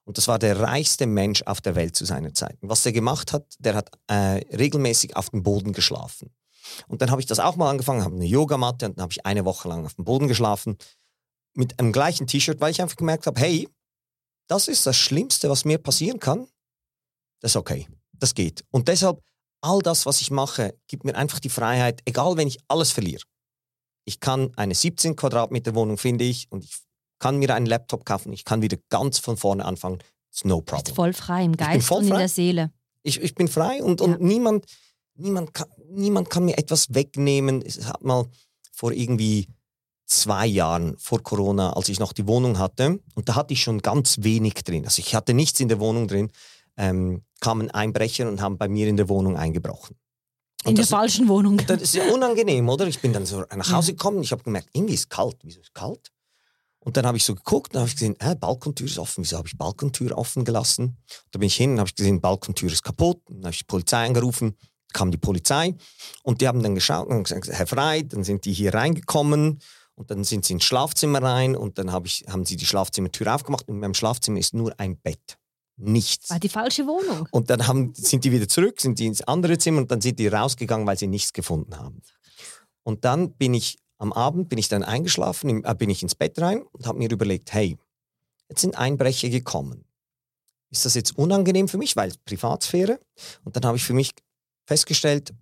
Und 0.07 0.19
das 0.19 0.29
war 0.29 0.39
der 0.39 0.61
reichste 0.61 1.07
Mensch 1.07 1.43
auf 1.43 1.61
der 1.61 1.75
Welt 1.75 1.97
zu 1.97 2.05
seiner 2.05 2.33
Zeit. 2.33 2.57
Und 2.63 2.69
was 2.69 2.87
er 2.87 2.93
gemacht 2.93 3.33
hat, 3.33 3.55
der 3.59 3.75
hat 3.75 3.91
äh, 4.07 4.41
regelmäßig 4.57 5.17
auf 5.17 5.31
dem 5.31 5.43
Boden 5.43 5.73
geschlafen. 5.73 6.33
Und 6.87 7.03
dann 7.03 7.11
habe 7.11 7.21
ich 7.21 7.27
das 7.27 7.41
auch 7.41 7.57
mal 7.57 7.71
angefangen, 7.71 8.05
habe 8.05 8.15
eine 8.15 8.25
Yogamatte 8.25 8.87
und 8.87 8.99
dann 8.99 9.03
habe 9.03 9.13
ich 9.13 9.27
eine 9.27 9.45
Woche 9.45 9.69
lang 9.69 9.85
auf 9.85 9.95
dem 9.95 10.05
Boden 10.05 10.29
geschlafen 10.29 10.79
mit 11.55 11.79
einem 11.79 11.93
gleichen 11.93 12.27
T-Shirt, 12.27 12.61
weil 12.61 12.71
ich 12.71 12.83
einfach 12.83 12.97
gemerkt 12.97 13.27
habe, 13.27 13.41
hey, 13.41 13.69
das 14.49 14.69
ist 14.69 14.87
das 14.87 14.97
Schlimmste, 14.97 15.51
was 15.51 15.65
mir 15.65 15.79
passieren 15.79 16.21
kann. 16.21 16.47
Das 17.41 17.53
ist 17.53 17.57
okay, 17.57 17.89
das 18.13 18.35
geht. 18.35 18.65
Und 18.71 18.89
deshalb, 18.89 19.21
all 19.61 19.81
das, 19.81 20.07
was 20.07 20.21
ich 20.21 20.31
mache, 20.31 20.79
gibt 20.87 21.05
mir 21.05 21.17
einfach 21.17 21.41
die 21.41 21.49
Freiheit, 21.49 22.01
egal 22.05 22.37
wenn 22.37 22.49
ich 22.49 22.59
alles 22.69 22.93
verliere. 22.93 23.25
Ich 24.05 24.21
kann 24.21 24.53
eine 24.57 24.75
17 24.75 25.17
Quadratmeter 25.17 25.75
Wohnung, 25.75 25.99
finde 25.99 26.25
ich, 26.25 26.51
und 26.53 26.65
ich 26.65 26.86
kann 27.19 27.39
mir 27.39 27.55
einen 27.55 27.67
Laptop 27.67 28.05
kaufen, 28.05 28.33
ich 28.33 28.45
kann 28.45 28.63
wieder 28.63 28.77
ganz 28.89 29.19
von 29.19 29.37
vorne 29.37 29.65
anfangen. 29.65 29.99
It's 30.31 30.45
no 30.45 30.61
Bist 30.61 30.69
problem. 30.75 30.95
voll 30.95 31.13
frei 31.13 31.45
im 31.45 31.57
Geist 31.57 31.91
und 31.91 32.03
in 32.05 32.09
frei. 32.11 32.19
der 32.19 32.29
Seele. 32.29 32.71
Ich, 33.03 33.21
ich 33.23 33.35
bin 33.35 33.49
frei 33.49 33.83
und, 33.83 34.01
Ja. 34.01 34.07
und 34.07 34.21
niemand, 34.21 34.67
niemand, 35.15 35.55
kann, 35.55 35.69
niemand 35.91 36.29
kann 36.31 36.45
mir 36.45 36.59
etwas 36.59 36.93
wegnehmen. 36.95 37.63
Es 37.63 37.85
hat 37.87 38.03
mal 38.05 38.27
vor 38.73 38.93
irgendwie 38.93 39.49
zwei 40.05 40.47
Jahren 40.47 40.97
vor 40.99 41.23
Corona, 41.23 41.73
als 41.73 41.89
ich 41.89 41.99
noch 41.99 42.13
die 42.13 42.27
Wohnung 42.27 42.59
hatte, 42.59 43.01
und 43.15 43.29
da 43.29 43.35
hatte 43.35 43.55
ich 43.55 43.63
schon 43.63 43.81
ganz 43.81 44.19
wenig 44.21 44.55
drin. 44.55 44.85
Also 44.85 45.01
ich 45.01 45.15
hatte 45.15 45.35
nichts 45.35 45.59
in 45.61 45.69
der 45.69 45.81
Wohnung 45.81 46.07
drin, 46.09 46.31
ähm, 46.77 47.23
kamen 47.41 47.71
Einbrecher 47.71 48.29
und 48.29 48.41
haben 48.41 48.59
bei 48.59 48.69
mir 48.69 48.87
in 48.89 48.97
der 48.97 49.09
Wohnung 49.09 49.37
eingebrochen. 49.37 49.97
Und 50.65 50.71
In 50.71 50.77
der 50.77 50.87
falschen 50.87 51.29
Wohnung. 51.29 51.61
das 51.67 51.81
ist 51.83 51.95
ja 51.95 52.13
unangenehm, 52.13 52.69
oder? 52.69 52.87
Ich 52.87 53.01
bin 53.01 53.13
dann 53.13 53.25
so 53.27 53.45
nach 53.57 53.73
Hause 53.73 53.93
gekommen, 53.93 54.23
ich 54.23 54.33
habe 54.33 54.43
gemerkt, 54.43 54.69
irgendwie 54.73 54.95
ist 54.95 55.01
es 55.01 55.09
kalt. 55.09 55.37
Wieso 55.43 55.61
ist 55.61 55.69
es 55.69 55.73
kalt? 55.73 56.11
Und 56.87 56.97
dann 56.97 57.05
habe 57.05 57.17
ich 57.17 57.25
so 57.25 57.35
geguckt 57.35 57.75
und 57.75 57.81
habe 57.81 57.89
ich 57.89 57.97
gesehen, 57.97 58.15
äh, 58.21 58.37
Balkontür 58.37 58.87
ist 58.87 59.01
offen. 59.01 59.25
Wieso 59.25 59.39
habe 59.39 59.49
ich 59.49 59.59
Balkontür 59.59 60.17
offen 60.17 60.45
gelassen? 60.45 60.97
Da 61.33 61.41
bin 61.41 61.49
ich 61.49 61.57
hin 61.57 61.73
und 61.73 61.81
habe 61.81 61.89
ich 61.89 61.97
gesehen, 61.97 62.21
Balkontür 62.21 62.71
ist 62.71 62.85
kaputt. 62.85 63.23
Dann 63.27 63.39
habe 63.39 63.51
ich 63.51 63.59
die 63.59 63.65
Polizei 63.65 64.07
angerufen, 64.07 64.57
kam 64.93 65.11
die 65.11 65.17
Polizei 65.17 65.75
und 66.23 66.41
die 66.41 66.47
haben 66.47 66.63
dann 66.63 66.77
geschaut 66.77 67.09
und 67.09 67.25
gesagt, 67.25 67.49
Herr 67.49 67.67
Frei, 67.67 68.03
dann 68.03 68.23
sind 68.23 68.45
die 68.45 68.53
hier 68.53 68.73
reingekommen 68.73 69.59
und 69.97 70.11
dann 70.13 70.23
sind 70.23 70.45
sie 70.45 70.53
ins 70.53 70.63
Schlafzimmer 70.63 71.21
rein 71.21 71.57
und 71.57 71.77
dann 71.79 71.91
habe 71.91 72.07
ich, 72.07 72.25
haben 72.29 72.45
sie 72.45 72.55
die 72.55 72.67
Schlafzimmertür 72.67 73.35
aufgemacht 73.35 73.67
und 73.67 73.75
in 73.75 73.81
meinem 73.81 73.95
Schlafzimmer 73.95 74.39
ist 74.39 74.55
nur 74.55 74.73
ein 74.79 74.97
Bett. 74.97 75.39
Nichts. 75.79 76.31
War 76.31 76.39
die 76.39 76.49
falsche 76.49 76.87
Wohnung. 76.87 77.27
Und 77.33 77.51
dann 77.51 77.67
haben, 77.67 77.95
sind 77.95 78.23
die 78.23 78.31
wieder 78.31 78.47
zurück, 78.47 78.81
sind 78.81 79.01
die 79.01 79.07
ins 79.07 79.23
andere 79.23 79.59
Zimmer 79.59 79.79
und 79.79 79.91
dann 79.91 80.01
sind 80.01 80.21
die 80.21 80.29
rausgegangen, 80.29 80.87
weil 80.87 80.97
sie 80.97 81.09
nichts 81.09 81.33
gefunden 81.33 81.77
haben. 81.77 82.01
Und 82.85 83.05
dann 83.05 83.33
bin 83.33 83.55
ich 83.55 83.81
am 83.99 84.13
Abend, 84.13 84.49
bin 84.49 84.59
ich 84.59 84.69
dann 84.69 84.83
eingeschlafen, 84.85 85.49
im- 85.51 85.65
äh, 85.65 85.75
bin 85.75 85.91
ich 85.91 86.03
ins 86.03 86.15
Bett 86.15 86.39
rein 86.41 86.63
und 86.73 86.87
habe 86.87 86.99
mir 86.99 87.11
überlegt, 87.11 87.53
hey, 87.53 87.79
jetzt 88.49 88.61
sind 88.61 88.77
Einbrecher 88.77 89.29
gekommen. 89.29 89.85
Ist 90.71 90.85
das 90.85 90.95
jetzt 90.95 91.17
unangenehm 91.17 91.69
für 91.69 91.79
mich, 91.79 91.97
weil 91.97 92.13
Privatsphäre? 92.25 93.01
Und 93.45 93.57
dann 93.57 93.65
habe 93.65 93.77
ich 93.77 93.85
für 93.85 93.95
mich 93.95 94.11
festgestellt, 94.67 95.33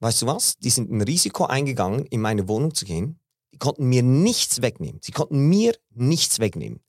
weißt 0.00 0.22
du 0.22 0.26
was, 0.26 0.56
die 0.58 0.70
sind 0.70 0.90
ein 0.90 1.02
Risiko 1.02 1.44
eingegangen, 1.44 2.06
in 2.06 2.20
meine 2.20 2.48
Wohnung 2.48 2.74
zu 2.74 2.84
gehen. 2.84 3.18
Die 3.52 3.58
konnten 3.58 3.84
mir 3.88 4.02
nichts 4.02 4.62
wegnehmen. 4.62 5.00
Sie 5.02 5.12
konnten 5.12 5.48
mir 5.48 5.74
nichts 5.90 6.38
wegnehmen. 6.38 6.80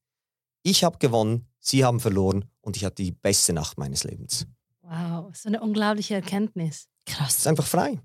Ich 0.63 0.83
habe 0.83 0.97
gewonnen, 0.99 1.47
sie 1.59 1.83
haben 1.83 1.99
verloren 1.99 2.45
und 2.61 2.77
ich 2.77 2.85
hatte 2.85 3.03
die 3.03 3.11
beste 3.11 3.51
Nacht 3.51 3.77
meines 3.77 4.03
Lebens. 4.03 4.47
Wow, 4.81 5.35
so 5.35 5.49
eine 5.49 5.61
unglaubliche 5.61 6.15
Erkenntnis. 6.15 6.87
Es 7.05 7.11
ist 7.13 7.17
Krass. 7.17 7.47
einfach 7.47 7.65
frei. 7.67 7.99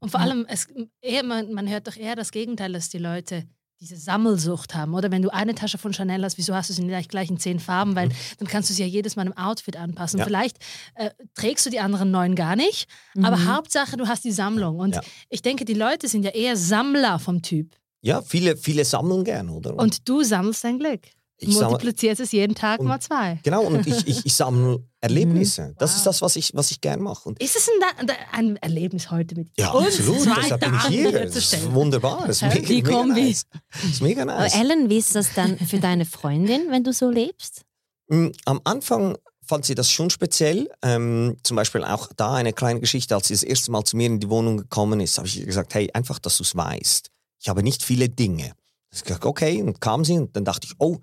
Und 0.00 0.10
vor 0.10 0.20
allem, 0.20 0.46
es, 0.48 0.66
eher, 1.00 1.22
man, 1.22 1.52
man 1.52 1.68
hört 1.68 1.86
doch 1.86 1.96
eher 1.96 2.16
das 2.16 2.30
Gegenteil, 2.32 2.72
dass 2.72 2.88
die 2.88 2.98
Leute 2.98 3.44
diese 3.80 3.96
Sammelsucht 3.96 4.76
haben. 4.76 4.94
Oder 4.94 5.10
wenn 5.10 5.22
du 5.22 5.30
eine 5.32 5.54
Tasche 5.56 5.76
von 5.76 5.92
Chanel 5.92 6.22
hast, 6.24 6.38
wieso 6.38 6.54
hast 6.54 6.70
du 6.70 6.72
sie 6.74 6.84
nicht 6.84 7.08
gleich 7.10 7.30
in 7.30 7.38
zehn 7.38 7.58
Farben? 7.58 7.96
Weil 7.96 8.10
dann 8.38 8.46
kannst 8.46 8.70
du 8.70 8.74
sie 8.74 8.82
ja 8.82 8.88
jedes 8.88 9.16
Mal 9.16 9.26
im 9.26 9.36
Outfit 9.36 9.76
anpassen. 9.76 10.18
Mhm. 10.18 10.20
Ja. 10.20 10.24
Vielleicht 10.26 10.58
äh, 10.94 11.10
trägst 11.34 11.66
du 11.66 11.70
die 11.70 11.80
anderen 11.80 12.10
neun 12.12 12.36
gar 12.36 12.54
nicht, 12.54 12.88
aber 13.22 13.36
Mhm. 13.36 13.48
Hauptsache, 13.54 13.96
du 13.96 14.06
hast 14.06 14.22
die 14.24 14.30
Sammlung. 14.30 14.78
Und 14.78 14.94
Ja. 14.96 15.00
ich 15.30 15.42
denke, 15.42 15.64
die 15.64 15.74
Leute 15.74 16.06
sind 16.06 16.22
ja 16.24 16.30
eher 16.30 16.56
Sammler 16.56 17.18
vom 17.18 17.42
Typ. 17.42 17.74
Ja, 18.02 18.22
viele, 18.22 18.56
viele 18.56 18.84
sammeln 18.84 19.24
gern, 19.24 19.48
oder? 19.50 19.76
Und 19.76 20.08
du 20.08 20.22
sammelst 20.22 20.62
dein 20.64 20.78
Glück. 20.78 21.02
Ich 21.42 21.54
Multiplizierst 21.60 22.20
es 22.20 22.32
jeden 22.32 22.54
Tag 22.54 22.80
Und- 22.80 22.86
mal 22.86 23.00
zwei. 23.00 23.38
genau, 23.42 23.62
und 23.64 23.86
ich, 23.86 24.06
ich, 24.06 24.24
ich 24.26 24.34
sammle 24.34 24.82
Erlebnisse. 25.00 25.74
Das 25.78 25.90
Wow. 25.90 25.96
ist 25.98 26.06
das, 26.06 26.22
was 26.22 26.36
ich, 26.36 26.52
was 26.54 26.70
ich 26.70 26.80
gern 26.80 27.00
mache. 27.02 27.28
Und 27.28 27.42
Ist 27.42 27.56
es 27.56 27.68
ein, 27.98 28.10
ein 28.32 28.56
Erlebnis 28.58 29.10
heute 29.10 29.34
mit 29.34 29.48
ja, 29.58 29.70
uns 29.72 29.98
absolut. 29.98 30.20
zwei 30.22 30.34
Deshalb 30.40 30.60
bin 30.60 30.74
ich 30.74 30.86
hier. 30.86 31.12
Das 31.12 31.36
ist 31.36 31.72
wunderbar. 31.72 32.26
Das 32.26 32.36
ist 32.36 32.42
mega, 32.42 32.66
Die 32.66 32.74
mega 32.82 32.90
Kombi. 32.92 33.20
nice. 33.22 33.44
Das 33.72 33.84
ist 33.90 34.00
mega 34.02 34.22
Aber 34.22 34.32
nice. 34.34 34.54
Ellen, 34.54 34.88
wie 34.88 34.98
ist 34.98 35.14
das 35.14 35.34
dann 35.34 35.58
für 35.58 35.78
deine 35.80 36.04
Freundin, 36.04 36.62
wenn 36.70 36.84
du 36.84 36.92
so 36.92 37.10
lebst? 37.10 37.62
Mm, 38.08 38.28
Am 38.44 38.60
Anfang 38.64 39.16
fand 39.44 39.64
sie 39.64 39.74
das 39.74 39.90
schon 39.90 40.08
speziell. 40.10 40.70
Ähm, 40.82 41.36
zum 41.42 41.56
Beispiel 41.56 41.82
auch 41.84 42.08
da 42.16 42.34
eine 42.34 42.52
kleine 42.52 42.78
Geschichte, 42.80 43.14
als 43.16 43.28
sie 43.28 43.34
das 43.34 43.42
erste 43.42 43.70
Mal 43.72 43.84
zu 43.84 43.96
mir 43.96 44.06
in 44.06 44.20
die 44.20 44.28
Wohnung 44.30 44.56
gekommen 44.56 45.00
ist, 45.00 45.18
habe 45.18 45.26
ich 45.26 45.40
ihr 45.40 45.46
gesagt, 45.46 45.74
hey, 45.74 45.90
einfach, 45.92 46.20
dass 46.20 46.36
du 46.36 46.44
es 46.44 46.54
weißt. 46.56 47.08
Ich 47.40 47.48
habe 47.48 47.62
nicht 47.64 47.82
viele 47.82 48.08
Dinge. 48.08 48.52
Ich 48.92 48.98
habe 49.00 49.06
gesagt, 49.08 49.24
okay, 49.24 49.62
und 49.62 49.80
kam 49.80 50.04
sie 50.04 50.12
und 50.18 50.36
dann 50.36 50.44
dachte 50.44 50.66
ich, 50.68 50.74
oh, 50.78 50.98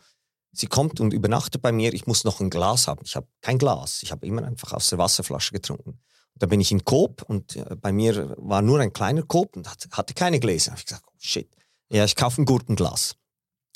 sie 0.60 0.68
kommt 0.68 1.00
und 1.00 1.14
übernachtet 1.14 1.62
bei 1.62 1.72
mir, 1.72 1.94
ich 1.94 2.06
muss 2.08 2.24
noch 2.24 2.40
ein 2.42 2.50
Glas 2.50 2.88
haben. 2.88 3.02
Ich 3.06 3.16
habe 3.16 3.28
kein 3.42 3.58
Glas, 3.58 4.04
ich 4.04 4.12
habe 4.12 4.26
immer 4.26 4.44
einfach 4.44 4.74
aus 4.74 4.90
der 4.90 4.98
Wasserflasche 4.98 5.54
getrunken. 5.54 6.00
Da 6.36 6.48
bin 6.48 6.62
ich 6.62 6.72
in 6.72 6.84
Coop 6.86 7.24
und 7.24 7.56
äh, 7.56 7.76
bei 7.76 7.92
mir 7.92 8.36
war 8.38 8.62
nur 8.62 8.80
ein 8.80 8.94
kleiner 8.94 9.24
Coop 9.24 9.56
und 9.58 9.70
hat- 9.70 9.88
hatte 9.92 10.14
keine 10.14 10.40
Gläser. 10.40 10.68
Da 10.68 10.72
habe 10.72 10.80
ich 10.80 10.86
gesagt, 10.86 11.06
oh 11.08 11.16
shit, 11.18 11.50
ja, 11.90 12.06
ich 12.06 12.16
kaufe 12.16 12.42
ein 12.42 12.46
Gurkenglas. 12.46 13.16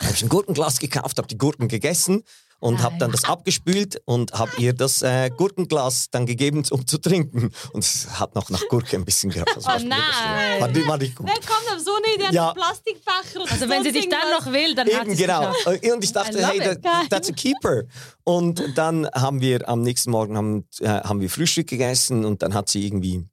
Habe 0.01 0.13
ich 0.13 0.23
ein 0.23 0.29
Gurkenglas 0.29 0.79
gekauft, 0.79 1.17
habe 1.17 1.27
die 1.27 1.37
Gurken 1.37 1.67
gegessen 1.67 2.23
und 2.63 2.81
habe 2.81 2.95
dann 2.97 3.11
das 3.11 3.25
abgespült 3.25 4.01
und 4.05 4.31
habe 4.31 4.51
ihr 4.57 4.71
das 4.73 5.01
äh, 5.01 5.29
Gurkenglas 5.35 6.09
dann 6.11 6.25
gegeben, 6.25 6.63
um 6.71 6.87
zu 6.87 6.97
trinken. 6.97 7.51
Und 7.73 7.83
es 7.83 8.07
hat 8.19 8.35
noch 8.35 8.49
nach 8.49 8.61
Gurke 8.69 8.95
ein 8.95 9.03
bisschen 9.03 9.31
gehabt. 9.31 9.51
Das 9.55 9.65
war 9.65 9.77
Oh 9.81 9.85
nein. 9.85 10.61
War, 10.61 10.67
nicht- 10.69 10.87
war 10.87 10.97
nicht 10.97 11.15
gut. 11.15 11.27
kommt 11.27 11.41
auf 11.75 11.79
so 11.83 11.91
eine 11.95 12.15
Idee, 12.15 12.33
Ja. 12.35 12.53
Plastikbecher? 12.53 13.51
Also 13.51 13.67
wenn 13.67 13.83
sie 13.83 13.91
dich 13.91 14.07
dann 14.07 14.29
noch 14.31 14.45
will, 14.51 14.75
dann 14.75 14.87
hat 14.87 14.93
Eben, 15.07 15.15
sie 15.15 15.23
es 15.23 15.27
genau. 15.27 15.51
geschafft. 15.51 15.91
Und 15.93 16.03
ich 16.05 16.13
dachte, 16.13 16.47
hey, 16.47 16.59
that, 16.59 17.09
that's 17.09 17.29
a 17.29 17.33
keeper. 17.33 17.83
Und 18.23 18.63
dann 18.77 19.07
haben 19.13 19.41
wir 19.41 19.67
am 19.67 19.81
nächsten 19.81 20.11
Morgen 20.11 20.37
haben, 20.37 20.67
äh, 20.79 20.87
haben 20.87 21.19
wir 21.19 21.29
Frühstück 21.29 21.67
gegessen 21.67 22.23
und 22.23 22.41
dann 22.43 22.53
hat 22.53 22.69
sie 22.69 22.85
irgendwie, 22.87 23.25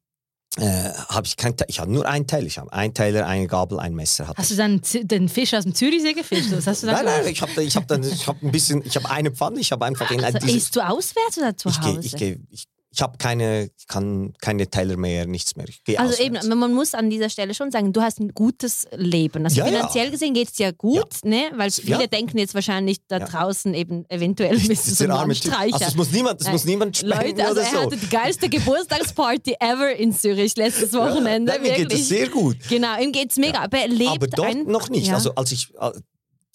äh, 0.59 0.91
habe 1.09 1.27
ich 1.27 1.37
kein, 1.37 1.55
ich 1.69 1.79
habe 1.79 1.93
nur 1.93 2.07
einen 2.07 2.27
Teil. 2.27 2.45
Ich 2.47 2.59
habe 2.59 2.73
einen 2.73 2.93
Teiler, 2.93 3.27
eine 3.27 3.47
Gabel, 3.47 3.79
ein 3.79 3.95
Messer. 3.95 4.27
Hatte 4.27 4.39
Hast 4.39 4.51
du 4.51 4.57
dann 4.57 4.81
den 5.03 5.29
Fisch 5.29 5.55
aus 5.55 5.63
dem 5.65 5.75
Zürichsee 5.75 6.13
gefischt? 6.13 6.51
Was 6.51 6.67
hast 6.67 6.83
du 6.83 6.89
da 6.89 6.95
Nein, 6.95 7.05
nein, 7.05 7.15
gemacht? 7.21 7.33
ich 7.33 7.43
habe 7.43 7.63
ich 7.63 7.77
hab 7.77 7.87
dann, 7.87 8.03
ich 8.03 8.27
habe 8.27 8.45
ein 8.45 8.51
bisschen, 8.51 8.85
ich 8.85 8.97
habe 8.97 9.09
eine 9.11 9.31
Pfanne, 9.31 9.61
ich 9.61 9.71
habe 9.71 9.85
einfach 9.85 10.11
in 10.11 10.25
Also, 10.25 10.39
dieses, 10.39 10.57
isst 10.65 10.77
du 10.77 10.81
auswärts 10.81 11.39
oder 11.39 11.57
zu 11.57 11.69
ich 11.69 11.81
Hause? 11.81 12.01
ich 12.03 12.17
gehe, 12.17 12.41
ich, 12.51 12.67
ich 12.92 13.03
habe 13.03 13.18
keine, 13.18 13.70
ich 13.79 13.87
kann 13.87 14.33
keine 14.40 14.68
Teller 14.68 14.96
mehr, 14.96 15.24
nichts 15.26 15.55
mehr. 15.55 15.66
Also 15.96 16.14
auswärts. 16.14 16.44
eben, 16.46 16.59
man 16.59 16.74
muss 16.74 16.94
an 16.94 17.09
dieser 17.09 17.31
Stelle 17.31 17.55
schon 17.55 17.70
sagen, 17.70 17.92
du 17.92 18.03
hast 18.03 18.18
ein 18.18 18.31
gutes 18.35 18.87
Leben. 18.96 19.44
Also 19.44 19.61
Ja, 19.61 19.66
ja. 19.66 19.72
finanziell 19.72 20.11
gesehen 20.11 20.35
geht 20.35 20.48
es 20.48 20.55
dir 20.55 20.72
gut, 20.72 21.24
ne? 21.24 21.50
weil 21.55 21.70
viele 21.70 22.00
Ja. 22.00 22.07
denken 22.09 22.38
jetzt 22.38 22.55
wahrscheinlich 22.55 22.98
da 23.07 23.18
Ja. 23.18 23.26
draußen 23.26 23.74
eben 23.74 24.05
eventuell 24.09 24.59
Das 24.59 24.68
ist 24.88 24.96
so 24.98 25.05
arme 25.09 25.35
Typ. 25.35 25.44
Landstreicher. 25.53 25.74
Also 25.74 25.85
es 25.87 25.94
muss 25.94 26.11
niemand, 26.11 26.40
das 26.40 26.46
Nein. 26.46 26.55
muss 26.55 26.64
niemand 26.64 26.96
spenden 26.96 27.16
Leute, 27.26 27.42
also 27.46 27.53
oder 27.53 27.62
er 27.62 27.70
so. 27.70 27.79
hatte 27.83 27.96
die 27.96 28.09
geilste 28.09 28.48
Geburtstagsparty 28.48 29.55
ever 29.61 29.94
in 29.94 30.12
Zürich 30.12 30.57
letztes 30.57 30.92
Wochenende. 30.94 31.53
Ja, 31.53 31.59
nein, 31.59 31.62
mir 31.70 31.76
geht 31.87 31.92
es 31.92 32.09
sehr 32.09 32.29
gut. 32.29 32.57
Genau, 32.68 32.98
ihm 33.00 33.12
geht's 33.12 33.37
mega. 33.37 33.61
Aber 33.61 33.79
er 33.79 33.88
lebt 33.88 34.11
Aber 34.11 34.26
dort 34.26 34.48
ein, 34.48 34.64
noch 34.66 34.88
nicht. 34.88 35.07
Ja. 35.09 35.14
Also 35.14 35.35
als 35.37 35.53
ich, 35.53 35.68
äh, 35.81 35.90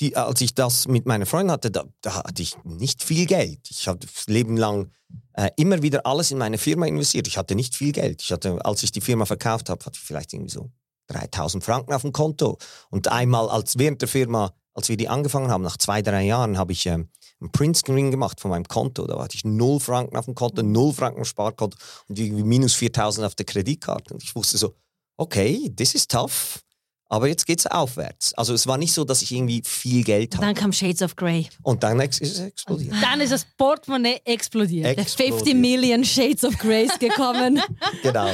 die, 0.02 0.16
als 0.18 0.42
ich 0.42 0.54
das 0.54 0.88
mit 0.88 1.06
meiner 1.06 1.26
Freundin 1.26 1.52
hatte, 1.52 1.72
da, 1.72 1.86
da 2.02 2.16
hatte 2.16 2.42
ich 2.42 2.56
nicht 2.64 3.04
viel 3.04 3.26
Geld. 3.26 3.60
Ich 3.70 3.88
habe 3.88 4.00
das 4.00 4.28
Leben 4.28 4.58
lang 4.58 4.92
äh, 5.34 5.50
immer 5.56 5.82
wieder 5.82 6.06
alles 6.06 6.32
in 6.32 6.38
meine 6.38 6.58
Firma 6.58 6.86
investiert. 6.86 7.28
Ich 7.28 7.38
hatte 7.38 7.56
nicht 7.56 7.76
viel 7.76 7.92
Geld. 7.92 8.22
Ich 8.22 8.32
hatte, 8.32 8.64
als 8.66 8.84
ich 8.84 8.92
die 8.92 9.02
Firma 9.02 9.26
verkauft 9.26 9.70
habe, 9.70 9.84
hatte 9.86 9.98
ich 9.98 10.06
vielleicht 10.06 10.34
irgendwie 10.34 10.52
so 10.52 10.70
3000 11.08 11.64
Franken 11.64 11.94
auf 11.94 12.02
dem 12.02 12.12
Konto. 12.12 12.58
Und 12.90 13.08
einmal 13.08 13.50
als 13.50 13.78
während 13.78 14.02
der 14.02 14.10
Firma, 14.10 14.54
als 14.74 14.90
wir 14.90 14.98
die 14.98 15.08
angefangen 15.08 15.50
haben, 15.50 15.64
nach 15.64 15.78
zwei, 15.78 16.02
drei 16.02 16.24
Jahren, 16.24 16.58
habe 16.58 16.74
ich 16.74 16.86
ähm, 16.88 17.10
einen 17.40 17.52
Printscreen 17.52 18.12
gemacht 18.12 18.42
von 18.42 18.52
meinem 18.52 18.68
Konto. 18.68 19.06
Da 19.08 19.22
hatte 19.22 19.36
ich 19.36 19.46
null 19.46 19.80
Franken 19.80 20.18
auf 20.18 20.26
dem 20.26 20.36
Konto, 20.36 20.64
null 20.64 20.94
Franken 20.94 21.22
auf 21.22 21.28
Sparkonto 21.28 21.78
und 22.08 22.20
irgendwie 22.20 22.44
minus 22.44 22.74
4000 22.74 23.26
auf 23.26 23.36
der 23.36 23.46
Kreditkarte. 23.46 24.14
Und 24.14 24.24
ich 24.24 24.36
wusste 24.36 24.58
so, 24.58 24.76
okay, 25.18 25.72
this 25.76 25.96
is 25.96 26.08
tough. 26.08 26.65
Aber 27.08 27.28
jetzt 27.28 27.46
geht's 27.46 27.68
aufwärts. 27.68 28.34
Also 28.34 28.54
es 28.54 28.66
war 28.66 28.78
nicht 28.78 28.94
so, 28.94 29.04
dass 29.04 29.22
ich 29.22 29.32
irgendwie 29.32 29.62
viel 29.64 30.04
Geld 30.04 30.34
dann 30.34 30.46
hatte. 30.46 30.60
kam 30.60 30.74
Shades 30.74 31.02
of 31.02 31.16
Grey. 31.16 31.48
Und 31.62 31.84
dann 31.84 32.00
ex 32.00 32.18
ist 32.20 32.34
es 32.34 32.40
explodiert. 32.40 32.96
Dann 33.02 33.22
ist 33.22 33.32
das 33.32 33.46
Portemonnaie 33.58 34.22
explodiert. 34.26 34.86
Der 34.86 34.96
50 35.06 35.28
Explodiert. 35.28 35.58
Million 35.58 36.04
Shades 36.04 36.44
of 36.44 36.58
Grace 36.58 36.98
gekommen. 37.00 37.62
Genau. 38.02 38.30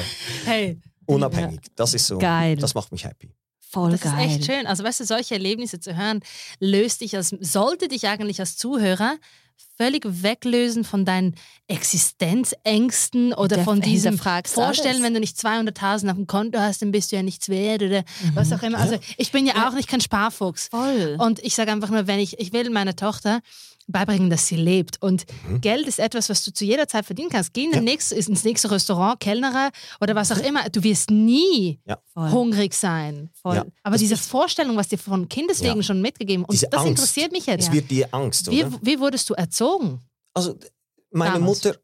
Hey, 0.46 0.80
Unabhängig. 1.06 1.60
Das 1.76 1.94
ist 1.94 2.08
so. 2.08 2.18
Geil. 2.18 2.56
Das 2.56 2.74
macht 2.74 2.92
mich 2.92 3.04
happy. 3.04 3.36
Voll 3.60 3.92
das 3.92 4.02
geil. 4.02 4.28
ist 4.28 4.36
echt 4.36 4.46
schön. 4.46 4.68
Also 4.68 4.84
weißt 4.84 5.00
du, 5.00 5.06
solche 5.06 5.34
Erlebnisse 5.36 5.80
zu 5.80 5.96
hören, 5.96 6.22
löst 6.60 7.02
dich 7.02 7.16
als, 7.16 7.30
sollte 7.40 7.88
dich 7.88 8.08
eigentlich 8.08 8.40
als 8.40 8.58
Zuhörer 8.58 9.18
völlig 9.82 10.04
weglösen 10.06 10.84
von 10.84 11.06
deinen 11.06 11.36
Existenzängsten 11.68 13.34
oder 13.34 13.56
Der- 13.58 13.66
von 13.66 13.82
diesem 13.82 14.18
Vorstellen, 14.18 14.66
alles. 14.66 15.02
wenn 15.04 15.14
du 15.14 15.20
nicht 15.20 15.38
200.000 15.38 16.10
auf 16.10 16.16
dem 16.18 16.28
Konto 16.28 16.60
hast, 16.60 16.82
dann 16.82 16.92
bist 16.92 17.12
du 17.12 17.16
ja 17.16 17.24
nichts 17.24 17.50
wert 17.50 17.82
oder 17.84 18.04
was 18.34 18.52
auch 18.52 18.62
immer. 18.62 18.78
Also 18.78 18.98
ich 19.18 19.32
bin 19.32 19.46
ja 19.46 19.68
auch 19.68 19.74
nicht 19.74 19.88
kein 19.88 20.02
Sparfuchs. 20.02 20.68
Voll. 20.70 21.16
Und 21.20 21.40
ich 21.44 21.56
sage 21.56 21.72
einfach 21.72 21.90
nur, 21.90 22.08
wenn 22.08 22.20
ich, 22.20 22.40
ich 22.40 22.54
will 22.54 22.70
meiner 22.70 22.96
Tochter 22.96 23.42
beibringen, 23.88 24.30
dass 24.30 24.48
sie 24.48 24.56
lebt. 24.56 25.02
Und 25.02 25.26
Geld 25.62 25.88
ist 25.88 26.00
etwas, 26.00 26.30
was 26.30 26.44
du 26.44 26.52
zu 26.54 26.66
jeder 26.66 26.88
Zeit 26.88 27.06
verdienen 27.06 27.30
kannst. 27.30 27.54
Geh 27.54 27.64
in 27.66 27.72
Ja. 27.72 27.78
den 27.78 27.86
nächsten, 27.86 28.16
ins 28.16 28.44
nächste 28.44 28.70
Restaurant, 28.72 29.20
Kellnerer 29.20 29.72
oder 30.00 30.16
was 30.16 30.32
auch 30.32 30.38
immer. 30.38 30.70
Du 30.70 30.84
wirst 30.84 31.10
nie 31.12 31.80
Voll. 32.14 32.32
hungrig 32.32 32.74
sein. 32.74 33.30
Voll. 33.42 33.56
Ja. 33.56 33.66
Aber 33.84 33.94
Das 33.94 34.02
diese 34.02 34.18
Vorstellung, 34.18 34.78
was 34.78 34.88
dir 34.90 34.98
von 34.98 35.28
Kindeswegen 35.30 35.78
Ja. 35.78 35.84
schon 35.84 36.02
mitgegeben 36.02 36.44
und 36.46 36.52
Diese 36.54 36.68
das 36.70 36.80
Angst. 36.82 36.90
interessiert 36.92 37.32
mich 37.32 37.46
jetzt. 37.46 37.68
Es 37.68 37.72
wird 37.72 37.90
dir 37.92 38.08
Angst, 38.14 38.50
Wie, 38.52 38.66
wie 38.82 39.00
wurdest 39.00 39.30
du 39.30 39.34
erzogen? 39.34 40.00
Also 40.34 40.58
meine 41.12 41.34
Damals. 41.36 41.64
Mutter, 41.66 41.78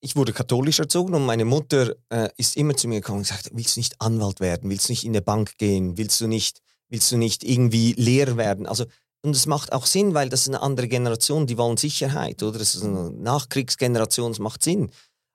ich 0.00 0.14
wurde 0.16 0.32
katholisch 0.32 0.78
erzogen 0.78 1.14
und 1.14 1.24
meine 1.24 1.44
Mutter 1.44 1.94
äh, 2.10 2.28
ist 2.36 2.56
immer 2.56 2.76
zu 2.76 2.86
mir 2.88 2.96
gekommen 3.00 3.18
und 3.18 3.22
gesagt, 3.28 3.50
willst 3.52 3.76
du 3.76 3.80
nicht 3.80 4.00
Anwalt 4.00 4.40
werden? 4.40 4.68
Willst 4.70 4.88
du 4.88 4.92
nicht 4.92 5.04
in 5.04 5.12
der 5.14 5.22
Bank 5.22 5.56
gehen? 5.58 5.96
Willst 5.96 6.20
du 6.20 6.26
nicht, 6.26 6.60
willst 6.88 7.10
du 7.10 7.16
nicht 7.16 7.42
irgendwie 7.42 7.94
Lehrer 7.94 8.36
werden? 8.36 8.66
Also 8.66 8.84
und 9.26 9.34
es 9.34 9.46
macht 9.46 9.72
auch 9.72 9.86
Sinn, 9.86 10.14
weil 10.14 10.28
das 10.28 10.42
ist 10.42 10.48
eine 10.48 10.62
andere 10.62 10.86
Generation, 10.86 11.48
die 11.48 11.58
wollen 11.58 11.76
Sicherheit, 11.76 12.44
oder? 12.44 12.60
Das 12.60 12.76
ist 12.76 12.84
eine 12.84 13.10
Nachkriegsgeneration, 13.10 14.30
es 14.30 14.38
macht 14.38 14.62
Sinn. 14.62 14.92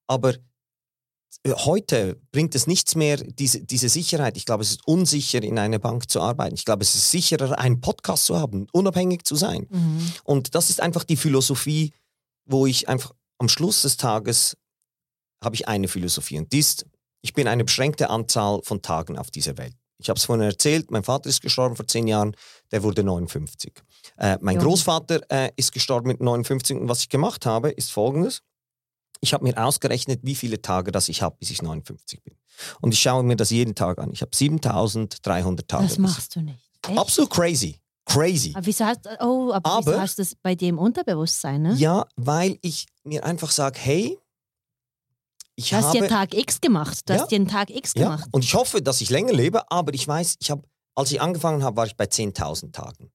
Aber 0.07 0.33
heute 1.45 2.17
bringt 2.31 2.55
es 2.55 2.67
nichts 2.67 2.95
mehr, 2.95 3.17
diese, 3.17 3.61
diese 3.61 3.89
Sicherheit. 3.89 4.37
Ich 4.37 4.45
glaube, 4.45 4.63
es 4.63 4.71
ist 4.71 4.87
unsicher, 4.87 5.43
in 5.43 5.59
einer 5.59 5.79
Bank 5.79 6.09
zu 6.09 6.21
arbeiten. 6.21 6.55
Ich 6.55 6.63
glaube, 6.63 6.83
es 6.83 6.95
ist 6.95 7.11
sicherer, 7.11 7.59
einen 7.59 7.81
Podcast 7.81 8.25
zu 8.25 8.39
haben, 8.39 8.67
unabhängig 8.71 9.25
zu 9.25 9.35
sein. 9.35 9.67
Mhm. 9.69 10.13
Und 10.23 10.55
das 10.55 10.69
ist 10.69 10.79
einfach 10.79 11.03
die 11.03 11.17
Philosophie, 11.17 11.91
wo 12.45 12.65
ich 12.65 12.87
einfach 12.87 13.13
am 13.39 13.49
Schluss 13.49 13.81
des 13.81 13.97
Tages 13.97 14.55
habe 15.43 15.55
ich 15.55 15.67
eine 15.67 15.89
Philosophie. 15.89 16.37
Und 16.37 16.53
die 16.53 16.59
ist, 16.59 16.85
ich 17.21 17.33
bin 17.33 17.49
eine 17.49 17.65
beschränkte 17.65 18.09
Anzahl 18.09 18.61
von 18.63 18.81
Tagen 18.81 19.17
auf 19.17 19.31
dieser 19.31 19.57
Welt. 19.57 19.75
Ich 20.01 20.09
habe 20.09 20.17
es 20.17 20.25
vorhin 20.25 20.43
erzählt, 20.43 20.89
mein 20.91 21.03
Vater 21.03 21.29
ist 21.29 21.41
gestorben 21.41 21.75
vor 21.75 21.87
zehn 21.87 22.07
Jahren, 22.07 22.35
der 22.71 22.81
wurde 22.83 23.03
59. 23.03 23.71
Äh, 24.17 24.37
mein 24.41 24.55
Jung. 24.55 24.65
Großvater 24.65 25.21
äh, 25.31 25.51
ist 25.55 25.71
gestorben 25.71 26.07
mit 26.07 26.19
59 26.21 26.75
und 26.77 26.89
was 26.89 27.01
ich 27.01 27.09
gemacht 27.09 27.45
habe, 27.45 27.69
ist 27.69 27.91
folgendes. 27.91 28.41
Ich 29.21 29.33
habe 29.33 29.43
mir 29.43 29.55
ausgerechnet, 29.63 30.21
wie 30.23 30.33
viele 30.33 30.59
Tage 30.61 30.91
das 30.91 31.07
ich 31.07 31.21
habe, 31.21 31.35
bis 31.39 31.51
ich 31.51 31.61
59 31.61 32.23
bin. 32.23 32.35
Und 32.81 32.93
ich 32.93 32.99
schaue 32.99 33.23
mir 33.23 33.35
das 33.35 33.51
jeden 33.51 33.75
Tag 33.75 33.99
an. 33.99 34.11
Ich 34.11 34.21
habe 34.21 34.35
7300 34.35 35.67
Tage. 35.67 35.83
Das 35.87 35.99
machst 35.99 36.35
du 36.35 36.41
nicht. 36.41 36.57
Echt? 36.87 36.97
Absolut 36.97 37.29
crazy. 37.29 37.79
Crazy. 38.05 38.51
Aber 38.55 38.65
wieso 38.65 38.85
hast, 38.85 39.07
oh, 39.19 39.51
aber, 39.53 39.77
wieso 39.79 39.91
Aber- 39.91 40.01
hast 40.01 40.17
du 40.17 40.23
das 40.23 40.33
bei 40.35 40.55
dir 40.55 40.69
im 40.69 40.79
Unterbewusstsein, 40.79 41.61
ne? 41.61 41.75
Ja, 41.75 42.07
weil 42.15 42.57
ich 42.61 42.87
mir 43.03 43.23
einfach 43.23 43.51
sage, 43.51 43.77
hey, 43.79 44.17
ich 45.55 45.69
Du 45.69 45.75
hast 45.75 45.85
habe... 45.87 45.99
dir 45.99 46.07
Tag 46.07 46.33
X 46.33 46.61
gemacht. 46.61 46.99
Du 47.05 47.13
Ja. 47.13 47.19
hast 47.21 47.29
dir 47.31 47.35
einen 47.35 47.47
Tag 47.47 47.69
X 47.69 47.93
Ja, 47.95 48.03
gemacht. 48.15 48.29
und 48.31 48.43
ich 48.43 48.53
hoffe, 48.53 48.81
dass 48.81 49.01
ich 49.01 49.09
länger 49.09 49.33
lebe, 49.33 49.69
aber 49.71 49.93
ich 49.93 50.07
weiß, 50.07 50.37
ich 50.39 50.51
habe, 50.51 50.63
als 50.95 51.11
ich 51.11 51.21
angefangen 51.21 51.63
habe, 51.63 51.77
war 51.77 51.85
ich 51.85 51.95
bei 51.95 52.05
10.000 52.05 52.71
Tagen. 52.71 53.11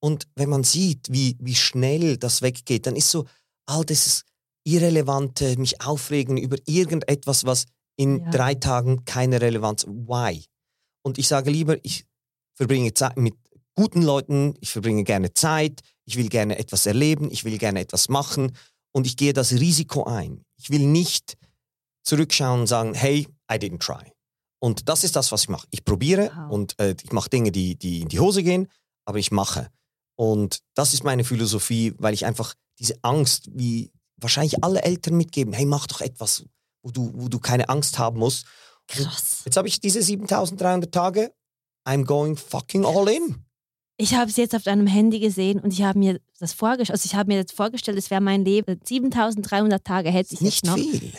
Und 0.00 0.28
wenn 0.36 0.48
man 0.48 0.62
sieht, 0.64 1.08
wie, 1.10 1.36
wie 1.40 1.54
schnell 1.56 2.16
das 2.16 2.42
weggeht, 2.42 2.86
dann 2.86 2.94
ist 2.96 3.10
so 3.10 3.26
all 3.66 3.84
das 3.84 4.24
Irrelevante, 4.64 5.56
mich 5.58 5.80
aufregen 5.80 6.36
über 6.36 6.56
irgendetwas, 6.66 7.44
was 7.44 7.64
in 7.96 8.20
Ja. 8.20 8.30
drei 8.30 8.54
Tagen 8.54 9.04
keine 9.04 9.40
Relevanz. 9.40 9.84
Why? 9.86 10.44
Und 11.02 11.18
ich 11.18 11.26
sage 11.26 11.50
lieber, 11.50 11.76
ich 11.84 12.04
verbringe 12.54 12.92
Zeit 12.94 13.16
mit 13.16 13.34
guten 13.74 14.02
Leuten, 14.02 14.54
ich 14.60 14.70
verbringe 14.70 15.04
gerne 15.04 15.32
Zeit, 15.32 15.80
ich 16.04 16.16
will 16.16 16.28
gerne 16.28 16.58
etwas 16.58 16.86
erleben, 16.86 17.30
ich 17.30 17.44
will 17.44 17.58
gerne 17.58 17.80
etwas 17.80 18.08
machen 18.08 18.52
und 18.92 19.06
ich 19.06 19.16
gehe 19.16 19.32
das 19.32 19.52
Risiko 19.52 20.04
ein. 20.04 20.42
Ich 20.56 20.70
will 20.70 20.86
nicht 20.86 21.36
zurückschauen 22.08 22.60
und 22.60 22.66
sagen, 22.66 22.94
hey, 22.94 23.28
I 23.50 23.54
didn't 23.56 23.78
try. 23.80 24.12
Und 24.60 24.88
das 24.88 25.04
ist 25.04 25.14
das, 25.14 25.30
was 25.30 25.42
ich 25.42 25.48
mache. 25.48 25.66
Ich 25.70 25.84
probiere 25.84 26.30
Wow. 26.34 26.50
und 26.50 26.78
äh, 26.80 26.94
ich 27.02 27.12
mache 27.12 27.28
Dinge, 27.30 27.52
die, 27.52 27.76
die 27.76 28.00
in 28.00 28.08
die 28.08 28.18
Hose 28.18 28.42
gehen, 28.42 28.68
aber 29.04 29.18
ich 29.18 29.30
mache. 29.30 29.68
Und 30.16 30.58
das 30.74 30.94
ist 30.94 31.04
meine 31.04 31.22
Philosophie, 31.24 31.94
weil 31.98 32.14
ich 32.14 32.26
einfach 32.26 32.54
diese 32.78 32.94
Angst, 33.02 33.48
wie 33.52 33.92
wahrscheinlich 34.16 34.64
alle 34.64 34.82
Eltern 34.82 35.16
mitgeben, 35.16 35.52
hey, 35.52 35.64
mach 35.64 35.86
doch 35.86 36.00
etwas, 36.00 36.44
wo 36.82 36.90
du, 36.90 37.12
wo 37.14 37.28
du 37.28 37.38
keine 37.38 37.68
Angst 37.68 37.98
haben 37.98 38.18
musst. 38.18 38.46
Krass. 38.88 39.42
Jetzt 39.44 39.56
habe 39.56 39.68
ich 39.68 39.80
diese 39.80 40.02
7300 40.02 40.92
Tage, 40.92 41.32
I'm 41.86 42.04
going 42.04 42.36
fucking 42.36 42.84
all 42.84 43.08
in. 43.08 43.44
Ich 43.96 44.14
habe 44.14 44.30
es 44.30 44.36
jetzt 44.36 44.54
auf 44.54 44.62
deinem 44.62 44.86
Handy 44.86 45.18
gesehen 45.20 45.60
und 45.60 45.72
ich 45.72 45.82
habe 45.82 45.98
mir 45.98 46.20
das 46.38 46.52
vorgestellt, 46.52 46.92
also 46.96 47.06
ich 47.06 47.14
habe 47.14 47.28
mir 47.28 47.36
jetzt 47.38 47.52
vorgestellt, 47.52 47.98
es 47.98 48.10
wäre 48.10 48.20
mein 48.20 48.44
Leben. 48.44 48.80
7300 48.84 49.84
Tage 49.84 50.10
hätte 50.10 50.34
ich 50.34 50.40
Nicht 50.40 50.64
noch. 50.64 50.74
viel. 50.74 51.12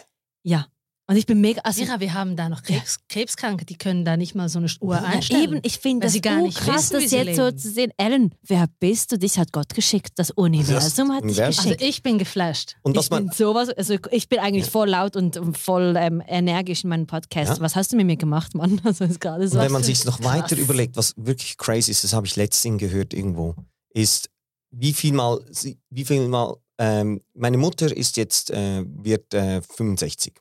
Ja. 0.44 0.68
Und 1.10 1.16
ich 1.16 1.26
bin 1.26 1.42
mega, 1.42 1.60
also 1.62 1.82
Mira, 1.82 2.00
wir 2.00 2.14
haben 2.14 2.36
da 2.36 2.50
noch 2.50 2.62
Krebs, 2.62 3.00
Krebskranke, 3.10 3.66
die 3.66 3.80
können 3.80 4.06
da 4.06 4.16
nicht 4.16 4.36
mal 4.36 4.48
so 4.48 4.60
eine 4.60 4.70
Uhr 4.80 4.94
Ja, 4.94 5.02
einstellen. 5.06 5.44
eben, 5.44 5.60
ich 5.64 5.80
finde 5.80 6.06
das 6.06 6.14
sie 6.14 6.22
gar 6.22 6.40
nicht 6.40 6.60
krass, 6.60 6.92
wissen, 6.92 7.02
das 7.02 7.12
jetzt 7.12 7.36
so 7.36 7.46
leben. 7.46 7.58
zu 7.58 7.72
sehen. 7.72 7.92
Ellen, 7.98 8.36
wer 8.44 8.68
bist 8.80 9.12
du? 9.12 9.18
Dich 9.18 9.40
hat 9.40 9.52
Gott 9.52 9.74
geschickt. 9.74 10.12
Das 10.18 10.30
Universum 10.30 11.12
hat 11.12 11.24
dich 11.24 11.32
Universum. 11.32 11.46
Also 11.46 11.64
geschickt. 11.64 11.82
ich 11.82 12.04
bin 12.04 12.20
geflasht. 12.20 12.76
Und 12.84 12.96
ich 12.96 13.10
bin 13.10 13.32
sowas, 13.32 13.70
also 13.70 13.96
ich 14.12 14.30
bin 14.30 14.38
eigentlich 14.38 14.66
voll 14.70 14.90
laut 14.90 15.16
und 15.16 15.40
voll 15.58 15.96
ähm, 15.98 16.22
energisch 16.28 16.84
in 16.84 16.92
meinem 16.92 17.08
Podcast. 17.08 17.54
Ja. 17.54 17.60
Was 17.60 17.76
hast 17.76 17.92
du 17.92 17.96
mit 17.98 18.06
mir 18.06 18.18
gemacht, 18.18 18.54
Mann? 18.54 18.80
Also 18.86 19.06
ist 19.06 19.20
gerade 19.20 19.48
so. 19.48 19.58
Und 19.58 19.66
wenn 19.66 19.72
man 19.72 19.82
sich 19.90 20.06
noch 20.06 20.20
Krass. 20.22 20.32
weiter 20.44 20.58
überlegt, 20.58 20.96
was 20.96 21.16
wirklich 21.18 21.58
crazy 21.58 21.90
ist, 21.90 22.04
das 22.04 22.14
habe 22.14 22.28
ich 22.28 22.36
letztens 22.36 22.80
gehört 22.80 23.16
irgendwo, 23.16 23.56
ist, 23.96 24.30
wie 24.70 24.94
viel 24.94 25.14
mal, 25.14 25.44
wie 25.90 26.06
viel 26.06 26.28
mal, 26.28 26.56
ähm, 26.78 27.22
meine 27.34 27.58
Mutter 27.58 27.96
ist 27.98 28.16
jetzt, 28.16 28.52
äh, 28.52 28.84
wird 28.86 29.34
äh, 29.34 29.64
65 29.64 30.36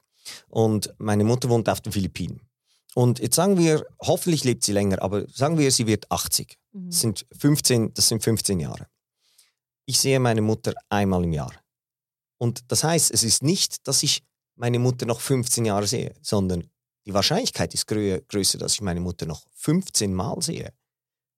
und 0.48 0.94
meine 0.98 1.24
Mutter 1.24 1.48
wohnt 1.48 1.68
auf 1.68 1.80
den 1.80 1.92
Philippinen. 1.92 2.40
Und 2.94 3.18
jetzt 3.20 3.36
sagen 3.36 3.58
wir, 3.58 3.86
hoffentlich 4.00 4.44
lebt 4.44 4.64
sie 4.64 4.72
länger, 4.72 5.02
aber 5.02 5.28
sagen 5.28 5.58
wir, 5.58 5.70
sie 5.70 5.86
wird 5.86 6.10
80. 6.10 6.58
Mhm. 6.72 6.90
Das 6.90 7.00
sind 7.00 7.26
15, 7.38 7.94
das 7.94 8.08
sind 8.08 8.22
15 8.22 8.60
Jahre. 8.60 8.88
Ich 9.86 9.98
sehe 10.00 10.18
meine 10.20 10.42
Mutter 10.42 10.74
einmal 10.88 11.24
im 11.24 11.32
Jahr. 11.32 11.52
Und 12.38 12.70
das 12.70 12.84
heißt, 12.84 13.10
es 13.10 13.22
ist 13.22 13.42
nicht, 13.42 13.86
dass 13.86 14.02
ich 14.02 14.22
meine 14.56 14.78
Mutter 14.78 15.06
noch 15.06 15.20
15 15.20 15.64
Jahre 15.64 15.86
sehe, 15.86 16.14
sondern 16.22 16.68
die 17.06 17.14
Wahrscheinlichkeit 17.14 17.72
ist 17.74 17.86
grö 17.86 18.20
größer, 18.28 18.58
dass 18.58 18.74
ich 18.74 18.80
meine 18.80 19.00
Mutter 19.00 19.26
noch 19.26 19.46
15 19.54 20.12
Mal 20.12 20.42
sehe. 20.42 20.72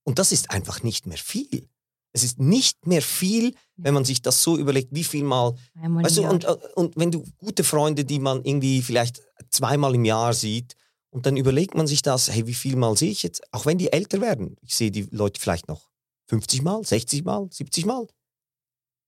Und 0.03 0.19
das 0.19 0.33
ist 0.33 0.51
einfach 0.51 0.83
nicht 0.83 1.07
mehr 1.07 1.19
viel. 1.19 1.69
Es 2.13 2.25
ist 2.25 2.39
nicht 2.39 2.87
mehr 2.87 3.03
viel, 3.03 3.55
wenn 3.77 3.95
man 3.95 4.05
sich 4.05 4.21
das 4.21 4.43
so 4.43 4.59
überlegt, 4.59 4.93
wie 4.93 5.05
viel 5.05 5.25
Mal. 5.25 5.55
Einmal 5.81 6.05
Weißt 6.05 6.19
du, 6.19 6.29
und, 6.29 6.45
äh, 6.45 6.57
und 6.75 6.97
wenn 6.97 7.11
du 7.11 7.25
gute 7.39 7.63
Freunde, 7.65 8.05
die 8.05 8.19
man 8.19 8.45
irgendwie 8.45 8.83
vielleicht 8.83 9.23
zweimal 9.51 9.95
im 9.95 10.05
Jahr 10.05 10.35
sieht, 10.35 10.77
und 11.11 11.27
dann 11.27 11.37
überlegt 11.37 11.75
man 11.75 11.87
sich 11.87 12.03
das, 12.03 12.31
hey, 12.31 12.47
wie 12.47 12.55
viel 12.55 12.77
Mal 12.77 12.97
sehe 12.97 13.11
ich 13.11 13.23
jetzt, 13.23 13.43
auch 13.53 13.67
wenn 13.67 13.79
die 13.79 13.93
älter 13.93 14.21
werden. 14.21 14.57
Ich 14.63 14.77
sehe 14.77 14.91
die 14.91 15.09
Leute 15.11 15.41
vielleicht 15.41 15.69
noch 15.69 15.91
50 16.29 16.63
Mal, 16.63 16.85
60 16.85 17.25
Mal, 17.25 17.49
70 17.51 17.85
Mal. 17.85 18.07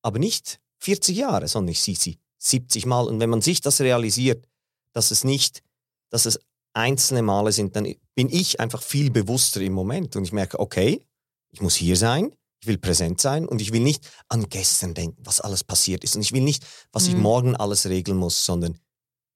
Aber 0.02 0.18
nicht 0.18 0.60
40 0.78 1.16
Jahre, 1.16 1.46
sondern 1.46 1.70
ich 1.70 1.80
sehe 1.80 1.94
sie 1.94 2.18
70 2.38 2.86
Mal. 2.86 3.06
Und 3.06 3.20
wenn 3.20 3.30
man 3.30 3.40
sich 3.40 3.60
das 3.60 3.80
realisiert, 3.80 4.48
dass 4.92 5.12
es 5.12 5.22
nicht, 5.22 5.62
dass 6.10 6.26
es 6.26 6.40
einzelne 6.74 7.22
Male 7.22 7.52
sind, 7.52 7.76
dann 7.76 7.94
bin 8.16 8.28
ich 8.28 8.58
einfach 8.58 8.82
viel 8.82 9.10
bewusster 9.10 9.60
im 9.60 9.72
Moment. 9.72 10.16
Und 10.16 10.24
ich 10.24 10.32
merke, 10.32 10.58
okay, 10.58 11.06
ich 11.50 11.60
muss 11.60 11.76
hier 11.76 11.96
sein, 11.96 12.34
ich 12.62 12.68
will 12.68 12.78
präsent 12.78 13.20
sein 13.20 13.46
und 13.46 13.60
ich 13.60 13.72
will 13.72 13.80
nicht 13.80 14.08
an 14.28 14.48
gestern 14.48 14.94
denken, 14.94 15.20
was 15.26 15.40
alles 15.40 15.64
passiert 15.64 16.04
ist. 16.04 16.14
Und 16.14 16.22
ich 16.22 16.32
will 16.32 16.42
nicht, 16.42 16.64
was 16.92 17.08
ich 17.08 17.14
Mhm. 17.14 17.22
morgen 17.22 17.56
alles 17.56 17.86
regeln 17.86 18.16
muss, 18.16 18.44
sondern 18.44 18.78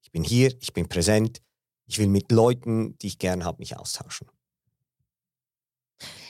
ich 0.03 0.13
bin 0.13 0.23
hier, 0.23 0.55
ich 0.61 0.73
bin 0.73 0.89
präsent, 0.89 1.43
ich 1.87 1.99
will 1.99 2.07
mit 2.07 2.31
Leuten, 2.31 2.97
die 2.99 3.09
ich 3.09 3.19
gern 3.19 3.45
habe, 3.45 3.59
mich 3.59 3.77
austauschen. 3.77 4.29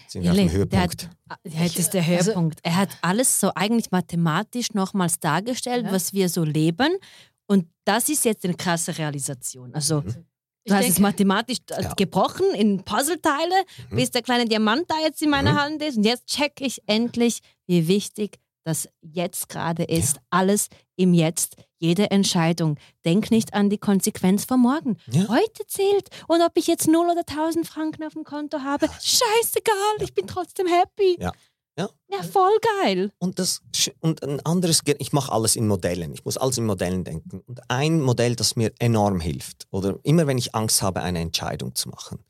Sind 0.09 0.23
wir 0.23 0.31
auf 0.31 0.37
dem 0.37 0.51
Höhepunkt. 0.51 1.11
hat, 1.29 1.43
ja, 1.45 1.65
das 1.65 1.77
ist 1.77 1.91
der 1.91 2.03
Also- 2.05 2.31
Höhepunkt. 2.31 2.61
er 2.63 2.77
hat 2.77 2.97
alles 3.03 3.41
so 3.41 3.51
eigentlich 3.55 3.91
mathematisch 3.91 4.73
nochmals 4.73 5.19
dargestellt, 5.21 5.87
Ja. 5.87 5.93
was 5.93 6.13
wir 6.15 6.29
so 6.29 6.45
leben. 6.45 6.97
Und 7.47 7.69
das 7.85 8.09
ist 8.09 8.25
jetzt 8.25 8.45
eine 8.45 8.55
krasse 8.55 8.97
Realisation. 8.97 9.75
Also, 9.75 10.01
Mhm. 10.01 10.25
Du 10.67 10.75
hast 10.75 10.81
es 10.83 10.95
denke- 10.97 11.03
mathematisch 11.03 11.59
äh, 11.71 11.83
Ja. 11.83 11.95
gebrochen 11.95 12.47
in 12.55 12.83
Puzzleteile, 12.85 13.65
Mhm. 13.91 13.97
bis 13.97 14.11
der 14.11 14.23
kleine 14.23 14.47
Diamant 14.47 14.85
da 14.91 14.95
jetzt 15.03 15.23
in 15.23 15.31
meiner 15.31 15.53
Mhm. 15.53 15.61
Hand 15.61 15.83
ist. 15.83 15.97
Und 15.97 16.05
jetzt 16.05 16.27
check 16.27 16.61
ich 16.61 16.83
endlich, 16.87 17.41
wie 17.67 17.89
wichtig 17.89 18.39
das 18.65 18.89
jetzt 19.01 19.49
gerade 19.49 19.85
ist. 19.85 20.19
Alles 20.31 20.69
im 20.97 21.15
Jetzt, 21.15 21.55
jede 21.79 22.11
Entscheidung. 22.11 22.79
Denk 23.05 23.31
nicht 23.31 23.55
an 23.55 23.71
die 23.71 23.79
Konsequenz 23.79 24.45
von 24.45 24.59
morgen. 24.61 24.97
Ja. 25.13 25.29
Heute 25.29 25.65
zählt. 25.69 26.09
Und 26.27 26.41
ob 26.43 26.51
ich 26.57 26.67
jetzt 26.67 26.89
0 26.89 27.09
oder 27.09 27.25
1000 27.25 27.65
Franken 27.67 28.03
auf 28.03 28.15
dem 28.15 28.25
Konto 28.25 28.61
habe, 28.65 28.89
scheißegal, 29.01 29.75
ich 30.01 30.15
bin 30.15 30.27
trotzdem 30.27 30.67
happy. 30.67 31.17
Ja. 31.79 31.89
Ja. 32.09 32.23
Voll 32.23 32.59
geil. 32.83 33.13
Und, 33.19 33.39
das, 33.39 33.63
und 34.01 34.23
ein 34.23 34.41
anderes, 34.47 34.81
ich 34.99 35.13
mache 35.13 35.33
alles 35.33 35.57
in 35.57 35.67
Modellen. 35.67 36.13
Ich 36.15 36.25
muss 36.25 36.37
alles 36.39 36.59
in 36.59 36.67
Modellen 36.67 37.05
denken. 37.05 37.41
Und 37.41 37.61
ein 37.69 38.01
Modell, 38.01 38.35
das 38.35 38.57
mir 38.57 38.73
enorm 38.79 39.21
hilft, 39.21 39.67
oder 39.71 39.99
immer 40.03 40.27
wenn 40.27 40.39
ich 40.39 40.55
Angst 40.55 40.83
habe, 40.83 41.03
eine 41.03 41.21
Entscheidung 41.21 41.75
zu 41.75 41.89
machen. 41.89 42.25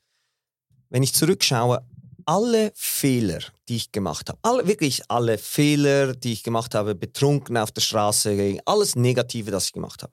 Wenn 0.88 1.02
ich 1.02 1.14
zurückschaue, 1.14 1.84
alle 2.26 2.72
Fehler, 2.74 3.38
die 3.68 3.76
ich 3.76 3.92
gemacht 3.92 4.28
habe, 4.28 4.38
alle, 4.42 4.66
wirklich 4.66 5.08
alle 5.10 5.38
Fehler, 5.38 6.14
die 6.14 6.32
ich 6.32 6.42
gemacht 6.42 6.74
habe, 6.74 6.94
betrunken 6.94 7.56
auf 7.56 7.70
der 7.70 7.80
Straße, 7.80 8.58
alles 8.64 8.96
Negative, 8.96 9.50
das 9.52 9.66
ich 9.66 9.72
gemacht 9.72 10.02
habe, 10.02 10.12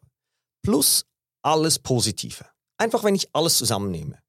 plus 0.61 1.05
alles 1.41 1.79
Positive. 1.79 2.45
Einfach, 2.77 3.03
wenn 3.03 3.15
ich 3.15 3.29
alles 3.33 3.57
zusammennehme, 3.57 4.19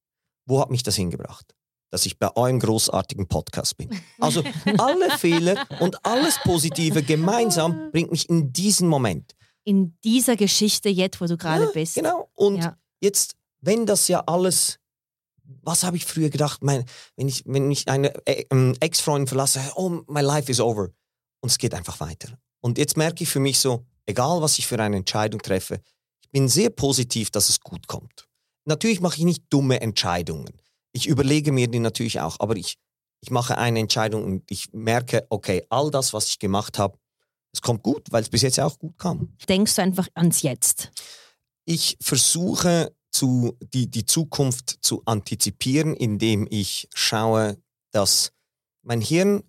wo 0.47 0.61
hat 0.61 0.71
mich 0.71 0.83
das 0.83 0.97
hingebracht? 0.97 1.54
Dass 1.95 2.07
ich 2.07 2.19
bei 2.19 2.35
eurem 2.35 2.59
großartigen 2.59 3.29
Podcast 3.29 3.77
bin. 3.77 3.89
Also 4.19 4.43
alle 4.79 5.11
Fehler 5.19 5.65
und 5.79 6.05
alles 6.05 6.41
Positive 6.43 7.05
gemeinsam 7.05 7.93
bringt 7.93 8.11
mich 8.11 8.29
in 8.29 8.53
diesen 8.53 8.89
Moment. 8.89 9.37
In 9.63 9.97
dieser 10.03 10.35
Geschichte 10.35 10.89
jetzt, 10.89 11.21
wo 11.21 11.27
du 11.27 11.37
gerade 11.37 11.67
Ja, 11.67 11.71
bist. 11.71 11.95
Genau. 11.95 12.29
Und 12.35 12.57
Ja. 12.57 12.77
jetzt, 13.01 13.37
wenn 13.61 13.87
das 13.87 14.09
ja 14.09 14.25
alles, 14.27 14.81
was 15.63 15.85
habe 15.85 15.97
ich 15.97 16.05
früher 16.05 16.31
gedacht, 16.31 16.65
mein, 16.65 16.85
wenn 17.15 17.29
ich, 17.29 17.45
wenn 17.47 17.71
ich 17.71 17.87
eine 17.87 18.13
äh, 18.27 18.45
ähm, 18.51 18.75
Ex-Freundin 18.81 19.29
verlasse, 19.29 19.61
oh, 19.77 20.01
my 20.09 20.21
life 20.21 20.51
is 20.51 20.59
over. 20.59 20.89
Und 21.43 21.51
es 21.53 21.59
geht 21.59 21.75
einfach 21.75 22.01
weiter. 22.01 22.37
Und 22.61 22.77
jetzt 22.77 22.97
merke 22.97 23.23
ich 23.23 23.31
für 23.31 23.39
mich 23.39 23.61
so, 23.61 23.87
egal 24.07 24.43
was 24.43 24.59
ich 24.59 24.67
für 24.67 24.81
eine 24.81 24.97
Entscheidung 24.97 25.41
treffe, 25.41 25.81
ich 26.23 26.31
bin 26.33 26.49
sehr 26.49 26.71
positiv, 26.71 27.31
dass 27.31 27.49
es 27.51 27.61
gut 27.61 27.87
kommt. 27.87 28.27
Natürlich 28.65 29.01
mache 29.01 29.19
ich 29.19 29.23
nicht 29.25 29.45
dumme 29.49 29.81
Entscheidungen. 29.81 30.51
Ich 30.95 31.09
überlege 31.09 31.53
mir 31.53 31.69
die 31.69 31.81
natürlich 31.81 32.21
auch, 32.21 32.37
aber 32.39 32.57
ich, 32.57 32.79
ich 33.21 33.31
mache 33.31 33.59
eine 33.59 33.81
Entscheidung 33.81 34.25
und 34.25 34.51
ich 34.51 34.73
merke, 34.73 35.27
okay, 35.29 35.67
all 35.69 35.91
das, 35.91 36.13
was 36.13 36.29
ich 36.29 36.39
gemacht 36.39 36.79
habe, 36.79 36.99
es 37.53 37.61
kommt 37.61 37.83
gut, 37.83 38.07
weil 38.11 38.23
es 38.23 38.29
bis 38.29 38.43
jetzt 38.43 38.59
auch 38.61 38.79
gut 38.79 38.97
kam. 38.97 39.37
Denkst 39.49 39.75
du 39.75 39.83
einfach 39.83 40.09
ans 40.15 40.43
Jetzt? 40.43 40.91
Ich 41.65 41.97
versuche 42.01 42.95
zu, 43.11 43.57
die, 43.73 43.91
die 43.91 44.07
Zukunft 44.07 44.79
zu 44.81 45.03
antizipieren, 45.05 45.95
indem 45.95 46.47
ich 46.51 46.89
schaue, 46.95 47.59
dass 47.93 48.33
mein 48.83 49.01
Hirn, 49.01 49.43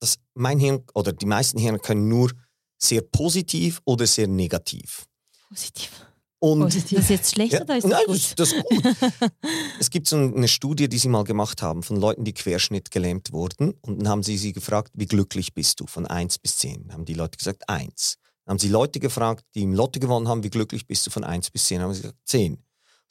dass 0.00 0.18
mein 0.34 0.58
Hirn 0.58 0.84
oder 0.94 1.12
die 1.12 1.26
meisten 1.26 1.58
Hirne 1.58 1.78
können 1.78 2.08
nur 2.08 2.30
sehr 2.78 3.02
positiv 3.02 3.80
oder 3.84 4.06
sehr 4.06 4.26
negativ. 4.26 5.06
Positiv. 5.48 6.06
Und 6.44 6.60
Positiv. 6.60 6.98
Ist 6.98 7.04
das 7.04 7.08
jetzt 7.08 7.30
schlecht 7.34 7.54
Ja, 7.54 7.62
oder 7.62 7.78
ist 7.78 7.84
das 7.84 7.90
nein, 7.90 8.04
gut? 8.06 8.34
das, 8.36 8.52
ist 8.52 8.64
gut. 8.64 9.32
es 9.80 9.88
gibt 9.88 10.06
so 10.06 10.16
eine 10.16 10.46
Studie, 10.46 10.90
die 10.90 10.98
sie 10.98 11.08
mal 11.08 11.24
gemacht 11.24 11.62
haben 11.62 11.82
von 11.82 11.96
Leuten, 11.96 12.22
die 12.24 12.34
querschnittgelähmt 12.34 13.32
wurden. 13.32 13.72
Und 13.80 14.00
dann 14.00 14.08
haben 14.10 14.22
sie 14.22 14.36
sie 14.36 14.52
gefragt, 14.52 14.92
wie 14.94 15.06
glücklich 15.06 15.54
bist 15.54 15.80
du? 15.80 15.86
Von 15.86 16.06
1 16.06 16.38
bis 16.40 16.58
10. 16.58 16.92
Haben 16.92 17.06
die 17.06 17.14
Leute 17.14 17.38
gesagt, 17.38 17.66
1. 17.66 18.18
Dann 18.44 18.52
haben 18.52 18.58
sie 18.58 18.68
Leute 18.68 19.00
gefragt, 19.00 19.46
die 19.54 19.62
im 19.62 19.72
Lotto 19.72 19.98
gewonnen 19.98 20.28
haben, 20.28 20.42
wie 20.42 20.50
glücklich 20.50 20.86
bist 20.86 21.06
du? 21.06 21.10
Von 21.10 21.24
1 21.24 21.50
bis 21.50 21.64
10. 21.64 21.80
Haben 21.80 21.94
sie 21.94 22.02
gesagt, 22.02 22.18
10. 22.26 22.62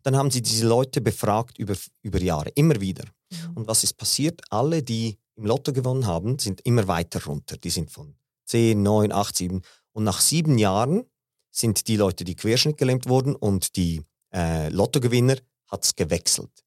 Dann 0.03 0.15
haben 0.15 0.29
sie 0.29 0.43
diese 0.43 0.67
Leute 0.67 1.01
befragt 1.01 1.57
über, 1.57 1.73
über 2.03 2.21
Jahre, 2.21 2.49
immer 2.49 2.79
wieder. 2.81 3.05
Mhm. 3.31 3.57
Und 3.57 3.67
was 3.67 3.83
ist 3.83 3.93
passiert? 3.93 4.41
Alle, 4.51 4.83
die 4.83 5.17
im 5.35 5.45
Lotto 5.45 5.73
gewonnen 5.73 6.05
haben, 6.05 6.37
sind 6.37 6.61
immer 6.65 6.87
weiter 6.87 7.23
runter. 7.25 7.57
Die 7.57 7.71
sind 7.71 7.89
von 7.89 8.13
10, 8.45 8.83
9, 8.83 9.11
8, 9.11 9.35
7. 9.35 9.61
Und 9.93 10.03
nach 10.03 10.21
sieben 10.21 10.59
Jahren 10.59 11.05
sind 11.53 11.87
die 11.87 11.95
Leute, 11.95 12.23
die 12.23 12.35
querschnittgelähmt 12.35 13.07
wurden 13.07 13.35
und 13.35 13.75
die 13.75 14.01
äh, 14.33 14.69
Lottogewinner, 14.69 15.37
hat 15.67 15.85
es 15.85 15.95
gewechselt. 15.95 16.63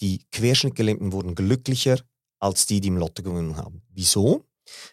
Die 0.00 0.24
Querschnittgelähmten 0.30 1.12
wurden 1.12 1.34
glücklicher 1.34 1.98
als 2.38 2.66
die, 2.66 2.80
die 2.80 2.88
im 2.88 2.96
Lotto 2.96 3.22
gewonnen 3.22 3.56
haben. 3.56 3.82
Wieso? 3.90 4.44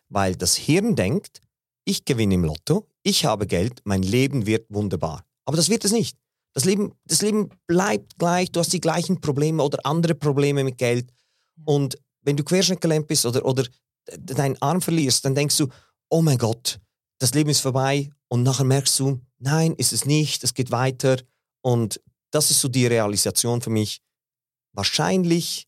Weil 0.10 0.36
das 0.36 0.56
Hirn 0.56 0.96
denkt, 0.96 1.42
ich 1.86 2.04
gewinne 2.04 2.36
im 2.36 2.44
Lotto, 2.44 2.88
ich 3.04 3.26
habe 3.26 3.48
Geld, 3.48 3.82
mein 3.86 4.04
Leben 4.04 4.46
wird 4.46 4.66
wunderbar. 4.70 5.24
Aber 5.46 5.56
das 5.56 5.70
wird 5.70 5.86
es 5.86 5.92
nicht. 5.92 6.18
Das 6.54 6.66
Leben, 6.66 6.94
das 7.06 7.22
Leben 7.22 7.50
bleibt 7.68 8.18
gleich, 8.18 8.52
du 8.52 8.60
hast 8.60 8.74
die 8.74 8.82
gleichen 8.82 9.22
Probleme 9.22 9.64
oder 9.64 9.86
andere 9.86 10.16
Probleme 10.16 10.64
mit 10.64 10.78
Geld. 10.78 11.14
Und 11.64 11.98
wenn 12.22 12.36
du 12.36 12.44
querschnittgelähmt 12.44 13.08
bist 13.08 13.26
oder, 13.26 13.46
oder 13.46 13.66
deinen 14.18 14.62
Arm 14.62 14.82
verlierst, 14.82 15.24
dann 15.24 15.36
denkst 15.36 15.58
du, 15.58 15.68
oh 16.10 16.22
mein 16.22 16.38
Gott, 16.38 16.80
das 17.20 17.34
Leben 17.34 17.50
ist 17.50 17.62
vorbei. 17.62 18.10
Und 18.30 18.44
nachher 18.44 18.66
merkst 18.66 19.00
du, 19.00 19.22
nein, 19.40 19.74
ist 19.76 19.94
es 19.94 20.06
nicht, 20.06 20.44
es 20.44 20.54
geht 20.54 20.72
weiter. 20.72 21.18
Und 21.62 22.02
das 22.32 22.52
ist 22.52 22.62
so 22.62 22.68
die 22.68 22.88
Realisation 22.88 23.62
für 23.62 23.70
mich. 23.70 24.02
Wahrscheinlich 24.74 25.68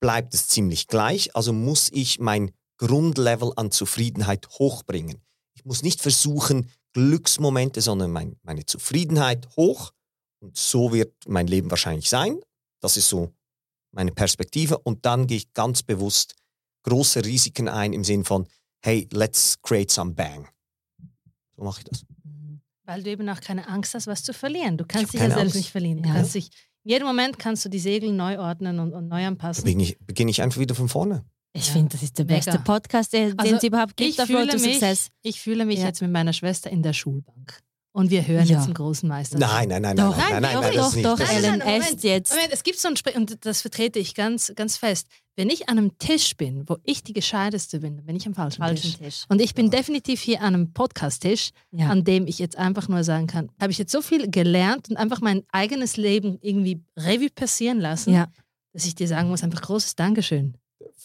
bleibt 0.00 0.34
es 0.34 0.48
ziemlich 0.48 0.88
gleich, 0.88 1.34
also 1.36 1.52
muss 1.52 1.88
ich 1.92 2.18
mein 2.18 2.52
Grundlevel 2.76 3.52
an 3.56 3.70
Zufriedenheit 3.70 4.48
hochbringen. 4.58 5.22
Ich 5.54 5.64
muss 5.64 5.82
nicht 5.82 6.00
versuchen, 6.00 6.68
Glücksmomente, 6.92 7.80
sondern 7.80 8.10
mein, 8.10 8.36
meine 8.42 8.66
Zufriedenheit 8.66 9.48
hoch. 9.56 9.92
Und 10.40 10.56
so 10.56 10.92
wird 10.92 11.14
mein 11.26 11.46
Leben 11.46 11.70
wahrscheinlich 11.70 12.10
sein. 12.10 12.40
Das 12.80 12.96
ist 12.96 13.08
so 13.08 13.32
meine 13.92 14.12
Perspektive. 14.12 14.78
Und 14.78 15.06
dann 15.06 15.26
gehe 15.26 15.38
ich 15.38 15.52
ganz 15.52 15.82
bewusst 15.82 16.34
große 16.82 17.24
Risiken 17.24 17.68
ein 17.68 17.92
im 17.92 18.04
Sinn 18.04 18.24
von, 18.24 18.48
hey, 18.84 19.08
let's 19.12 19.60
create 19.62 19.90
some 19.90 20.12
bang. 20.12 20.48
So 21.56 21.64
mache 21.64 21.80
ich 21.80 21.84
das. 21.84 22.04
Weil 22.84 23.02
du 23.02 23.10
eben 23.10 23.28
auch 23.28 23.40
keine 23.40 23.68
Angst 23.68 23.94
hast, 23.94 24.06
was 24.06 24.22
zu 24.24 24.32
verlieren. 24.32 24.76
Du 24.76 24.84
kannst 24.86 25.12
dich 25.12 25.20
ja 25.20 25.26
selbst 25.28 25.40
Angst. 25.42 25.56
nicht 25.56 25.70
verlieren. 25.70 26.02
Du 26.02 26.08
Ja. 26.08 26.14
kannst 26.16 26.34
dich, 26.34 26.50
in 26.84 26.90
jedem 26.90 27.06
Moment 27.06 27.38
kannst 27.38 27.64
du 27.64 27.68
die 27.68 27.78
Segel 27.78 28.12
neu 28.12 28.38
ordnen 28.40 28.80
und, 28.80 28.92
und 28.92 29.08
neu 29.08 29.24
anpassen. 29.26 29.64
beginne 29.64 29.82
ich, 29.84 29.98
beginne 30.00 30.30
ich 30.30 30.42
einfach 30.42 30.58
wieder 30.60 30.74
von 30.74 30.88
vorne. 30.88 31.24
Ich 31.54 31.66
Ja. 31.68 31.74
finde, 31.74 31.90
das 31.90 32.02
ist 32.02 32.18
der 32.18 32.24
Mega. 32.24 32.36
beste 32.36 32.58
Podcast, 32.58 33.12
den 33.12 33.38
Also, 33.38 33.54
es 33.56 33.62
überhaupt 33.62 33.96
gibt 33.96 34.10
Ich 34.10 34.20
auf 34.20 34.26
fühle, 34.26 34.46
mich, 34.54 34.62
Success. 34.62 35.08
ich 35.22 35.40
fühle 35.40 35.64
mich 35.66 35.80
Ja. 35.80 35.86
jetzt 35.86 36.00
mit 36.02 36.10
meiner 36.10 36.32
Schwester 36.32 36.70
in 36.70 36.82
der 36.82 36.92
Schulbank. 36.94 37.60
Und 37.94 38.10
wir 38.10 38.26
hören 38.26 38.46
Ja. 38.46 38.56
jetzt 38.56 38.64
einen 38.64 38.74
großen 38.74 39.06
Meister. 39.08 39.38
Nein, 39.38 39.68
nein, 39.68 39.82
nein, 39.82 39.96
Doch, 39.96 40.16
nein, 40.16 40.30
nein, 40.30 40.42
nein, 40.42 40.54
doch, 40.54 40.94
nein, 40.94 41.02
doch, 41.02 41.18
doch, 41.18 41.30
Ellen, 41.30 41.60
esst 41.60 42.02
jetzt. 42.04 42.32
Moment, 42.32 42.50
es 42.52 42.62
gibt 42.62 42.78
so 42.78 42.88
ein 42.88 42.96
Spre 42.96 43.12
und 43.12 43.44
das 43.44 43.60
vertrete 43.60 43.98
ich 43.98 44.14
ganz, 44.14 44.50
ganz 44.56 44.78
fest. 44.78 45.08
Wenn 45.36 45.50
ich 45.50 45.68
an 45.68 45.76
einem 45.78 45.98
Tisch 45.98 46.34
bin, 46.36 46.66
wo 46.68 46.78
ich 46.84 47.02
die 47.02 47.12
Gescheiteste 47.12 47.80
bin, 47.80 47.96
dann 47.98 48.06
bin 48.06 48.16
ich 48.16 48.26
am 48.26 48.34
falschen, 48.34 48.62
Tisch. 48.62 48.82
Falschen 48.82 49.04
Tisch. 49.04 49.24
Und 49.28 49.42
ich 49.42 49.54
bin 49.54 49.70
definitiv 49.70 50.20
hier 50.22 50.40
an 50.40 50.54
einem 50.54 50.72
Podcast-Tisch, 50.72 51.50
Ja. 51.70 51.90
an 51.90 52.02
dem 52.04 52.26
ich 52.26 52.38
jetzt 52.38 52.56
einfach 52.56 52.88
nur 52.88 53.04
sagen 53.04 53.26
kann, 53.26 53.50
habe 53.60 53.72
ich 53.72 53.78
jetzt 53.78 53.92
so 53.92 54.00
viel 54.00 54.30
gelernt 54.30 54.88
und 54.88 54.96
einfach 54.96 55.20
mein 55.20 55.42
eigenes 55.52 55.98
Leben 55.98 56.38
irgendwie 56.40 56.82
Revue 56.98 57.28
passieren 57.30 57.78
lassen, 57.78 58.14
ja. 58.14 58.28
dass 58.72 58.86
ich 58.86 58.94
dir 58.94 59.06
sagen 59.08 59.28
muss, 59.28 59.42
einfach 59.42 59.60
großes 59.60 59.96
Dankeschön. 59.96 60.54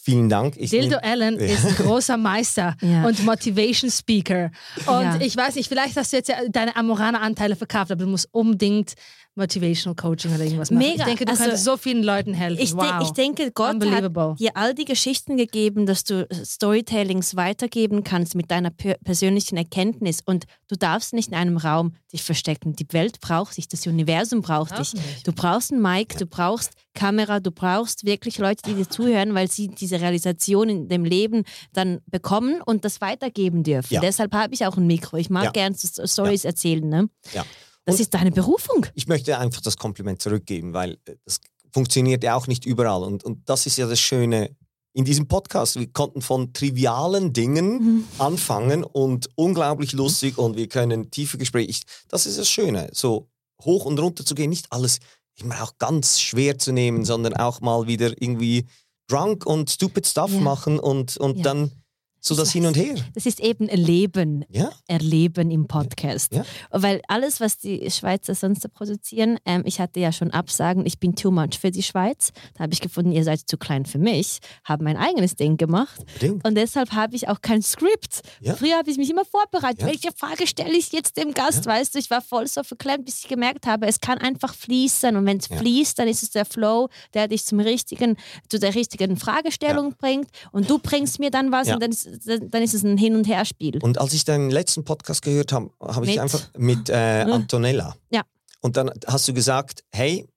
Vielen 0.07 0.29
Dank. 0.29 0.55
Ich 0.57 0.69
Dildo 0.69 0.95
nehm- 1.01 1.11
Allen 1.11 1.39
Ja. 1.39 1.45
ist 1.47 1.65
ein 1.65 1.75
großer 1.75 2.15
Meister 2.15 2.75
Ja. 2.81 3.05
und 3.05 3.25
Motivation 3.25 3.91
Speaker. 3.91 4.51
Und 4.85 5.03
Ja. 5.03 5.17
ich 5.19 5.35
weiß 5.35 5.55
nicht, 5.55 5.67
vielleicht 5.67 5.97
hast 5.97 6.13
du 6.13 6.17
jetzt 6.17 6.29
ja 6.29 6.35
deine 6.49 6.77
Amorana-Anteile 6.77 7.57
verkauft, 7.57 7.91
aber 7.91 8.05
du 8.05 8.09
musst 8.09 8.29
unbedingt 8.31 8.93
Motivational 9.37 9.95
Coaching 9.95 10.33
oder 10.33 10.43
irgendwas 10.43 10.71
machen. 10.71 10.85
Mega. 10.85 11.01
Ich 11.01 11.03
denke, 11.05 11.25
du 11.25 11.31
Also, 11.31 11.43
könntest 11.43 11.63
so 11.63 11.77
vielen 11.77 12.03
Leuten 12.03 12.33
helfen. 12.33 12.61
Ich, 12.61 12.71
de 12.71 12.79
wow. 12.79 13.01
ich 13.01 13.11
denke, 13.11 13.51
Gott 13.51 13.67
hat 13.67 13.73
Unbelievable. 13.75 14.35
dir 14.37 14.51
all 14.55 14.73
die 14.73 14.85
Geschichten 14.85 15.37
gegeben, 15.37 15.85
dass 15.85 16.03
du 16.03 16.27
Storytellings 16.43 17.35
weitergeben 17.35 18.03
kannst 18.03 18.35
mit 18.35 18.51
deiner 18.51 18.69
per 18.71 18.95
persönlichen 19.03 19.57
Erkenntnis. 19.57 20.21
Und 20.25 20.45
du 20.67 20.75
darfst 20.75 21.13
nicht 21.13 21.29
in 21.29 21.35
einem 21.35 21.57
Raum 21.57 21.93
dich 22.11 22.23
verstecken. 22.23 22.73
Die 22.73 22.87
Welt 22.91 23.19
braucht 23.21 23.57
dich, 23.57 23.67
das 23.67 23.85
Universum 23.87 24.41
braucht 24.41 24.71
dich. 24.77 24.91
Brauchen 24.91 25.03
dich. 25.13 25.23
Du 25.23 25.31
brauchst 25.31 25.71
einen 25.71 25.81
Mic, 25.81 26.17
du 26.17 26.25
brauchst 26.25 26.71
Kamera, 26.93 27.39
du 27.39 27.51
brauchst 27.51 28.05
wirklich 28.05 28.39
Leute, 28.39 28.63
die 28.65 28.73
dir 28.73 28.89
zuhören, 28.89 29.35
weil 29.35 29.49
sie 29.51 29.67
diese 29.67 30.01
Realisation 30.01 30.67
in 30.69 30.89
dem 30.89 31.05
Leben 31.05 31.43
dann 31.73 31.99
bekommen 32.07 32.61
und 32.65 32.83
das 32.85 33.01
weitergeben 33.01 33.63
dürfen. 33.63 33.93
Ja. 33.93 34.01
Deshalb 34.01 34.33
habe 34.33 34.53
ich 34.53 34.65
auch 34.65 34.77
ein 34.77 34.87
Mikro. 34.87 35.17
Ich 35.17 35.29
mag 35.29 35.43
Ja. 35.45 35.51
gern 35.51 35.75
Stories 35.75 36.43
erzählen. 36.43 36.87
Ne? 36.89 37.09
Ja. 37.33 37.45
Das 37.87 37.95
Und- 37.95 38.01
ist 38.01 38.13
deine 38.13 38.31
Berufung. 38.31 38.85
ich 38.95 39.07
möchte 39.07 39.37
einfach 39.37 39.61
das 39.61 39.77
Kompliment 39.77 40.21
zurückgeben, 40.21 40.73
weil 40.73 40.97
äh, 41.05 41.15
das 41.25 41.39
funktioniert 41.73 42.23
ja 42.23 42.35
auch 42.35 42.47
nicht 42.47 42.65
überall. 42.65 43.01
Und, 43.03 43.23
und 43.23 43.47
das 43.49 43.65
ist 43.65 43.77
ja 43.77 43.87
das 43.87 43.99
Schöne 43.99 44.55
in 44.93 45.05
diesem 45.05 45.27
Podcast. 45.27 45.77
Wir 45.79 45.87
konnten 45.91 46.21
von 46.21 46.51
trivialen 46.53 47.31
Dingen 47.31 48.05
anfangen 48.17 48.83
und 48.83 49.29
unglaublich 49.35 49.93
lustig 49.93 50.37
und 50.37 50.57
wir 50.57 50.67
können 50.67 51.11
tiefe 51.11 51.37
Gespräche. 51.37 51.81
Das 52.09 52.25
ist 52.25 52.37
das 52.37 52.49
Schöne, 52.49 52.89
so 52.93 53.29
hoch 53.63 53.85
und 53.85 53.99
runter 53.99 54.25
zu 54.25 54.35
gehen, 54.35 54.49
nicht 54.49 54.67
alles 54.71 54.99
immer 55.35 55.63
auch 55.63 55.77
ganz 55.77 56.19
schwer 56.19 56.57
zu 56.57 56.71
nehmen, 56.73 57.05
sondern 57.05 57.35
auch 57.35 57.61
mal 57.61 57.87
wieder 57.87 58.21
irgendwie 58.21 58.65
drunk 59.07 59.45
und 59.45 59.69
stupid 59.69 60.05
stuff 60.07 60.31
Ja. 60.33 60.39
machen 60.39 60.79
und, 60.79 61.15
und 61.17 61.37
Ja. 61.37 61.43
dann 61.43 61.71
so 62.19 62.35
das 62.35 62.51
Hin 62.51 62.65
und 62.65 62.75
Her. 62.75 62.95
Das 63.13 63.25
ist 63.25 63.39
eben 63.39 63.67
Leben. 63.67 64.45
Ja, 64.49 64.69
erleben 64.87 65.51
im 65.51 65.67
Podcast. 65.67 66.33
Ja. 66.33 66.45
Weil 66.71 67.01
alles, 67.07 67.39
was 67.39 67.57
die 67.57 67.89
Schweizer 67.91 68.35
sonst 68.35 68.61
so 68.63 68.69
produzieren, 68.69 69.37
ähm, 69.45 69.63
ich 69.65 69.79
hatte 69.79 69.99
ja 69.99 70.11
schon 70.11 70.31
Absagen, 70.31 70.85
ich 70.85 70.99
bin 70.99 71.15
too 71.15 71.31
much 71.31 71.59
für 71.59 71.71
die 71.71 71.83
Schweiz. 71.83 72.31
Da 72.55 72.63
habe 72.63 72.73
ich 72.73 72.81
gefunden, 72.81 73.11
ihr 73.11 73.23
seid 73.23 73.41
zu 73.47 73.57
klein 73.57 73.85
für 73.85 73.99
mich, 73.99 74.39
habe 74.63 74.83
mein 74.83 74.97
eigenes 74.97 75.35
Ding 75.35 75.57
gemacht 75.57 75.99
unbedingt. 75.99 76.45
und 76.45 76.55
deshalb 76.55 76.91
habe 76.91 77.15
ich 77.15 77.27
auch 77.29 77.41
kein 77.41 77.61
Skript. 77.61 78.21
Ja. 78.41 78.55
Früher 78.55 78.77
habe 78.77 78.89
ich 78.89 78.97
mich 78.97 79.09
immer 79.09 79.25
vorbereitet. 79.25 79.85
Welche 79.85 80.11
Frage 80.11 80.47
stelle 80.47 80.75
ich 80.75 80.91
jetzt 80.91 81.17
dem 81.17 81.33
Gast? 81.33 81.65
Weißt 81.65 81.95
du, 81.95 81.99
ich 81.99 82.09
war 82.09 82.21
voll 82.21 82.47
so 82.47 82.63
verklemmt, 82.63 83.05
bis 83.05 83.19
ich 83.19 83.27
gemerkt 83.27 83.67
habe, 83.67 83.85
es 83.87 84.01
kann 84.01 84.17
einfach 84.17 84.53
fließen 84.53 85.15
und 85.15 85.25
wenn 85.25 85.37
es 85.37 85.47
fließt, 85.47 85.99
dann 85.99 86.07
ist 86.07 86.23
es 86.23 86.31
der 86.31 86.45
Flow, 86.45 86.89
der 87.13 87.27
dich 87.27 87.45
zum 87.45 87.59
richtigen, 87.59 88.17
zu 88.49 88.59
der 88.59 88.75
richtigen 88.75 89.17
Fragestellung 89.17 89.95
bringt 89.97 90.29
und 90.51 90.69
du 90.69 90.79
bringst 90.79 91.19
mir 91.19 91.31
dann 91.31 91.51
was 91.51 91.69
und 91.69 91.81
dann 91.81 91.91
ist, 91.91 92.06
dann 92.25 92.63
ist 92.63 92.73
es 92.73 92.83
ein 92.83 92.97
Hin- 92.97 93.15
und 93.15 93.27
Herspiel. 93.27 93.79
Und 93.81 93.97
als 93.99 94.13
ich 94.13 94.23
deinen 94.25 94.49
letzten 94.49 94.83
Podcast 94.83 95.21
gehört 95.21 95.51
habe, 95.51 95.71
habe 95.81 96.05
ich 96.05 96.19
einfach 96.21 96.41
mit 96.57 96.89
äh, 96.89 97.25
Antonella. 97.29 97.95
Ja. 98.09 98.23
Und 98.61 98.77
dann 98.77 98.91
hast 99.05 99.27
du 99.27 99.33
gesagt, 99.33 99.83
hey, 99.91 100.27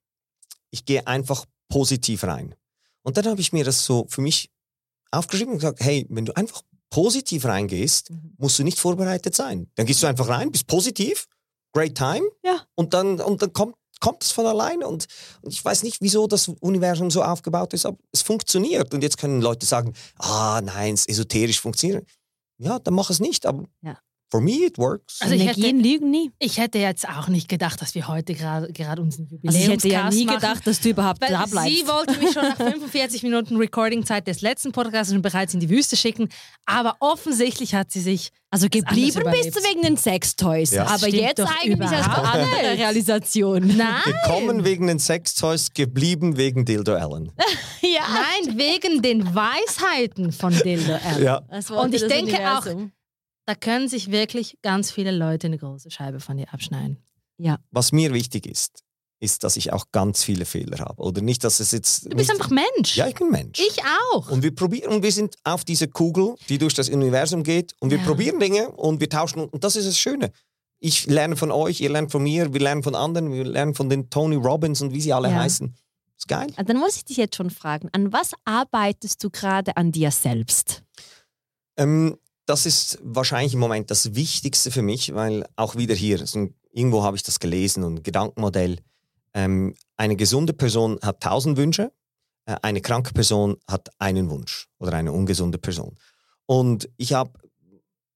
ich 0.69 0.85
gehe 0.85 1.05
einfach 1.07 1.45
positiv 1.69 2.23
rein. 2.23 2.55
Und 3.03 3.17
dann 3.17 3.25
habe 3.25 3.41
ich 3.41 3.51
mir 3.53 3.63
das 3.63 3.83
so 3.85 4.05
für 4.09 4.21
mich 4.21 4.49
aufgeschrieben 5.11 5.53
und 5.53 5.59
gesagt, 5.59 5.79
hey, 5.81 6.05
wenn 6.09 6.25
du 6.25 6.35
einfach 6.35 6.61
positiv 6.89 7.45
reingehst, 7.45 8.11
Mhm. 8.11 8.33
musst 8.37 8.59
du 8.59 8.63
nicht 8.63 8.77
vorbereitet 8.79 9.35
sein. 9.35 9.69
Dann 9.75 9.85
gehst 9.85 10.03
du 10.03 10.07
einfach 10.07 10.27
rein, 10.27 10.51
bist 10.51 10.67
positiv, 10.67 11.25
great 11.73 11.95
time 11.95 12.25
Ja. 12.43 12.61
und 12.75 12.93
dann, 12.93 13.19
und 13.21 13.41
dann 13.41 13.53
kommt, 13.53 13.75
kommt 14.01 14.23
es 14.23 14.31
von 14.31 14.45
alleine. 14.45 14.85
Und, 14.87 15.07
und 15.41 15.53
ich 15.53 15.63
weiß 15.63 15.83
nicht, 15.83 16.01
wieso 16.01 16.27
das 16.27 16.49
Universum 16.49 17.09
so 17.09 17.23
aufgebaut 17.23 17.73
ist, 17.73 17.85
aber 17.85 17.97
es 18.11 18.21
funktioniert. 18.21 18.93
Und 18.93 19.01
jetzt 19.01 19.17
können 19.17 19.41
Leute 19.41 19.65
sagen, 19.65 19.93
ah 20.17 20.59
nein, 20.61 20.95
es 20.95 21.01
ist 21.05 21.09
esoterisch 21.09 21.61
funktioniert. 21.61 22.05
Ja, 22.57 22.79
dann 22.79 22.93
mach 22.93 23.09
es 23.09 23.21
nicht. 23.21 23.45
Aber 23.45 23.63
Ja. 23.81 23.97
For 24.31 24.41
me 24.41 24.65
it 24.65 24.77
works. 24.77 25.19
Also 25.21 25.35
ich 25.35 25.41
Energien 25.41 25.79
lügen 25.81 26.09
nie. 26.09 26.31
Ich 26.39 26.57
hätte 26.57 26.79
jetzt 26.79 27.07
auch 27.07 27.27
nicht 27.27 27.49
gedacht, 27.49 27.81
dass 27.81 27.93
wir 27.93 28.07
heute 28.07 28.33
gerade 28.33 28.71
gerade 28.71 29.01
unseren 29.01 29.25
Also 29.25 29.35
Jubiläumscast 29.59 29.65
ich 29.65 29.69
hätte 29.69 29.87
ja 29.89 30.09
nie 30.09 30.25
machen. 30.25 30.39
gedacht, 30.39 30.65
dass 30.65 30.79
du 30.79 30.89
überhaupt 30.89 31.21
da 31.21 31.45
sie 31.45 31.51
bleibst. 31.51 31.87
wollte 31.87 32.17
mich 32.19 32.31
schon 32.31 32.43
nach 32.43 32.55
45 32.55 33.23
Minuten 33.23 33.57
Recording-Zeit 33.57 34.27
des 34.27 34.41
letzten 34.41 34.71
Podcasts 34.71 35.11
schon 35.13 35.21
bereits 35.21 35.53
in 35.53 35.59
die 35.59 35.69
Wüste 35.69 35.97
schicken, 35.97 36.29
aber 36.65 36.95
offensichtlich 37.01 37.75
hat 37.75 37.91
sie 37.91 37.99
sich 37.99 38.31
Also 38.49 38.67
geblieben 38.69 39.23
bist 39.31 39.55
du 39.55 39.59
wegen 39.69 39.81
den 39.81 39.97
Sextoys. 39.97 40.71
Ja. 40.71 40.85
Aber 40.87 40.97
Stimmt 40.99 41.13
jetzt 41.15 41.39
eigentlich 41.41 41.89
als 41.89 42.07
andere. 42.07 42.77
Realisation. 42.77 43.75
Nein. 43.77 44.01
Gekommen 44.05 44.63
wegen 44.63 44.87
den 44.87 44.99
Sextoys, 44.99 45.73
geblieben 45.73 46.37
wegen 46.37 46.63
Dildo 46.63 46.93
Allen. 46.95 47.31
ja. 47.81 48.01
Nein, 48.45 48.57
wegen 48.57 49.01
den 49.01 49.35
Weisheiten 49.35 50.31
von 50.31 50.53
Dildo 50.53 50.93
Allen. 50.93 51.23
Ja. 51.23 51.41
Und 51.75 51.93
ich 51.93 52.07
denke 52.07 52.31
Universum. 52.35 52.91
Da 53.51 53.55
können 53.55 53.89
sich 53.89 54.11
wirklich 54.11 54.57
ganz 54.61 54.91
viele 54.91 55.11
Leute 55.11 55.47
eine 55.47 55.57
große 55.57 55.91
Scheibe 55.91 56.21
von 56.21 56.37
dir 56.37 56.53
abschneiden. 56.53 57.03
Was 57.71 57.91
mir 57.91 58.13
wichtig 58.13 58.45
ist, 58.45 58.81
ist, 59.19 59.43
dass 59.43 59.57
ich 59.57 59.73
auch 59.73 59.87
ganz 59.91 60.23
viele 60.23 60.45
Fehler 60.45 60.79
habe. 60.79 61.01
Oder 61.03 61.21
nicht, 61.21 61.43
dass 61.43 61.59
es 61.59 61.73
jetzt. 61.73 62.05
Du 62.05 62.15
bist 62.15 62.29
nicht, 62.29 62.31
einfach 62.31 62.49
Mensch. 62.49 62.95
Ja, 62.95 63.07
ich 63.09 63.15
bin 63.15 63.29
Mensch. 63.29 63.59
Ich 63.59 63.77
auch. 64.13 64.31
Und 64.31 64.41
wir 64.41 64.55
probieren, 64.55 64.93
und 64.93 65.03
wir 65.03 65.11
sind 65.11 65.35
auf 65.43 65.65
diese 65.65 65.89
Kugel, 65.89 66.35
die 66.47 66.59
durch 66.59 66.75
das 66.75 66.87
Universum 66.87 67.43
geht, 67.43 67.75
und 67.81 67.89
wir 67.91 67.97
Ja. 67.97 68.05
probieren 68.05 68.39
Dinge 68.39 68.71
und 68.71 69.01
wir 69.01 69.09
tauschen, 69.09 69.43
und 69.43 69.65
das 69.65 69.75
ist 69.75 69.85
das 69.85 69.97
Schöne. 69.97 70.31
Ich 70.79 71.07
lerne 71.07 71.35
von 71.35 71.51
euch, 71.51 71.81
ihr 71.81 71.89
lernt 71.89 72.09
von 72.13 72.23
mir, 72.23 72.53
wir 72.53 72.61
lernen 72.61 72.83
von 72.83 72.95
anderen, 72.95 73.33
wir 73.33 73.43
lernen 73.43 73.73
von 73.75 73.89
den 73.89 74.09
Tony 74.09 74.37
Robbins 74.37 74.81
und 74.81 74.93
wie 74.93 75.01
sie 75.01 75.11
alle 75.11 75.27
Ja. 75.29 75.35
heißen. 75.41 75.75
Ist 76.17 76.27
geil. 76.29 76.47
Ah, 76.55 76.63
Dann 76.63 76.77
muss 76.77 76.95
ich 76.95 77.03
dich 77.03 77.17
jetzt 77.17 77.35
schon 77.35 77.49
fragen, 77.49 77.89
an 77.91 78.13
was 78.13 78.31
arbeitest 78.45 79.21
du 79.25 79.29
gerade 79.29 79.75
an 79.75 79.91
dir 79.91 80.09
selbst? 80.11 80.83
Ähm, 81.75 82.17
das 82.45 82.65
ist 82.65 82.99
wahrscheinlich 83.01 83.53
im 83.53 83.59
Moment 83.59 83.91
das 83.91 84.15
Wichtigste 84.15 84.71
für 84.71 84.81
mich, 84.81 85.13
weil 85.13 85.45
auch 85.55 85.75
wieder 85.75 85.95
hier, 85.95 86.25
so 86.25 86.49
irgendwo 86.71 87.03
habe 87.03 87.15
ich 87.15 87.23
das 87.23 87.39
gelesen 87.39 87.83
und 87.83 88.03
Gedankenmodell. 88.03 88.79
Ähm, 89.33 89.75
eine 89.97 90.15
gesunde 90.15 90.53
Person 90.53 90.99
hat 91.01 91.21
tausend 91.21 91.57
Wünsche, 91.57 91.91
äh, 92.45 92.55
eine 92.61 92.81
kranke 92.81 93.13
Person 93.13 93.57
hat 93.69 93.89
einen 93.99 94.29
Wunsch 94.29 94.67
oder 94.79 94.93
eine 94.93 95.11
ungesunde 95.11 95.57
Person. 95.57 95.97
Und 96.45 96.89
ich 96.97 97.13
habe 97.13 97.31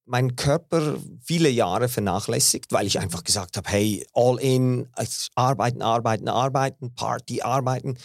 meinen 0.05 0.36
Körper 0.36 0.97
viele 1.23 1.49
Jahre 1.49 1.89
vernachlässigt, 1.89 2.71
weil 2.71 2.86
ich 2.86 2.99
einfach 2.99 3.23
gesagt 3.23 3.57
habe, 3.57 3.69
hey, 3.69 4.05
all 4.13 4.39
in, 4.39 4.88
arbeiten, 5.36 5.82
arbeiten, 5.82 6.28
arbeiten, 6.28 6.93
Party, 6.93 7.41
arbeiten. 7.41 7.97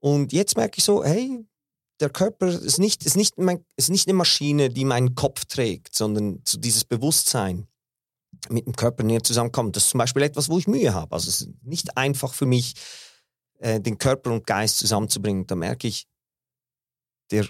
Und 0.00 0.32
jetzt 0.32 0.56
merke 0.56 0.78
ich 0.78 0.84
so, 0.84 1.04
hey, 1.04 1.44
der 2.00 2.10
Körper 2.10 2.48
ist 2.48 2.78
nicht, 2.78 3.04
ist, 3.04 3.16
nicht 3.16 3.38
mein, 3.38 3.64
ist 3.76 3.90
nicht 3.90 4.06
eine 4.06 4.16
Maschine, 4.16 4.70
die 4.70 4.84
meinen 4.84 5.14
Kopf 5.14 5.44
trägt, 5.46 5.94
sondern 5.94 6.40
so 6.44 6.58
dieses 6.58 6.84
Bewusstsein 6.84 7.66
mit 8.50 8.66
dem 8.66 8.76
Körper 8.76 9.02
näher 9.02 9.22
zusammenkommt. 9.22 9.74
Das 9.74 9.84
ist 9.84 9.90
zum 9.90 9.98
Beispiel 9.98 10.22
etwas, 10.22 10.48
wo 10.48 10.58
ich 10.58 10.68
Mühe 10.68 10.94
habe. 10.94 11.12
Also 11.12 11.28
es 11.28 11.42
ist 11.42 11.50
nicht 11.62 11.96
einfach 11.96 12.34
für 12.34 12.46
mich, 12.46 12.74
äh, 13.58 13.80
den 13.80 13.98
Körper 13.98 14.30
und 14.32 14.46
Geist 14.46 14.78
zusammenzubringen. 14.78 15.46
Da 15.46 15.56
merke 15.56 15.88
ich, 15.88 16.06
der, 17.30 17.46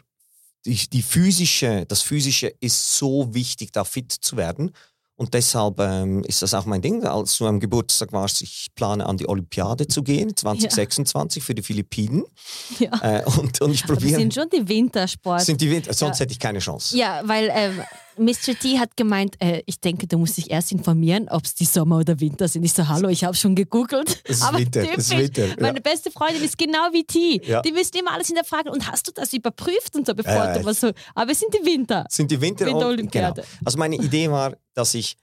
die, 0.65 0.89
die 0.89 1.03
physische, 1.03 1.85
das 1.87 2.03
Physische 2.03 2.49
ist 2.61 2.97
so 2.97 3.35
wichtig, 3.35 3.73
da 3.73 3.85
fit 3.85 4.11
zu 4.13 4.37
werden. 4.37 4.73
Und 5.19 5.35
deshalb 5.35 5.81
ähm, 5.81 6.23
ist 6.25 6.43
das 6.43 6.55
auch 6.55 6.65
mein 6.65 6.81
Ding. 6.81 7.05
Als 7.05 7.33
zu 7.33 7.43
meinem 7.45 7.59
Geburtstag 7.59 8.13
war 8.13 8.25
es, 8.27 8.41
ich 8.41 8.69
plane 8.77 9.05
an 9.05 9.17
die 9.17 9.29
Olympiade 9.29 9.89
zu 9.89 10.05
gehen, 10.05 10.35
2026 10.37 11.43
für 11.43 11.55
die 11.55 11.63
Philippinen. 11.63 12.25
Ja. 12.79 12.91
Äh, 13.03 13.25
und, 13.25 13.61
und 13.61 13.73
ich 13.73 13.85
probiere. 13.85 14.19
sind 14.21 14.33
schon 14.35 14.49
die 14.51 14.67
Wintersport. 14.69 15.41
Sind 15.43 15.61
die 15.61 15.71
Winter, 15.71 15.93
sonst 15.93 16.19
Ja. 16.19 16.23
hätte 16.25 16.33
ich 16.33 16.39
keine 16.39 16.61
Chance. 16.61 16.97
ja, 16.97 17.23
weil 17.25 17.51
ähm, 17.53 17.81
Mr. 18.17 18.55
T 18.59 18.79
hat 18.79 18.97
gemeint, 18.97 19.35
äh, 19.41 19.63
ich 19.67 19.81
denke, 19.81 20.07
du 20.07 20.19
musst 20.19 20.37
dich 20.37 20.51
erst 20.51 20.71
informieren, 20.73 21.29
ob 21.29 21.45
es 21.45 21.55
die 21.55 21.65
Sommer 21.65 21.99
oder 21.99 22.19
Winter 22.21 22.47
sind. 22.47 22.63
Ich 22.65 22.73
so, 22.73 22.87
hallo, 22.87 23.09
ich 23.09 23.25
habe 23.25 23.35
schon 23.35 23.55
gegoogelt. 23.57 24.21
Es 24.25 24.37
ist 24.39 24.43
Aber 24.45 24.59
Winter, 24.59 24.83
es 24.83 24.99
ist 24.99 25.11
typisch, 25.11 25.25
Winter, 25.25 25.47
ja. 25.47 25.55
Meine 25.61 25.81
beste 25.81 26.11
Freundin 26.11 26.43
ist 26.45 26.57
genau 26.59 26.89
wie 26.93 27.05
T. 27.05 27.41
Ja. 27.45 27.63
Die 27.63 27.73
müssen 27.73 27.97
immer 27.97 28.13
alles 28.13 28.29
hinterfragen. 28.29 28.71
Und 28.73 28.91
hast 28.91 29.09
du 29.09 29.13
das 29.13 29.33
überprüft 29.33 29.95
und 29.97 30.07
so, 30.07 30.15
bevor 30.15 30.33
Ja, 30.33 30.59
du 30.59 30.65
was 30.65 30.81
so. 30.81 30.91
Aber 31.15 31.31
es 31.33 31.41
sind 31.41 31.53
die 31.55 31.65
Winter. 31.67 32.05
sind 32.09 32.31
die 32.31 32.41
Winter 32.41 32.67
Winterolympiade. 32.67 33.43
Genau. 33.43 33.47
Also 33.65 33.79
meine 33.79 33.97
Idee 33.97 34.31
war, 34.31 34.55
dass 34.79 34.95
ich 34.95 35.17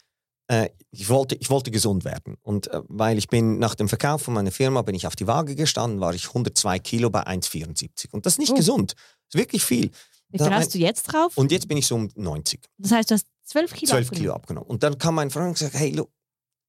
äh, 0.47 0.69
ich 0.91 1.09
wollte 1.09 1.35
ich 1.35 1.49
wollte 1.49 1.71
gesund 1.71 2.05
werden 2.05 2.35
und 2.43 2.67
äh, 2.67 2.81
weil 2.87 3.17
ich 3.17 3.27
bin 3.29 3.57
nach 3.57 3.73
dem 3.75 3.87
Verkauf 3.89 4.21
von 4.21 4.33
meiner 4.35 4.51
Firma 4.51 4.81
bin 4.83 4.93
ich 4.95 5.07
auf 5.07 5.15
die 5.15 5.25
Waage 5.27 5.55
gestanden, 5.55 5.99
war 5.99 6.13
ich 6.13 6.27
102 6.27 6.79
Kilo 6.79 7.09
bei 7.09 7.25
1,74 7.25 8.11
und 8.11 8.25
das 8.25 8.33
ist 8.33 8.39
nicht 8.39 8.51
Oh. 8.51 8.55
gesund, 8.55 8.91
das 8.93 9.33
ist 9.33 9.39
wirklich 9.39 9.63
viel. 9.63 9.89
Wie 10.29 10.37
viel 10.37 10.53
hast 10.53 10.73
du 10.75 10.77
jetzt 10.79 11.03
drauf? 11.03 11.37
Und 11.37 11.51
jetzt 11.51 11.67
bin 11.67 11.77
ich 11.77 11.87
so 11.87 11.95
um 11.95 12.09
90, 12.15 12.59
das 12.77 12.91
heißt, 12.91 13.09
du 13.09 13.15
hast 13.15 13.27
12 13.45 13.73
Kilo 13.73 13.89
12 13.91 14.07
abgenommen. 14.07 14.21
Kilo 14.21 14.33
abgenommen. 14.33 14.69
Und 14.69 14.83
dann 14.83 14.97
kam 14.97 15.15
mein 15.15 15.29
Freund 15.31 15.47
und 15.47 15.53
gesagt, 15.53 15.75
hey, 15.75 15.91
look, 15.91 16.11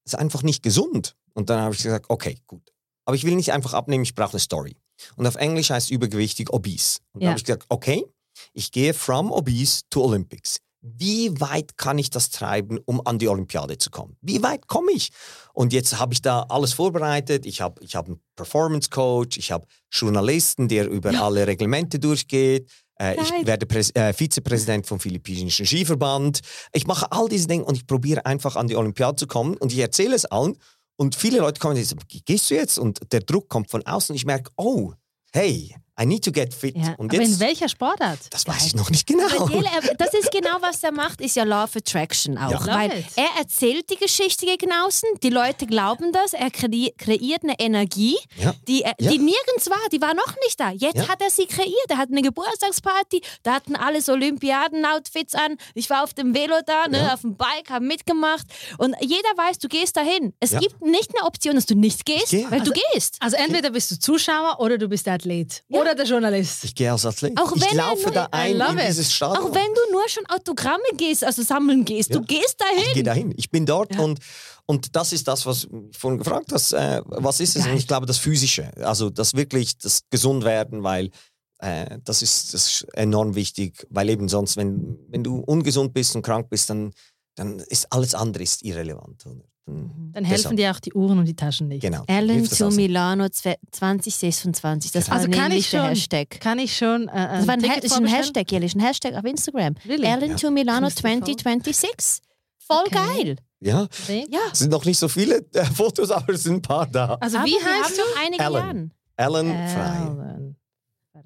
das 0.04 0.12
ist 0.14 0.18
einfach 0.18 0.42
nicht 0.42 0.62
gesund. 0.62 1.16
Und 1.34 1.48
dann 1.50 1.60
habe 1.60 1.74
ich 1.74 1.82
gesagt, 1.82 2.06
okay, 2.08 2.38
gut. 2.46 2.62
Aber 3.06 3.16
ich 3.16 3.24
will 3.24 3.34
nicht 3.34 3.52
einfach 3.52 3.72
abnehmen, 3.74 4.04
ich 4.04 4.14
brauche 4.14 4.32
eine 4.32 4.40
Story. 4.40 4.76
Und 5.16 5.26
auf 5.26 5.34
Englisch 5.36 5.70
heißt 5.70 5.90
übergewichtig 5.90 6.52
obese. 6.52 6.98
Und 7.12 7.20
dann 7.20 7.22
Ja. 7.22 7.28
habe 7.30 7.38
ich 7.38 7.44
gesagt, 7.44 7.64
okay, 7.70 8.04
ich 8.52 8.70
gehe 8.72 8.92
from 8.94 9.32
obese 9.32 9.82
to 9.90 10.02
Olympics. 10.04 10.58
Wie 10.96 11.40
weit 11.40 11.76
kann 11.76 11.98
ich 11.98 12.10
das 12.10 12.30
treiben, 12.30 12.78
um 12.84 13.04
an 13.06 13.18
die 13.18 13.28
Olympiade 13.28 13.78
zu 13.78 13.90
kommen? 13.90 14.16
Wie 14.20 14.42
weit 14.42 14.66
komme 14.66 14.92
ich? 14.92 15.10
Und 15.52 15.72
jetzt 15.72 15.98
habe 15.98 16.12
ich 16.12 16.22
da 16.22 16.42
alles 16.48 16.72
vorbereitet. 16.72 17.46
Ich 17.46 17.60
habe 17.60 17.82
ich 17.82 17.96
hab 17.96 18.06
einen 18.06 18.20
Performance 18.36 18.90
Coach, 18.90 19.38
ich 19.38 19.52
habe 19.52 19.66
Journalisten, 19.90 20.68
der 20.68 20.88
über 20.88 21.10
alle 21.20 21.46
Reglemente 21.46 21.98
durchgeht. 21.98 22.70
Äh, 22.98 23.20
ich 23.20 23.46
werde 23.46 23.66
Präs 23.66 23.90
äh, 23.94 24.12
Vizepräsident 24.12 24.86
vom 24.86 25.00
Philippinischen 25.00 25.66
Skiverband. 25.66 26.40
Ich 26.72 26.86
mache 26.86 27.10
all 27.12 27.28
diese 27.28 27.48
Dinge 27.48 27.64
und 27.64 27.76
ich 27.76 27.86
probiere 27.86 28.24
einfach 28.26 28.56
an 28.56 28.68
die 28.68 28.76
Olympiade 28.76 29.16
zu 29.16 29.26
kommen 29.26 29.56
und 29.56 29.72
ich 29.72 29.78
erzähle 29.78 30.14
es 30.14 30.24
allen. 30.24 30.56
Und 30.96 31.14
viele 31.14 31.40
Leute 31.40 31.60
kommen 31.60 31.76
und 31.76 31.84
sagen, 31.84 32.00
gehst 32.08 32.50
du 32.50 32.54
jetzt? 32.54 32.78
Und 32.78 33.12
der 33.12 33.20
Druck 33.20 33.48
kommt 33.48 33.70
von 33.70 33.84
außen 33.86 34.12
und 34.12 34.16
ich 34.16 34.24
merke, 34.24 34.50
oh, 34.56 34.94
hey, 35.32 35.74
I 36.00 36.04
need 36.04 36.24
to 36.24 36.30
get 36.32 36.52
fit. 36.52 36.76
Ja, 36.76 36.94
und 36.98 37.10
Aber 37.12 37.22
in 37.22 37.28
jetzt, 37.30 37.40
welcher 37.40 37.68
Sportart? 37.68 38.18
das 38.30 38.46
weiß 38.46 38.66
ich 38.66 38.74
noch 38.74 38.90
nicht 38.90 39.06
genau. 39.06 39.26
Er- 39.26 39.94
das 39.94 40.12
ist 40.14 40.30
genau, 40.30 40.56
was 40.60 40.82
er 40.82 40.92
macht, 40.92 41.20
ist 41.22 41.36
ja 41.36 41.44
Law 41.44 41.64
of 41.64 41.74
Attraction 41.76 42.36
auch. 42.36 42.66
Ja. 42.66 42.66
Weil 42.66 43.04
er 43.16 43.28
erzählt 43.38 43.88
die 43.90 43.96
Geschichte 43.96 44.44
gegen 44.46 44.70
außen, 44.72 45.08
die 45.22 45.30
Leute 45.30 45.66
glauben 45.66 46.12
das, 46.12 46.34
er 46.34 46.50
kre 46.50 46.92
kreiert 46.98 47.42
eine 47.44 47.58
Energie, 47.58 48.16
Ja. 48.36 48.54
die, 48.68 48.80
Ja. 48.80 48.92
die 48.98 49.18
nirgends 49.18 49.70
war, 49.70 49.88
die 49.90 50.00
war 50.00 50.14
noch 50.14 50.34
nicht 50.44 50.60
da. 50.60 50.70
Jetzt 50.70 50.96
Ja. 50.96 51.08
hat 51.08 51.22
er 51.22 51.30
sie 51.30 51.46
kreiert. 51.46 51.72
Er 51.88 51.96
hat 51.96 52.10
eine 52.10 52.20
Geburtstagsparty, 52.22 53.22
da 53.42 53.54
hatten 53.54 53.74
alles 53.76 54.08
Olympiaden-Outfits 54.10 55.34
an. 55.34 55.56
Ich 55.74 55.88
war 55.90 56.02
auf 56.04 56.14
dem 56.14 56.34
Velo 56.34 56.56
da, 56.66 56.88
ne, 56.88 56.98
Ja. 56.98 57.14
auf 57.14 57.20
dem 57.22 57.36
Bike, 57.36 57.70
habe 57.70 57.84
mitgemacht. 57.84 58.46
Und 58.78 58.94
jeder 59.00 59.30
weiß, 59.36 59.58
du 59.58 59.68
gehst 59.68 59.96
dahin. 59.96 60.32
Es 60.40 60.50
Ja. 60.52 60.58
gibt 60.60 60.82
nicht 60.82 61.10
eine 61.16 61.26
Option, 61.26 61.54
dass 61.54 61.66
du 61.66 61.74
nicht 61.74 62.04
gehst, 62.04 62.32
weil 62.50 62.60
du 62.60 62.72
gehst. 62.92 63.16
Also 63.20 63.36
entweder 63.36 63.70
bist 63.70 63.90
du 63.90 63.98
Zuschauer 63.98 64.60
oder 64.60 64.78
du 64.78 64.88
bist 64.88 65.06
der 65.06 65.14
Athlet. 65.14 65.62
Oder 65.68 65.85
der 65.94 66.04
Journalist. 66.06 66.64
Ich 66.64 66.74
gehe 66.74 66.90
als 66.90 67.06
Athlet. 67.06 67.38
Auch 67.40 67.54
ich 67.54 67.62
wenn 67.62 67.76
laufe 67.76 68.10
da 68.10 68.24
I 68.26 68.28
ein 68.32 68.56
love 68.56 68.72
in 68.72 68.78
it. 68.78 68.88
dieses 68.88 69.12
Stadion. 69.12 69.44
Auch 69.46 69.54
wenn 69.54 69.72
du 69.74 69.92
nur 69.92 70.08
schon 70.08 70.26
Autogramme 70.26 70.82
gehst, 70.96 71.24
also 71.24 71.42
sammeln 71.42 71.84
gehst, 71.84 72.10
Ja. 72.10 72.16
du 72.18 72.24
gehst 72.24 72.56
ich 72.60 72.76
dahin. 72.76 72.94
gehe 72.94 73.02
dahin. 73.02 73.34
Ich 73.36 73.50
bin 73.50 73.64
dort 73.66 73.98
und, 73.98 74.18
und 74.66 74.96
das 74.96 75.12
ist 75.12 75.28
das, 75.28 75.46
was 75.46 75.62
du 75.62 75.90
vorhin 75.96 76.18
gefragt 76.18 76.52
hast. 76.52 76.72
Äh, 76.72 77.02
was 77.06 77.40
ist 77.40 77.56
es? 77.56 77.66
Und 77.66 77.76
ich 77.76 77.86
glaube, 77.86 78.06
das 78.06 78.18
Physische. 78.18 78.70
Also 78.84 79.10
das 79.10 79.34
wirklich, 79.34 79.78
das 79.78 80.00
Gesundwerden, 80.10 80.82
weil 80.82 81.10
äh, 81.58 81.98
das, 82.04 82.22
ist, 82.22 82.52
das 82.54 82.66
ist 82.82 82.86
enorm 82.94 83.34
wichtig. 83.34 83.86
Weil 83.90 84.08
eben 84.10 84.28
sonst, 84.28 84.56
wenn, 84.56 84.98
wenn 85.08 85.22
du 85.22 85.38
ungesund 85.38 85.94
bist 85.94 86.14
und 86.16 86.22
krank 86.22 86.48
bist, 86.50 86.68
dann, 86.70 86.92
dann 87.36 87.60
ist 87.60 87.92
alles 87.92 88.14
andere 88.14 88.42
ist 88.42 88.62
irrelevant. 88.62 89.24
Dann, 89.66 90.12
Dann 90.12 90.24
helfen 90.24 90.56
dir 90.56 90.70
auch 90.70 90.78
die 90.78 90.92
Uhren 90.92 91.18
und 91.18 91.24
die 91.26 91.34
Taschen 91.34 91.66
nicht. 91.66 91.80
Genau. 91.82 92.04
Ellen 92.06 92.44
zu 92.44 92.66
also. 92.66 92.76
Milano 92.76 93.24
zwe- 93.24 93.56
2026. 93.72 94.92
Das 94.92 95.08
war 95.08 95.16
Also 95.16 95.28
kann 95.28 95.48
nämlich 95.48 95.64
ich 95.66 95.70
der 95.72 95.80
schon, 95.80 95.88
Hashtag. 95.88 96.40
Kann 96.40 96.58
ich 96.60 96.76
schon. 96.76 97.08
Äh, 97.08 97.12
Das 97.14 97.46
war 97.48 97.54
ein, 97.54 97.60
Ticket 97.60 97.82
ist 97.84 97.92
ein? 97.92 98.06
Hashtag, 98.06 98.50
jährlich, 98.52 98.74
ein 98.76 98.80
Hashtag 98.80 99.14
auf 99.14 99.24
Instagram. 99.24 99.74
Really? 99.84 100.06
Ellen 100.06 100.30
Ja. 100.30 100.36
to 100.36 100.50
Milano 100.52 100.86
Fünfzig 100.88 101.02
Follower. 101.02 101.36
2026. 101.36 102.22
Voll 102.58 102.84
Okay. 102.86 102.94
geil. 103.24 103.36
Ja? 103.60 103.88
Ja. 104.28 104.38
es 104.52 104.58
sind 104.60 104.70
noch 104.70 104.84
nicht 104.84 104.98
so 104.98 105.08
viele 105.08 105.44
äh, 105.54 105.64
Fotos, 105.74 106.10
aber 106.12 106.32
es 106.34 106.44
sind 106.44 106.54
ein 106.56 106.62
paar 106.62 106.86
da. 106.86 107.14
Also 107.20 107.38
Aber 107.38 107.46
wie 107.46 107.50
wir 107.52 107.64
heißt 107.64 107.98
haben 107.98 108.08
noch 108.08 108.24
einige 108.24 108.44
Ellen. 108.44 108.94
Alan 109.16 109.46
Frey. 109.68 111.22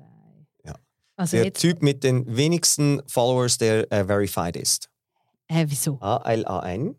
Ja. 0.65 0.75
Also 1.17 1.37
Der. 1.37 1.53
Typ 1.53 1.83
mit 1.83 2.05
den 2.05 2.25
wenigsten 2.37 3.03
Followers, 3.07 3.59
der 3.59 3.91
äh, 3.93 4.05
verified 4.07 4.57
ist. 4.57 4.89
Hä, 5.51 5.65
wieso? 5.69 5.99
A-L-A-N. 6.01 6.95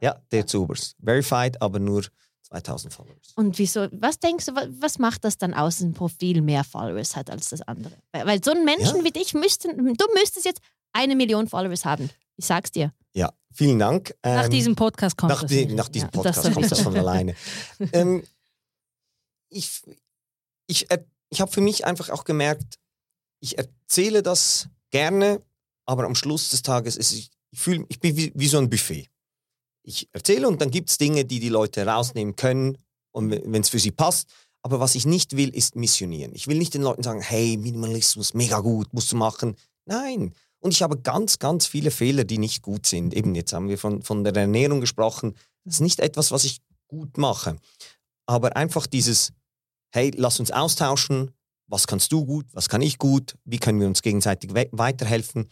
Ja, 0.00 0.20
der 0.32 0.46
zu 0.46 0.62
oberst. 0.62 0.96
Verified, 1.02 1.60
aber 1.62 1.78
nur 1.78 2.04
2000 2.42 2.92
Followers. 2.92 3.32
Und 3.36 3.58
wieso? 3.58 3.88
Was 3.92 4.18
denkst 4.18 4.46
du, 4.46 4.54
wa- 4.54 4.66
was 4.80 4.98
macht 4.98 5.24
das 5.24 5.38
dann 5.38 5.54
aus, 5.54 5.80
ein 5.80 5.92
Profil 5.94 6.42
mehr 6.42 6.62
Followers 6.64 7.16
hat 7.16 7.30
als 7.30 7.48
das 7.50 7.62
andere? 7.62 7.94
Weil, 8.12 8.26
weil 8.26 8.44
so 8.44 8.50
ein 8.50 8.64
Menschen 8.64 8.98
Ja. 8.98 9.04
wie 9.04 9.10
dich 9.10 9.34
müssten, 9.34 9.76
du 9.76 10.04
müsstest 10.14 10.44
jetzt 10.44 10.60
eine 10.92 11.16
Million 11.16 11.48
Followers 11.48 11.84
haben. 11.84 12.10
Ich 12.36 12.44
sag's 12.46 12.70
dir. 12.70 12.92
Ja, 13.14 13.32
vielen 13.52 13.78
Dank. 13.78 14.14
Nach 14.24 14.44
Ähm, 14.44 14.50
diesem 14.50 14.76
Podcast 14.76 15.16
kommt 15.16 15.30
nach, 15.30 15.42
das. 15.42 15.50
die, 15.50 15.64
nicht. 15.66 15.76
nach 15.76 15.88
diesem 15.88 16.08
Ja, 16.12 16.22
das 16.22 16.36
Podcast 16.36 16.54
kommt 16.54 16.70
das 16.70 16.80
von 16.80 16.96
alleine. 16.96 17.34
ähm, 17.92 18.24
ich 19.48 19.82
ich, 20.66 20.86
ich 21.30 21.40
habe 21.40 21.50
für 21.52 21.60
mich 21.60 21.84
einfach 21.84 22.10
auch 22.10 22.24
gemerkt, 22.24 22.78
ich 23.40 23.58
erzähle 23.58 24.22
das 24.22 24.68
gerne, 24.90 25.42
aber 25.86 26.04
am 26.04 26.14
Schluss 26.14 26.50
des 26.50 26.62
Tages 26.62 26.96
ist 26.96 27.12
ich, 27.12 27.30
ich 27.50 27.58
fühle, 27.60 27.84
ich 27.88 28.00
bin 28.00 28.16
wie, 28.16 28.32
wie 28.34 28.48
so 28.48 28.58
ein 28.58 28.70
Buffet. 28.70 29.08
Ich 29.84 30.08
erzähle 30.12 30.48
und 30.48 30.60
dann 30.60 30.70
gibt 30.70 30.90
es 30.90 30.98
Dinge, 30.98 31.24
die 31.24 31.40
die 31.40 31.50
Leute 31.50 31.86
rausnehmen 31.86 32.36
können 32.36 32.78
und 33.12 33.30
wenn 33.30 33.60
es 33.60 33.68
für 33.68 33.78
sie 33.78 33.92
passt. 33.92 34.28
Aber 34.62 34.80
was 34.80 34.94
ich 34.94 35.04
nicht 35.04 35.36
will, 35.36 35.54
ist 35.54 35.76
missionieren. 35.76 36.34
Ich 36.34 36.46
will 36.48 36.56
nicht 36.56 36.72
den 36.72 36.82
Leuten 36.82 37.02
sagen, 37.02 37.20
hey, 37.20 37.58
Minimalismus, 37.58 38.32
mega 38.32 38.60
gut, 38.60 38.92
musst 38.94 39.12
du 39.12 39.16
machen. 39.16 39.56
Nein. 39.84 40.32
Und 40.58 40.72
ich 40.72 40.82
habe 40.82 40.98
ganz, 40.98 41.38
ganz 41.38 41.66
viele 41.66 41.90
Fehler, 41.90 42.24
die 42.24 42.38
nicht 42.38 42.62
gut 42.62 42.86
sind. 42.86 43.12
Eben 43.12 43.34
jetzt 43.34 43.52
haben 43.52 43.68
wir 43.68 43.76
von, 43.76 44.02
von 44.02 44.24
der 44.24 44.34
Ernährung 44.34 44.80
gesprochen. 44.80 45.34
Das 45.64 45.74
ist 45.74 45.80
nicht 45.80 46.00
etwas, 46.00 46.32
was 46.32 46.44
ich 46.44 46.62
gut 46.88 47.18
mache. 47.18 47.56
Aber 48.24 48.56
einfach 48.56 48.86
dieses, 48.86 49.32
hey, 49.90 50.10
lass 50.16 50.40
uns 50.40 50.50
austauschen. 50.50 51.32
Was 51.66 51.86
kannst 51.86 52.10
du 52.12 52.24
gut? 52.24 52.46
Was 52.52 52.70
kann 52.70 52.80
ich 52.80 52.96
gut? 52.96 53.36
Wie 53.44 53.58
können 53.58 53.80
wir 53.80 53.86
uns 53.86 54.00
gegenseitig 54.00 54.54
we 54.54 54.68
weiterhelfen? 54.72 55.48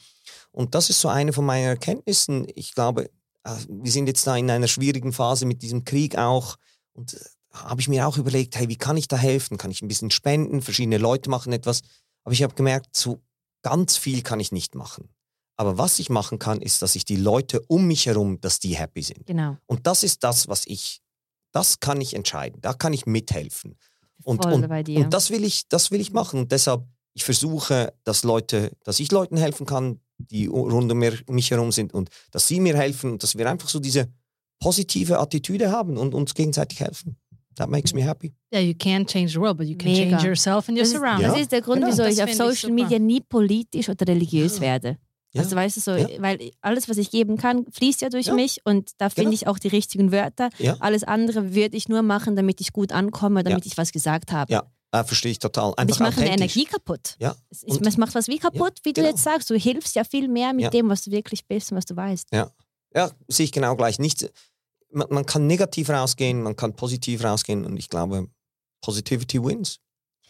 Und 0.50 0.74
das 0.74 0.88
ist 0.88 1.00
so 1.00 1.08
eine 1.08 1.34
von 1.34 1.44
meinen 1.44 1.66
Erkenntnissen. 1.66 2.46
Ich 2.54 2.74
glaube, 2.74 3.10
wir 3.44 3.90
sind 3.90 4.06
jetzt 4.06 4.26
da 4.26 4.36
in 4.36 4.50
einer 4.50 4.68
schwierigen 4.68 5.12
Phase 5.12 5.46
mit 5.46 5.62
diesem 5.62 5.84
Krieg 5.84 6.16
auch. 6.16 6.56
Und 6.92 7.14
äh, 7.14 7.18
habe 7.52 7.80
ich 7.80 7.88
mir 7.88 8.06
auch 8.06 8.16
überlegt, 8.16 8.56
hey, 8.56 8.68
wie 8.68 8.76
kann 8.76 8.96
ich 8.96 9.08
da 9.08 9.16
helfen? 9.16 9.58
Kann 9.58 9.70
ich 9.70 9.82
ein 9.82 9.88
bisschen 9.88 10.10
spenden? 10.10 10.62
Verschiedene 10.62 10.98
Leute 10.98 11.28
machen 11.28 11.52
etwas. 11.52 11.82
Aber 12.24 12.32
ich 12.32 12.42
habe 12.42 12.54
gemerkt, 12.54 12.96
so 12.96 13.20
ganz 13.62 13.96
viel 13.96 14.22
kann 14.22 14.40
ich 14.40 14.52
nicht 14.52 14.74
machen. 14.74 15.08
Aber 15.56 15.78
was 15.78 15.98
ich 15.98 16.08
machen 16.08 16.38
kann, 16.38 16.60
ist, 16.60 16.82
dass 16.82 16.96
ich 16.96 17.04
die 17.04 17.16
Leute 17.16 17.60
um 17.68 17.86
mich 17.86 18.06
herum, 18.06 18.40
dass 18.40 18.58
die 18.58 18.76
happy 18.76 19.02
sind. 19.02 19.26
Genau. 19.26 19.56
Und 19.66 19.86
das 19.86 20.02
ist 20.02 20.24
das, 20.24 20.48
was 20.48 20.66
ich, 20.66 21.02
das 21.52 21.78
kann 21.78 22.00
ich 22.00 22.14
entscheiden. 22.14 22.60
Da 22.60 22.72
kann 22.72 22.92
ich 22.92 23.06
mithelfen. 23.06 23.76
Und, 24.24 24.42
Voll 24.42 24.54
und, 24.54 24.68
bei 24.68 24.82
dir. 24.82 25.00
und 25.00 25.12
das 25.12 25.30
will 25.30 25.44
ich, 25.44 25.68
das 25.68 25.90
will 25.90 26.00
ich 26.00 26.12
machen. 26.12 26.40
Und 26.40 26.52
deshalb, 26.52 26.84
ich 27.12 27.24
versuche, 27.24 27.92
dass 28.04 28.24
Leute, 28.24 28.72
dass 28.84 28.98
ich 28.98 29.12
Leuten 29.12 29.36
helfen 29.36 29.66
kann, 29.66 30.00
die 30.30 30.46
rund 30.46 30.90
um 30.92 30.98
mir- 30.98 31.18
mich 31.28 31.50
herum 31.50 31.72
sind 31.72 31.92
und 31.94 32.08
dass 32.30 32.46
sie 32.48 32.60
mir 32.60 32.76
helfen 32.76 33.12
und 33.12 33.22
dass 33.22 33.36
wir 33.36 33.48
einfach 33.50 33.68
so 33.68 33.78
diese 33.80 34.08
positive 34.60 35.18
Attitüde 35.18 35.70
haben 35.70 35.96
und 35.96 36.14
uns 36.14 36.34
gegenseitig 36.34 36.80
helfen. 36.80 37.16
That 37.56 37.68
makes 37.68 37.92
me 37.92 38.02
happy. 38.02 38.32
Yeah, 38.52 38.62
you 38.62 38.72
can't 38.72 39.06
change 39.06 39.32
the 39.32 39.38
world, 39.40 39.58
but 39.58 39.66
you 39.66 39.76
can 39.76 39.92
Mega. 39.92 40.10
change 40.16 40.26
yourself 40.26 40.68
and 40.68 40.78
your 40.78 40.84
Das 40.84 40.88
ist, 40.92 40.96
surroundings. 40.96 41.28
das 41.28 41.36
Ja. 41.36 41.42
ist 41.42 41.52
der 41.52 41.60
Grund, 41.60 41.80
Genau. 41.80 41.88
wieso 41.92 42.02
Das 42.04 42.14
ich 42.14 42.22
auf 42.22 42.28
ich 42.30 42.36
Social 42.36 42.54
super. 42.56 42.72
Media 42.74 42.98
nie 42.98 43.20
politisch 43.20 43.88
oder 43.90 44.06
religiös 44.08 44.56
Ja. 44.56 44.60
werde. 44.62 44.96
Ja. 45.34 45.42
Also 45.42 45.56
weißt 45.56 45.76
du 45.76 45.80
so, 45.80 45.90
Ja. 45.92 46.08
weil 46.20 46.50
alles, 46.60 46.88
was 46.88 46.96
ich 46.98 47.10
geben 47.10 47.36
kann, 47.36 47.66
fließt 47.70 48.00
ja 48.02 48.08
durch 48.08 48.26
Ja. 48.26 48.34
mich 48.34 48.60
und 48.64 48.90
da 48.98 49.08
finde 49.10 49.30
Genau. 49.30 49.34
ich 49.34 49.46
auch 49.48 49.58
die 49.58 49.68
richtigen 49.68 50.12
Wörter. 50.12 50.48
Ja. 50.58 50.76
Alles 50.80 51.04
andere 51.04 51.54
würde 51.54 51.76
ich 51.76 51.88
nur 51.88 52.02
machen, 52.02 52.36
damit 52.36 52.60
ich 52.60 52.72
gut 52.72 52.92
ankomme, 52.92 53.42
damit 53.42 53.66
ich 53.66 53.76
was 53.76 53.92
gesagt 53.92 54.32
habe. 54.32 54.52
Ja, 54.92 55.00
äh, 55.00 55.04
verstehe 55.04 55.32
ich 55.32 55.38
total. 55.38 55.72
Einfach 55.76 55.94
ich 55.94 56.00
mache. 56.00 56.24
Energie 56.24 56.64
kaputt. 56.64 57.16
Ja. 57.18 57.34
Es, 57.50 57.62
ist, 57.62 57.86
es 57.86 57.96
macht 57.96 58.14
was 58.14 58.28
wie 58.28 58.38
kaputt, 58.38 58.78
wie 58.84 58.92
du 58.92 59.00
genau. 59.00 59.10
jetzt 59.12 59.22
sagst. 59.24 59.48
Du 59.50 59.54
hilfst 59.56 59.94
ja 59.94 60.04
viel 60.04 60.28
mehr 60.28 60.52
mit 60.52 60.64
Ja. 60.64 60.70
dem, 60.70 60.88
was 60.88 61.02
du 61.02 61.10
wirklich 61.10 61.46
bist 61.46 61.72
und 61.72 61.78
was 61.78 61.84
du 61.86 61.96
weißt. 61.96 62.28
Ja, 62.32 63.10
sehe 63.28 63.44
ich 63.44 63.52
genau 63.52 63.74
gleich. 63.76 63.98
Nicht, 63.98 64.30
man, 64.92 65.06
man 65.10 65.24
kann 65.26 65.46
negativ 65.46 65.88
rausgehen, 65.88 66.42
man 66.42 66.56
kann 66.56 66.76
positiv 66.76 67.24
rausgehen 67.24 67.64
und 67.64 67.78
ich 67.78 67.88
glaube, 67.88 68.28
Positivity 68.82 69.42
wins. 69.42 69.78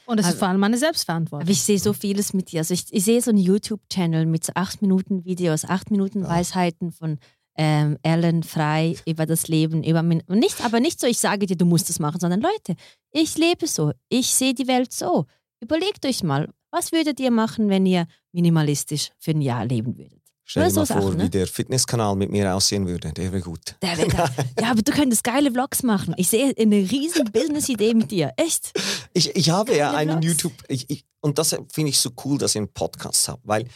Und 0.07 0.19
es 0.19 0.27
ist 0.27 0.33
Also- 0.33 0.39
vor 0.41 0.49
allem 0.49 0.63
eine 0.63 0.79
Selbstverantwortung. 0.79 1.43
Aber 1.43 1.51
ich 1.51 1.63
sehe 1.63 1.79
so 1.79 1.93
vieles 1.93 2.33
mit 2.35 2.53
dir. 2.53 2.61
Also 2.61 2.75
ich, 2.75 2.93
ich 2.93 3.05
sehe 3.05 3.21
so 3.23 3.31
einen 3.31 3.39
YouTube-Channel 3.39 4.27
mit 4.27 4.45
so 4.45 4.53
acht 4.55 4.83
Minuten 4.83 5.25
Videos, 5.25 5.65
acht 5.65 5.91
Minuten 5.91 6.23
Ja. 6.23 6.29
Weisheiten 6.29 6.93
von 6.93 7.19
ähm, 7.57 7.99
Ellen 8.03 8.43
Frei 8.43 8.97
über 9.07 9.27
das 9.27 9.49
Leben, 9.49 9.83
über 9.83 10.03
mein, 10.03 10.23
nicht, 10.29 10.65
aber 10.65 10.81
nicht 10.81 11.01
so, 11.01 11.07
ich 11.07 11.19
sage 11.19 11.47
dir, 11.47 11.57
du 11.57 11.65
musst 11.65 11.89
das 11.89 11.99
machen, 11.99 12.21
sondern 12.21 12.41
Leute, 12.41 12.75
ich 13.11 13.37
lebe 13.37 13.67
so, 13.67 13.93
ich 14.09 14.29
sehe 14.29 14.55
die 14.55 14.67
Welt 14.67 14.93
so. 14.93 15.27
Überlegt 15.61 16.05
euch 16.07 16.23
mal, 16.23 16.49
was 16.71 16.93
würdet 16.93 17.21
ihr 17.21 17.31
machen, 17.31 17.69
wenn 17.69 17.87
ihr 17.87 18.07
minimalistisch 18.33 19.11
für 19.19 19.33
ein 19.33 19.43
Jahr 19.43 19.65
leben 19.65 19.97
würdet? 19.97 20.23
Stell 20.45 20.65
dir 20.65 20.71
so 20.71 20.81
mal 20.81 20.87
vor, 20.87 21.03
Sachen, 21.03 21.17
ne? 21.19 21.25
wie 21.25 21.31
der 21.31 21.47
Fitnesskanal 21.47 22.17
mit 22.17 22.31
mir 22.31 22.55
aussehen 22.55 22.87
würde. 22.87 23.13
Der 23.13 23.33
wäre 23.33 23.43
gut. 23.43 23.77
Der 23.81 23.97
da, 23.97 24.29
ja, 24.61 24.71
aber 24.71 24.83
du 24.83 24.93
könntest 24.93 25.23
geile 25.23 25.53
Vlogs 25.53 25.83
machen. 25.83 26.15
Ich 26.17 26.29
sehe 26.29 26.55
eine 26.59 26.77
riesen 26.77 27.31
Business-Idee 27.31 27.95
mit 27.95 28.11
dir. 28.11 28.33
Echt? 28.37 28.73
Ich, 29.13 29.35
ich 29.37 29.51
habe 29.51 29.77
ja 29.77 29.93
Geile 29.93 30.13
einen 30.13 30.23
Vlogs. 30.23 30.43
YouTube, 30.43 30.65
ich, 30.69 30.91
ich, 30.91 31.05
und 31.21 31.39
das 31.39 31.57
finde 31.73 31.91
ich 31.91 31.99
so 31.99 32.11
cool, 32.25 32.39
dass 32.39 32.55
ihr 32.55 32.61
einen 32.61 32.73
Podcast 32.73 33.29
habt, 33.29 33.47
weil 33.47 33.67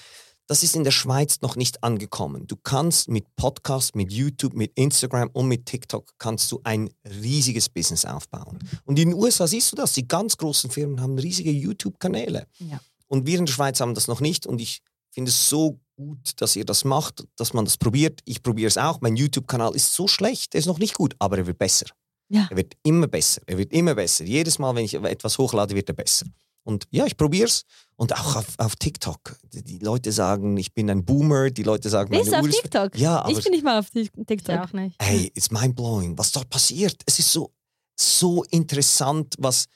das 0.47 0.63
ist 0.63 0.77
in 0.77 0.85
der 0.85 0.91
Schweiz 0.93 1.41
noch 1.41 1.57
nicht 1.57 1.83
angekommen. 1.83 2.47
Du 2.47 2.57
kannst 2.57 3.09
mit 3.09 3.35
Podcast, 3.37 3.97
mit 3.97 4.13
YouTube, 4.13 4.55
mit 4.55 4.73
Instagram 4.77 5.31
und 5.33 5.49
mit 5.49 5.67
TikTok 5.67 6.13
kannst 6.19 6.51
du 6.53 6.61
ein 6.65 6.91
riesiges 7.05 7.69
Business 7.69 8.05
aufbauen. 8.05 8.59
Und 8.85 8.99
in 8.99 9.11
den 9.11 9.19
USA 9.19 9.47
siehst 9.47 9.73
du 9.73 9.77
das, 9.77 9.93
die 9.93 10.07
ganz 10.07 10.37
großen 10.37 10.71
Firmen 10.71 11.01
haben 11.01 11.19
riesige 11.19 11.51
YouTube-Kanäle. 11.51 12.47
Ja. 12.59 12.81
Und 13.09 13.27
wir 13.27 13.39
in 13.39 13.47
der 13.47 13.53
Schweiz 13.53 13.81
haben 13.81 13.95
das 13.95 14.09
noch 14.09 14.21
nicht 14.21 14.47
und 14.47 14.61
ich 14.61 14.83
finde 15.11 15.31
es 15.31 15.49
so 15.49 15.81
gut, 15.97 16.41
dass 16.41 16.55
ihr 16.57 16.65
das 16.65 16.85
macht, 16.85 17.25
dass 17.37 17.55
man 17.55 17.65
das 17.65 17.79
probiert. 17.79 18.21
Ich 18.25 18.43
probiere 18.43 18.69
es 18.69 18.79
auch. 18.79 19.01
Mein 19.01 19.17
YouTube-Kanal 19.17 19.75
ist 19.75 19.95
so 19.95 20.07
schlecht, 20.07 20.55
er 20.55 20.61
ist 20.61 20.67
noch 20.67 20.79
nicht 20.79 20.95
gut, 20.95 21.15
aber 21.19 21.39
er 21.39 21.47
wird 21.47 21.59
besser. 21.59 21.87
Ja. 22.29 22.49
Er 22.51 22.57
wird 22.57 22.75
immer 22.83 23.07
besser. 23.07 23.41
Er 23.47 23.57
wird 23.59 23.73
immer 23.73 23.95
besser. 23.95 24.25
Jedes 24.25 24.59
Mal, 24.59 24.75
wenn 24.75 24.85
ich 24.85 24.95
etwas 24.95 25.39
hochlade, 25.39 25.75
wird 25.75 25.89
er 25.89 25.95
besser. 25.95 26.27
Und 26.67 26.89
ja, 26.91 27.07
ich 27.07 27.17
probiere 27.17 27.47
es. 27.47 27.63
Und 27.95 28.13
auch 28.13 28.35
auf, 28.37 28.55
auf 28.59 28.75
TikTok. 28.77 29.39
Die, 29.53 29.63
die 29.63 29.79
Leute 29.79 30.11
sagen, 30.11 30.57
ich 30.57 30.75
bin 30.75 30.91
ein 30.91 31.05
Boomer. 31.05 31.51
Die 31.51 31.63
Leute 31.63 31.89
sagen, 31.89 32.11
Bist 32.11 32.27
du 32.27 32.31
meine 32.33 32.39
auf 32.39 32.43
Uhr 32.43 32.49
ist... 32.51 32.61
TikTok? 32.61 32.99
Ja, 32.99 33.21
aber 33.21 33.31
ich 33.31 33.43
bin 33.43 33.53
nicht 33.53 33.65
mal 33.65 33.79
auf 33.79 33.89
Tik- 33.91 34.11
TikTok. 34.27 34.55
ja 34.55 34.65
auch 34.65 34.73
nicht. 34.73 34.97
hey, 35.01 35.31
it's 35.35 35.51
mind-blowing, 35.53 36.19
was 36.19 36.33
dort 36.33 36.51
passiert. 36.51 37.01
Es 37.07 37.21
ist 37.21 37.33
so, 37.33 37.53
so 37.99 38.43
interessant, 38.51 39.37
was, 39.39 39.67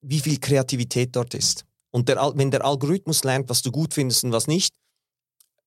wie 0.00 0.20
viel 0.20 0.38
Kreativität 0.40 1.14
dort 1.14 1.34
ist. 1.34 1.64
Und 1.90 2.08
der, 2.08 2.16
wenn 2.34 2.50
der 2.50 2.64
Algorithmus 2.64 3.24
lernt, 3.24 3.48
was 3.50 3.60
du 3.60 3.70
gut 3.70 3.92
findest 3.92 4.24
und 4.24 4.32
was 4.32 4.46
nicht, 4.46 4.74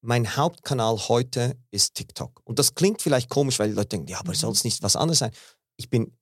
mein 0.01 0.35
Hauptkanal 0.35 0.97
heute 1.09 1.55
ist 1.69 1.93
TikTok. 1.93 2.41
Und 2.43 2.57
das 2.57 2.73
klingt 2.73 3.03
vielleicht 3.03 3.29
komisch, 3.29 3.59
weil 3.59 3.69
die 3.69 3.75
Leute 3.75 3.89
denken, 3.89 4.07
ja, 4.07 4.19
aber 4.19 4.33
soll 4.33 4.51
es 4.51 4.63
nicht 4.63 4.81
was 4.81 4.95
anderes 4.95 5.19
sein? 5.19 5.31
Ich 5.77 5.89
bin, 5.91 6.17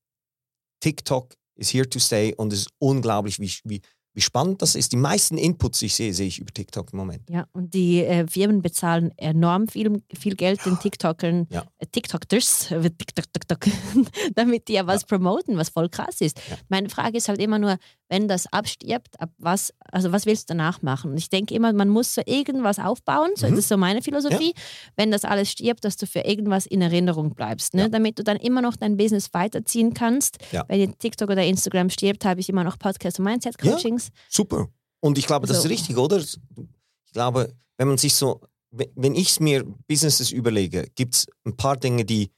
TikTok 0.82 1.34
is 1.56 1.74
here 1.74 1.90
to 1.90 1.98
stay 2.00 2.34
und 2.36 2.52
es 2.52 2.60
ist 2.62 2.70
unglaublich, 2.78 3.40
wie, 3.40 3.52
wie, 3.64 3.82
wie 4.20 4.22
spannend 4.22 4.62
das 4.62 4.76
ist. 4.76 4.92
Die 4.92 4.98
meisten 4.98 5.38
Inputs, 5.38 5.80
die 5.80 5.86
ich 5.86 5.96
sehe, 5.96 6.14
sehe 6.14 6.28
ich 6.28 6.40
über 6.40 6.52
TikTok 6.54 6.92
im 6.92 7.00
Moment. 7.00 7.22
Ja, 7.30 7.48
und 7.54 7.74
die 7.74 8.04
äh, 8.04 8.28
Firmen 8.28 8.62
bezahlen 8.62 9.14
enorm 9.18 9.70
viel, 9.70 10.04
viel 10.14 10.36
Geld 10.36 10.66
den 10.66 10.78
TikTokern, 10.78 11.48
Ja. 11.50 11.64
äh, 11.78 11.86
TikTokers, 11.86 12.72
äh, 12.72 12.90
TikTok, 12.90 13.32
TikTok, 13.32 13.60
damit 14.36 14.68
die 14.68 14.74
ja 14.74 14.86
was 14.86 15.06
promoten, 15.06 15.56
was 15.56 15.70
voll 15.70 15.88
krass 15.88 16.20
ist. 16.20 16.42
Meine 16.68 16.90
Frage 16.90 17.18
ist 17.18 17.30
halt 17.30 17.40
immer 17.40 17.60
nur, 17.60 17.78
wenn 18.10 18.28
das 18.28 18.52
abstirbt, 18.52 19.20
ab 19.22 19.30
was, 19.38 19.72
also 19.92 20.12
was 20.12 20.26
willst 20.26 20.50
du 20.50 20.54
danach 20.56 20.82
machen? 20.82 21.12
Und 21.12 21.18
ich 21.18 21.30
denke 21.30 21.54
immer, 21.54 21.72
man 21.74 21.90
muss 21.90 22.16
so 22.16 22.22
irgendwas 22.26 22.80
aufbauen, 22.80 23.30
so, 23.36 23.46
Mhm. 23.48 23.52
das 23.52 23.60
ist 23.60 23.68
so 23.70 23.78
meine 23.78 24.02
Philosophie, 24.02 24.54
wenn 24.98 25.12
das 25.12 25.24
alles 25.26 25.52
stirbt, 25.52 25.86
dass 25.86 25.96
du 25.96 26.08
für 26.08 26.22
irgendwas 26.22 26.66
in 26.66 26.82
Erinnerung 26.82 27.36
bleibst, 27.36 27.74
ne? 27.76 27.84
Ja. 27.84 27.90
damit 27.90 28.18
du 28.20 28.24
dann 28.24 28.38
immer 28.38 28.62
noch 28.62 28.76
dein 28.76 28.98
Business 28.98 29.30
weiterziehen 29.34 29.94
kannst. 29.94 30.38
Ja. 30.52 30.66
Wenn 30.68 30.98
TikTok 30.98 31.30
oder 31.30 31.44
Instagram 31.46 31.90
stirbt, 31.90 32.26
habe 32.26 32.40
ich 32.40 32.50
immer 32.50 32.64
noch 32.64 32.78
Podcast 32.80 33.20
und 33.20 33.26
Mindset-Coachings. 33.26 34.10
Super. 34.28 34.68
Und 35.02 35.18
ich 35.18 35.28
glaube, 35.28 35.48
das 35.48 35.58
Also- 35.58 35.68
ist 35.70 35.72
richtig, 35.74 35.98
oder? 35.98 36.18
Ich 36.18 37.14
glaube, 37.14 37.54
wenn 37.78 37.88
man 37.88 37.98
sich 37.98 38.16
so, 38.16 38.42
wenn- 38.72 39.16
ich 39.16 39.40
mir 39.40 39.64
Businesses 39.88 40.32
überlege, 40.32 40.88
gibt 40.96 41.16
es 41.16 41.28
ein 41.46 41.56
paar 41.56 41.78
Dinge, 41.78 42.06
die, 42.06 42.32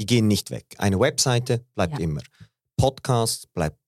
die 0.00 0.06
gehen 0.06 0.26
nicht 0.26 0.50
weg. 0.50 0.66
Eine 0.78 0.98
Webseite 0.98 1.64
bleibt 1.74 1.94
Ja. 1.98 2.04
immer. 2.04 2.20
Podcast 2.76 3.52
bleibt 3.54 3.78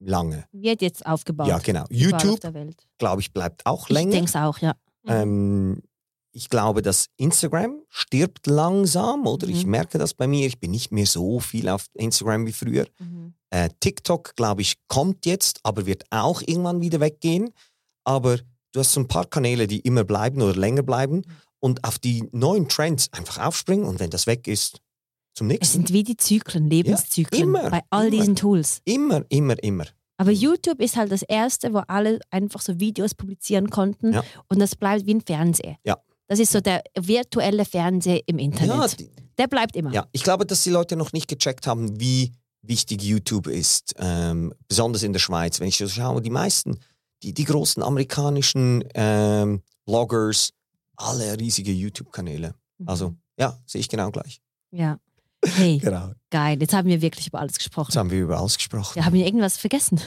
lange. 0.00 0.44
Wird 0.52 0.82
jetzt 0.82 1.06
aufgebaut. 1.06 1.46
Ja, 1.48 1.58
genau. 1.58 1.84
YouTube, 1.90 2.40
glaube 2.98 3.20
ich, 3.20 3.32
bleibt 3.32 3.64
auch 3.66 3.84
Ich 3.88 3.94
länger. 3.94 4.10
denke 4.12 4.28
es 4.28 4.36
auch, 4.36 4.58
ja. 4.58 4.74
Ähm, 5.06 5.80
ich 6.32 6.48
glaube, 6.48 6.82
dass 6.82 7.06
Instagram 7.16 7.82
stirbt 7.88 8.46
langsam, 8.46 9.26
oder? 9.26 9.48
Ich 9.48 9.64
Mhm. 9.64 9.70
merke 9.72 9.98
das 9.98 10.14
bei 10.14 10.26
mir. 10.26 10.46
Ich 10.46 10.60
bin 10.60 10.70
nicht 10.70 10.92
mehr 10.92 11.06
so 11.06 11.40
viel 11.40 11.68
auf 11.68 11.86
Instagram 11.94 12.46
wie 12.46 12.52
früher. 12.52 12.86
Mhm. 12.98 13.34
Äh, 13.50 13.68
TikTok, 13.80 14.36
glaube 14.36 14.62
ich, 14.62 14.74
kommt 14.88 15.26
jetzt, 15.26 15.58
aber 15.64 15.86
wird 15.86 16.04
auch 16.10 16.40
irgendwann 16.46 16.80
wieder 16.80 17.00
weggehen. 17.00 17.50
Aber 18.04 18.38
du 18.72 18.80
hast 18.80 18.92
so 18.92 19.00
ein 19.00 19.08
paar 19.08 19.26
Kanäle, 19.26 19.66
die 19.66 19.80
immer 19.80 20.04
bleiben 20.04 20.40
oder 20.40 20.54
länger 20.54 20.82
bleiben 20.82 21.22
und 21.58 21.82
auf 21.84 21.98
die 21.98 22.28
neuen 22.32 22.68
Trends 22.68 23.08
einfach 23.12 23.44
aufspringen 23.44 23.84
und 23.84 23.98
wenn 23.98 24.10
das 24.10 24.26
weg 24.28 24.46
ist, 24.46 24.78
zum 25.34 25.48
Es 25.50 25.54
nächsten. 25.58 25.76
sind 25.78 25.92
wie 25.92 26.02
die 26.02 26.16
Zyklen, 26.16 26.68
Lebenszyklen 26.68 27.42
immer, 27.42 27.70
bei 27.70 27.80
all 27.90 28.08
immer. 28.08 28.16
diesen 28.16 28.36
Tools. 28.36 28.80
Immer, 28.84 29.24
immer, 29.28 29.62
immer. 29.62 29.86
Aber 30.16 30.30
YouTube 30.32 30.80
ist 30.80 30.96
halt 30.96 31.10
das 31.12 31.22
erste, 31.22 31.72
wo 31.72 31.78
alle 31.88 32.18
einfach 32.30 32.60
so 32.60 32.78
Videos 32.78 33.14
publizieren 33.14 33.70
konnten 33.70 34.12
Ja. 34.12 34.22
und 34.48 34.58
das 34.58 34.76
bleibt 34.76 35.06
wie 35.06 35.14
ein 35.14 35.22
Fernseher. 35.22 35.76
Ja. 35.84 35.96
Das 36.28 36.38
ist 36.38 36.52
so 36.52 36.60
der 36.60 36.82
virtuelle 36.98 37.64
Fernseher 37.64 38.20
im 38.26 38.38
Ja, 38.38 38.44
Internet. 38.44 39.00
die, 39.00 39.10
der 39.38 39.46
bleibt 39.48 39.74
immer. 39.76 39.92
ja, 39.92 40.06
ich 40.12 40.22
glaube, 40.22 40.44
dass 40.46 40.62
die 40.62 40.70
Leute 40.70 40.94
noch 40.96 41.12
nicht 41.12 41.26
gecheckt 41.26 41.66
haben, 41.66 41.98
wie 41.98 42.32
wichtig 42.62 43.02
YouTube 43.02 43.46
ist, 43.46 43.94
ähm, 43.98 44.52
besonders 44.68 45.02
in 45.02 45.12
der 45.14 45.20
Schweiz. 45.20 45.58
Wenn 45.58 45.68
ich 45.68 45.78
so 45.78 45.88
schaue, 45.88 46.20
die 46.20 46.28
meisten, 46.30 46.78
die, 47.22 47.32
die 47.32 47.44
großen 47.44 47.82
amerikanischen 47.82 48.84
ähm, 48.94 49.62
Bloggers, 49.86 50.50
alle 50.96 51.38
riesige 51.40 51.72
YouTube-Kanäle. 51.72 52.54
Mhm. 52.78 52.88
Also, 52.88 53.14
ja, 53.38 53.58
sehe 53.64 53.80
ich 53.80 53.88
genau 53.88 54.10
gleich. 54.10 54.40
Ja. 54.70 54.98
Hey, 55.44 55.78
Genau. 55.78 56.10
geil. 56.30 56.58
Jetzt 56.60 56.74
haben 56.74 56.88
wir 56.88 57.00
wirklich 57.00 57.26
über 57.28 57.40
alles 57.40 57.56
gesprochen. 57.58 57.88
Jetzt 57.90 57.96
haben 57.96 58.10
wir 58.10 58.20
über 58.20 58.38
alles 58.38 58.56
gesprochen. 58.56 58.94
Wir 58.94 59.04
haben 59.04 59.14
wir 59.14 59.24
irgendwas 59.24 59.56
vergessen. 59.56 60.00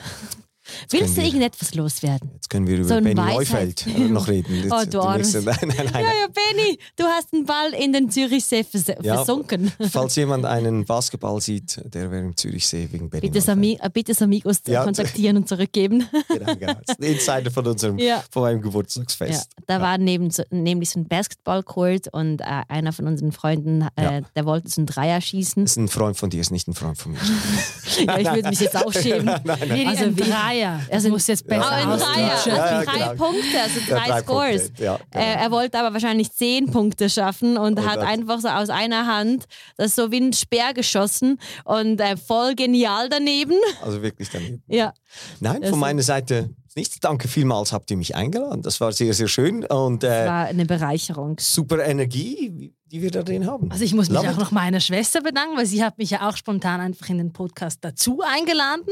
Willst 0.90 1.14
du 1.14 1.22
wir- 1.22 1.26
irgendetwas 1.26 1.76
loswerden? 1.76 2.32
Jetzt 2.36 2.50
können 2.50 2.68
wir 2.68 2.78
über 2.78 2.88
So 2.88 2.96
Benny 2.96 3.14
Neufeld 3.16 3.86
äh, 3.88 4.00
noch 4.00 4.28
reden. 4.28 4.64
Oh, 4.72 4.80
Jetzt- 4.80 4.94
du 4.94 5.02
Armes. 5.02 5.34
nächste- 5.34 5.44
Nein, 5.50 5.58
nein, 5.78 5.90
nein. 5.94 6.04
Ja, 6.04 6.12
ja, 6.22 6.28
Benny, 6.28 6.80
du 6.96 7.04
hast 7.06 7.34
einen 7.34 7.46
Ball 7.46 7.74
in 7.74 7.94
den 7.94 8.10
Zürichsee 8.10 8.64
vers 8.64 8.86
Ja. 9.02 9.16
versunken. 9.16 9.72
Falls 9.92 10.16
jemand 10.16 10.46
einen 10.46 10.86
Basketball 10.86 11.40
sieht, 11.42 11.82
der 11.94 12.12
wäre 12.12 12.22
im 12.24 12.36
Zürichsee 12.38 12.88
wegen 12.92 13.10
Benny 13.10 13.28
Bitte. 13.30 13.42
Sami, 13.42 13.78
äh, 13.82 13.90
bitte 13.92 14.14
Amigos 14.24 14.62
Ja. 14.68 14.84
kontaktieren 14.84 15.38
und 15.38 15.48
zurückgeben. 15.50 16.08
Genau, 16.30 16.56
genau. 16.56 16.74
Das 16.86 16.98
ist 16.98 17.00
ein 17.00 17.04
Insider 17.04 17.52
von 17.52 17.68
unserem 17.68 17.98
Ja. 18.00 18.24
von 18.32 18.44
meinem 18.44 18.58
Ja, 18.58 18.64
Geburtstagsfest. 18.64 19.50
da 19.68 19.82
war 19.82 19.98
neben 19.98 20.30
so, 20.32 20.44
nämlich 20.50 20.90
so 20.92 21.00
ein 21.00 21.08
Basketballcourt 21.08 22.08
und 22.14 22.42
äh, 22.42 22.46
einer 22.68 22.94
von 22.94 23.08
unseren 23.08 23.32
Freunden, 23.32 23.88
äh, 23.96 24.04
Ja. 24.04 24.22
der 24.36 24.46
wollte 24.46 24.70
so 24.70 24.80
einen 24.82 24.86
Dreier 24.88 25.20
schießen. 25.22 25.64
Das 25.64 25.72
ist 25.74 25.78
ein 25.78 25.88
Freund 25.88 26.18
von 26.18 26.30
dir, 26.30 26.42
ist 26.42 26.52
nicht 26.52 26.68
ein 26.68 26.74
Freund 26.74 26.98
von 26.98 27.12
mir. 27.14 27.20
Ja, 28.06 28.18
ich 28.18 28.32
würde 28.32 28.50
mich 28.50 28.60
jetzt 28.60 28.76
auch 28.78 28.92
schämen. 28.94 29.26
Nee, 29.68 29.86
Also 29.88 30.06
ein 30.06 30.18
wie- 30.18 30.22
Dreier. 30.54 30.80
Also- 30.92 31.10
muss 31.10 31.28
jetzt 31.28 31.48
besser 31.48 31.70
ein 31.70 31.88
ausdrücken. 31.88 32.14
Dreier. 32.14 32.40
Ja, 32.46 32.56
ja, 32.56 32.84
drei 32.84 32.94
genau. 32.94 33.26
Punkte, 33.26 33.62
also 33.62 33.80
Ja, 33.80 33.86
drei, 34.00 34.08
drei 34.10 34.22
Scores. 34.22 34.72
Ja, 34.78 35.00
genau. 35.12 35.26
er 35.26 35.52
wollte 35.52 35.80
aber 35.80 35.94
wahrscheinlich 35.94 36.32
zehn 36.32 36.68
Punkte 36.72 37.10
schaffen 37.10 37.58
und 37.58 37.80
Und 37.80 37.86
hat 37.86 37.98
das- 37.98 38.06
einfach 38.06 38.40
so 38.40 38.48
aus 38.50 38.70
einer 38.70 39.06
Hand 39.08 39.46
das 39.78 39.96
so 39.96 40.12
wie 40.12 40.20
ein 40.20 40.34
Speer 40.34 40.74
geschossen 40.74 41.40
und 41.66 42.00
äh, 42.00 42.18
voll 42.18 42.56
genial 42.56 43.10
daneben. 43.10 43.56
Also 43.82 44.02
wirklich 44.02 44.30
daneben. 44.32 44.64
Ja, 44.68 44.94
Nein, 45.40 45.64
von 45.64 45.80
meiner 45.80 46.02
Seite 46.04 46.50
nichts. 46.76 47.00
Danke 47.00 47.28
vielmals, 47.28 47.72
habt 47.72 47.92
ihr 47.92 47.98
mich 47.98 48.16
eingeladen. 48.16 48.62
Das 48.64 48.82
war 48.82 48.92
sehr, 48.92 49.14
sehr 49.14 49.28
schön 49.28 49.64
und 49.66 50.04
äh, 50.04 50.26
war 50.26 50.46
eine 50.46 50.66
Bereicherung. 50.66 51.38
super 51.40 51.86
Energie, 51.86 52.74
die 52.92 53.02
wir 53.02 53.10
da 53.12 53.24
drin 53.24 53.48
haben. 53.48 53.72
Also 53.72 53.84
ich 53.84 53.94
muss 53.94 54.10
mich 54.10 54.18
Love 54.18 54.30
auch 54.30 54.34
it. 54.34 54.40
noch 54.40 54.52
meiner 54.52 54.80
Schwester 54.80 55.22
bedanken, 55.22 55.58
weil 55.58 55.66
sie 55.66 55.84
hat 55.84 55.98
mich 55.98 56.12
ja 56.12 56.30
auch 56.30 56.38
spontan 56.38 56.80
einfach 56.80 57.10
in 57.10 57.18
den 57.18 57.34
Podcast 57.34 57.80
dazu 57.82 58.22
eingeladen. 58.22 58.86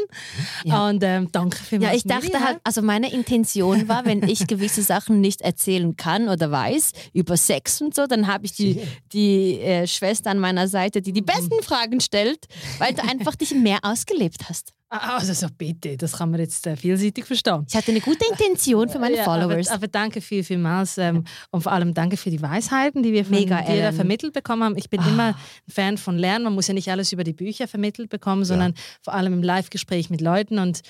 Ja. 0.63 0.87
Und 0.89 1.03
ähm, 1.03 1.27
danke 1.31 1.57
vielmals. 1.57 1.91
Ja, 1.91 1.97
ich 1.97 2.03
dachte 2.03 2.43
halt, 2.43 2.59
also 2.63 2.81
meine 2.81 3.11
Intention 3.13 3.87
war, 3.87 4.05
wenn 4.05 4.23
ich 4.23 4.47
gewisse 4.47 4.81
Sachen 4.81 5.21
nicht 5.21 5.41
erzählen 5.41 5.95
kann 5.97 6.29
oder 6.29 6.49
weiß 6.49 6.91
über 7.13 7.37
Sex 7.37 7.81
und 7.81 7.93
so, 7.93 8.07
dann 8.07 8.27
habe 8.27 8.45
ich 8.45 8.53
die, 8.53 8.81
die 9.13 9.59
äh, 9.59 9.85
Schwester 9.85 10.31
an 10.31 10.39
meiner 10.39 10.67
Seite, 10.67 11.01
die 11.01 11.13
die 11.13 11.21
besten 11.21 11.61
Fragen 11.61 11.99
stellt, 12.01 12.47
weil 12.79 12.93
du 12.93 13.03
einfach 13.03 13.35
dich 13.35 13.53
mehr 13.53 13.79
ausgelebt 13.83 14.49
hast. 14.49 14.73
Ah, 14.93 15.15
Also 15.15 15.31
so 15.31 15.47
bitte, 15.57 15.95
das 15.95 16.11
kann 16.17 16.31
man 16.31 16.41
jetzt 16.41 16.67
äh, 16.67 16.75
vielseitig 16.75 17.23
verstehen. 17.23 17.65
Ich 17.69 17.75
hatte 17.77 17.91
eine 17.91 18.01
gute 18.01 18.25
Intention 18.29 18.89
für 18.89 18.99
meine 18.99 19.15
Ja, 19.15 19.23
Followers. 19.23 19.69
Aber, 19.69 19.75
aber 19.77 19.87
danke 19.87 20.19
viel, 20.19 20.43
vielmals 20.43 20.97
ähm, 20.97 21.23
und 21.49 21.61
vor 21.61 21.71
allem 21.71 21.93
danke 21.93 22.17
für 22.17 22.29
die 22.29 22.41
Weisheiten, 22.41 23.01
die 23.01 23.13
wir 23.13 23.23
von 23.23 23.35
Mega, 23.35 23.61
dir 23.61 23.90
Ellen. 23.91 23.99
Ah. 23.99 24.03
vermittelt 24.03 24.33
bekommen 24.33 24.63
haben. 24.63 24.77
Ich 24.77 24.89
bin 24.89 25.01
immer 25.01 25.27
ein 25.27 25.35
Fan 25.67 25.97
von 25.97 26.17
Lernen. 26.17 26.45
Man 26.45 26.53
muss 26.53 26.67
ja 26.67 26.73
nicht 26.73 26.89
alles 26.89 27.11
über 27.11 27.23
die 27.23 27.33
Bücher 27.33 27.67
vermittelt 27.67 28.09
bekommen, 28.09 28.45
sondern 28.45 28.73
vor 29.01 29.13
allem 29.13 29.33
im 29.33 29.43
Live-Gespräch 29.43 30.09
mit 30.09 30.21
Leuten. 30.21 30.59
Und 30.59 30.81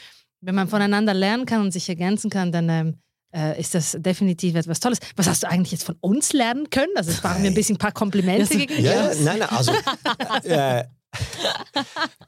wenn 0.42 0.56
man 0.56 0.68
voneinander 0.68 1.14
lernen 1.14 1.46
kann 1.46 1.62
und 1.62 1.72
sich 1.72 1.88
ergänzen 1.88 2.30
kann, 2.30 2.52
dann 2.52 2.70
ähm, 2.70 2.98
äh, 3.34 3.60
ist 3.60 3.76
das 3.76 3.96
definitiv 4.00 4.56
etwas 4.56 4.80
Tolles. 4.80 5.00
Was 5.16 5.28
hast 5.28 5.44
du 5.44 5.50
eigentlich 5.50 5.72
jetzt 5.72 5.84
von 5.84 5.96
uns 6.02 6.34
lernen 6.34 6.70
können? 6.70 6.92
Also 6.96 7.12
es 7.12 7.24
waren 7.24 7.42
mir 7.42 7.48
ein 7.48 7.54
bisschen 7.54 7.76
ein 7.76 7.80
paar 7.80 7.92
Komplimente 7.92 8.58
gegeben. 8.58 8.84
Ja, 8.84 9.14
nein, 9.16 9.40
nein, 9.40 9.50
also 9.50 9.72
äh, 10.44 10.86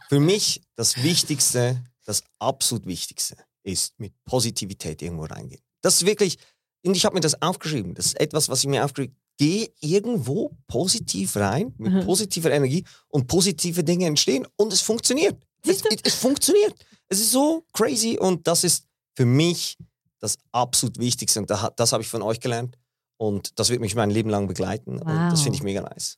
für 0.09 0.19
mich 0.19 0.61
das 0.75 1.01
Wichtigste, 1.01 1.81
das 2.05 2.23
absolut 2.39 2.85
Wichtigste 2.85 3.35
ist 3.63 3.99
mit 3.99 4.13
Positivität 4.25 5.01
irgendwo 5.01 5.25
reingehen. 5.25 5.61
Das 5.81 5.95
ist 5.95 6.05
wirklich, 6.05 6.37
und 6.85 6.95
ich 6.95 7.05
habe 7.05 7.15
mir 7.15 7.21
das 7.21 7.41
aufgeschrieben, 7.41 7.93
das 7.93 8.07
ist 8.07 8.19
etwas, 8.19 8.49
was 8.49 8.59
ich 8.59 8.69
mir 8.69 8.83
aufgeschrieben 8.83 9.15
habe. 9.15 9.22
Geh 9.37 9.69
irgendwo 9.81 10.55
positiv 10.67 11.35
rein, 11.35 11.73
mit 11.77 11.91
Mhm. 11.93 12.05
positiver 12.05 12.51
Energie 12.51 12.83
und 13.09 13.27
positive 13.27 13.83
Dinge 13.83 14.05
entstehen 14.05 14.45
und 14.57 14.71
es 14.71 14.81
funktioniert. 14.81 15.41
Es, 15.65 15.81
es 16.03 16.15
funktioniert. 16.15 16.73
Es 17.09 17.19
ist 17.19 17.31
so 17.31 17.65
crazy 17.73 18.17
und 18.19 18.45
das 18.47 18.63
ist 18.63 18.85
für 19.15 19.25
mich 19.25 19.77
das 20.19 20.37
absolut 20.51 20.99
Wichtigste 20.99 21.39
und 21.39 21.49
da- 21.49 21.71
das 21.75 21.91
habe 21.93 22.03
ich 22.03 22.09
von 22.09 22.21
euch 22.21 22.39
gelernt 22.39 22.77
und 23.17 23.57
das 23.59 23.69
wird 23.69 23.81
mich 23.81 23.95
mein 23.95 24.09
Leben 24.09 24.29
lang 24.29 24.47
begleiten 24.47 24.99
und 24.99 25.07
das 25.07 25.39
Wow. 25.39 25.43
finde 25.43 25.57
ich 25.57 25.63
mega 25.63 25.81
nice. 25.81 26.17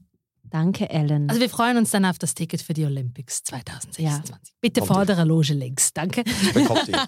Danke, 0.52 0.90
Ellen. 0.90 1.30
Also 1.30 1.42
wir 1.42 1.50
freuen 1.50 1.78
uns 1.78 1.92
dann 1.92 2.06
auf 2.06 2.18
das 2.18 2.34
Ticket 2.34 2.62
für 2.62 2.74
die 2.74 2.86
Olympics 2.86 3.44
2026. 3.44 4.54
Bitte 4.62 4.80
Kommt 4.82 4.94
vordere 4.94 5.24
Loge 5.26 5.54
links. 5.54 5.92
Danke. 5.94 6.24
bekommt 6.54 6.88
ihr. 6.88 6.98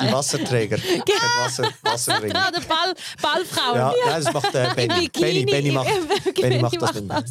Die 0.00 0.12
Wasserträger. 0.12 0.76
Mit 0.78 1.08
Wasser, 1.38 1.68
Wasserring. 1.82 2.32
Ah, 2.34 2.50
der 2.50 2.60
Ball, 2.60 2.94
Ballfrauen. 3.22 3.76
Ja, 3.76 3.92
nein, 4.06 4.22
das 4.24 4.32
macht 4.32 4.54
äh, 4.54 4.68
Benny. 4.74 5.08
Benny, 5.08 5.44
Benny 5.44 5.70
macht, 5.72 5.88
Benny 6.40 6.58
macht 6.58 6.80
das 6.82 6.94
mir. 6.94 7.22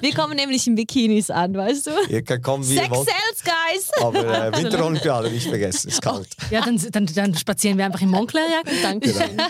Wir 0.00 0.14
kommen 0.14 0.36
nämlich 0.36 0.66
in 0.66 0.74
Bikinis 0.74 1.30
an, 1.30 1.54
weißt 1.54 1.86
du? 1.88 1.90
Ihr 2.08 2.22
könnt 2.22 2.42
kommen, 2.42 2.64
wie 2.68 2.74
Sex 2.76 2.86
ihr 2.88 2.90
wollt. 2.94 3.08
sells, 3.08 3.44
guys! 3.44 3.90
Aber 4.02 4.46
äh, 4.46 4.56
Winterolympiade 4.56 5.30
nicht 5.30 5.48
vergessen, 5.48 5.88
ist 5.88 6.02
kalt. 6.02 6.28
Ja, 6.50 6.60
dann, 6.60 6.80
dann, 6.92 7.06
dann 7.06 7.34
spazieren 7.34 7.78
wir 7.78 7.86
einfach 7.86 8.00
in 8.02 8.10
Montclair-Jacken. 8.10 8.82
Dankeschön. 8.82 9.42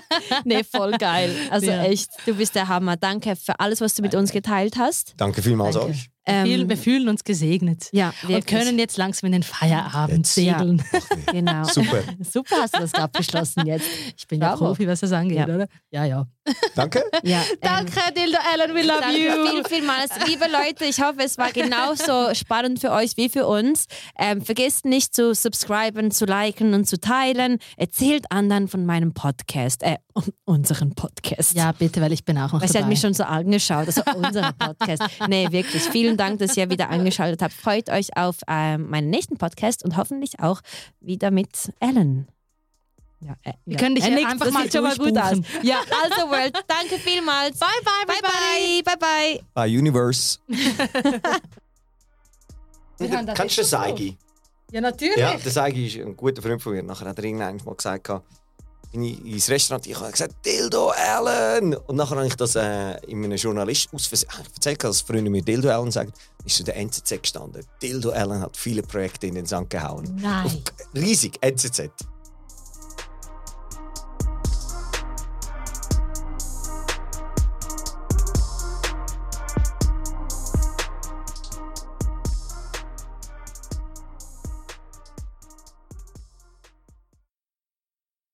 Nee, 0.44 0.62
voll 0.64 0.92
geil. 0.92 1.34
Also 1.50 1.66
Ja. 1.66 1.82
echt, 1.84 2.08
du 2.24 2.34
bist 2.34 2.54
der 2.54 2.68
Hammer. 2.68 2.96
Danke 2.96 3.36
für 3.36 3.58
alles, 3.60 3.80
was 3.80 3.94
du 3.94 4.02
mit 4.02 4.14
uns 4.14 4.30
geteilt 4.44 4.76
hast. 4.76 5.14
Danke 5.16 5.42
vielmals 5.42 5.74
Danke. 5.76 5.90
euch. 5.90 6.10
Wir, 6.26 6.34
Ähm, 6.34 6.46
fühlen, 6.46 6.68
wir 6.70 6.76
fühlen 6.78 7.08
uns 7.08 7.22
gesegnet. 7.24 7.88
Ja, 7.92 8.14
Und 8.26 8.46
können 8.46 8.78
jetzt 8.78 8.96
langsam 8.96 9.26
in 9.26 9.32
den 9.32 9.42
Feierabend 9.42 10.18
Jetzt. 10.26 10.34
segeln. 10.34 10.82
Genau. 11.32 11.64
Super. 11.64 12.02
Super 12.20 12.56
hast 12.62 12.74
du 12.76 12.80
das 12.80 12.92
gerade 12.92 13.12
beschlossen 13.18 13.66
jetzt. 13.66 13.86
Ich 14.16 14.26
bin 14.26 14.40
ja 14.40 14.50
Bravo. 14.50 14.66
Profi, 14.66 14.86
was 14.86 15.00
das 15.00 15.12
angeht, 15.12 15.38
Ja. 15.38 15.44
oder? 15.54 15.66
Ja, 15.90 16.04
ja. 16.04 16.26
Danke. 16.74 17.02
Ja, 17.24 17.40
ähm, 17.40 17.58
Danke, 17.60 18.00
Dildo 18.16 18.38
Ellen, 18.54 18.74
we 18.74 18.82
love 18.82 19.00
Danke 19.00 19.18
you. 19.18 19.46
viel, 19.48 19.64
vielmals. 19.64 20.10
Liebe 20.26 20.44
Leute, 20.44 20.84
ich 20.84 21.00
hoffe, 21.02 21.20
es 21.24 21.36
war 21.38 21.50
genauso 21.52 22.34
spannend 22.34 22.80
für 22.80 22.92
euch 22.92 23.16
wie 23.16 23.28
für 23.28 23.46
uns. 23.46 23.86
Ähm, 24.18 24.42
vergesst 24.42 24.84
nicht 24.84 25.14
zu 25.14 25.34
subscriben, 25.34 26.10
zu 26.10 26.24
liken 26.26 26.74
und 26.74 26.86
zu 26.86 26.98
teilen. 27.00 27.58
Erzählt 27.76 28.26
anderen 28.30 28.68
von 28.68 28.84
meinem 28.86 29.12
Podcast, 29.14 29.82
äh, 29.82 29.96
unseren 30.44 30.94
Podcast. 30.94 31.54
Ja, 31.54 31.72
bitte, 31.72 32.00
weil 32.00 32.12
ich 32.12 32.24
bin 32.24 32.36
auch 32.38 32.52
noch 32.52 32.60
Weil 32.60 32.68
sie 32.68 32.74
dabei. 32.74 32.84
hat 32.84 32.88
mich 32.90 33.00
schon 33.00 33.14
so 33.14 33.24
angeschaut, 33.24 33.86
also 33.86 34.02
unser 34.14 34.52
Podcast. 34.52 35.02
Nee, 35.28 35.48
wirklich. 35.50 35.82
Vielen 35.82 36.13
Dank, 36.16 36.38
dass 36.38 36.56
ihr 36.56 36.70
wieder 36.70 36.90
angeschaltet 36.90 37.42
habt. 37.42 37.52
Freut 37.52 37.90
euch 37.90 38.16
auf 38.16 38.36
ähm, 38.48 38.88
meinen 38.90 39.10
nächsten 39.10 39.36
Podcast 39.36 39.84
und 39.84 39.96
hoffentlich 39.96 40.40
auch 40.40 40.60
wieder 41.00 41.30
mit 41.30 41.72
Ellen. 41.80 42.28
Ja, 43.20 43.36
äh, 43.42 43.52
Wir 43.64 43.74
ja. 43.74 43.78
können 43.80 43.94
dich 43.94 44.04
Er 44.04 44.18
ja 44.18 44.28
einfach 44.28 44.46
das 44.46 44.54
mal 44.54 44.70
schon 44.70 44.82
mal 44.82 44.96
gut 44.96 45.16
aus. 45.16 45.38
Ja, 45.62 45.80
also 46.02 46.30
World, 46.30 46.54
danke 46.66 46.98
vielmals. 46.98 47.58
Bye, 47.58 47.68
bye, 47.84 48.04
Bye, 48.06 48.16
bye, 48.22 48.82
bye, 48.82 48.96
bye. 48.98 49.40
Bei 49.54 49.66
Universe. 49.66 50.38
Wir 52.98 53.10
haben 53.10 53.26
das 53.26 53.36
Kennst 53.36 53.58
du 53.58 53.62
so. 53.62 53.70
Seigi? 53.70 54.16
Ja, 54.70 54.80
natürlich. 54.80 55.16
Ja, 55.16 55.36
der 55.36 55.50
Seigi 55.50 55.86
ist 55.86 55.96
ein 55.98 56.16
guter 56.16 56.42
Freund 56.42 56.62
von 56.62 56.74
mir. 56.74 56.82
Nachher 56.82 57.08
hat 57.08 57.18
er 57.18 57.24
irgendwann 57.24 57.60
mal 57.64 57.74
gesagt, 57.74 58.10
bin 58.94 59.02
ich 59.02 59.24
ins 59.24 59.50
Restaurant, 59.50 59.86
ich 59.86 59.98
habe 59.98 60.10
gesagt, 60.10 60.34
Dildo 60.46 60.90
Allen. 60.90 61.74
Und 61.74 61.96
nachher 61.96 62.16
habe 62.16 62.26
ich 62.26 62.36
das 62.36 62.54
äh, 62.54 62.96
in 63.08 63.24
einem 63.24 63.36
Journalist 63.36 63.88
aus 63.92 64.06
Versehen 64.06 64.30
ich 64.40 64.54
erzählt, 64.54 64.84
dass 64.84 65.00
Freunde 65.00 65.30
mir 65.30 65.42
Dildo 65.42 65.68
Allen 65.68 65.90
sagen, 65.90 66.12
ist 66.44 66.56
zu 66.56 66.62
der 66.64 66.76
NZZ 66.76 67.20
gestanden. 67.20 67.64
Dildo 67.82 68.10
Allen 68.10 68.40
hat 68.40 68.56
viele 68.56 68.82
Projekte 68.82 69.26
in 69.26 69.34
den 69.34 69.46
Sand 69.46 69.70
gehauen. 69.70 70.16
Nein. 70.22 70.62
Riesig, 70.94 71.38
NZZ. 71.40 71.90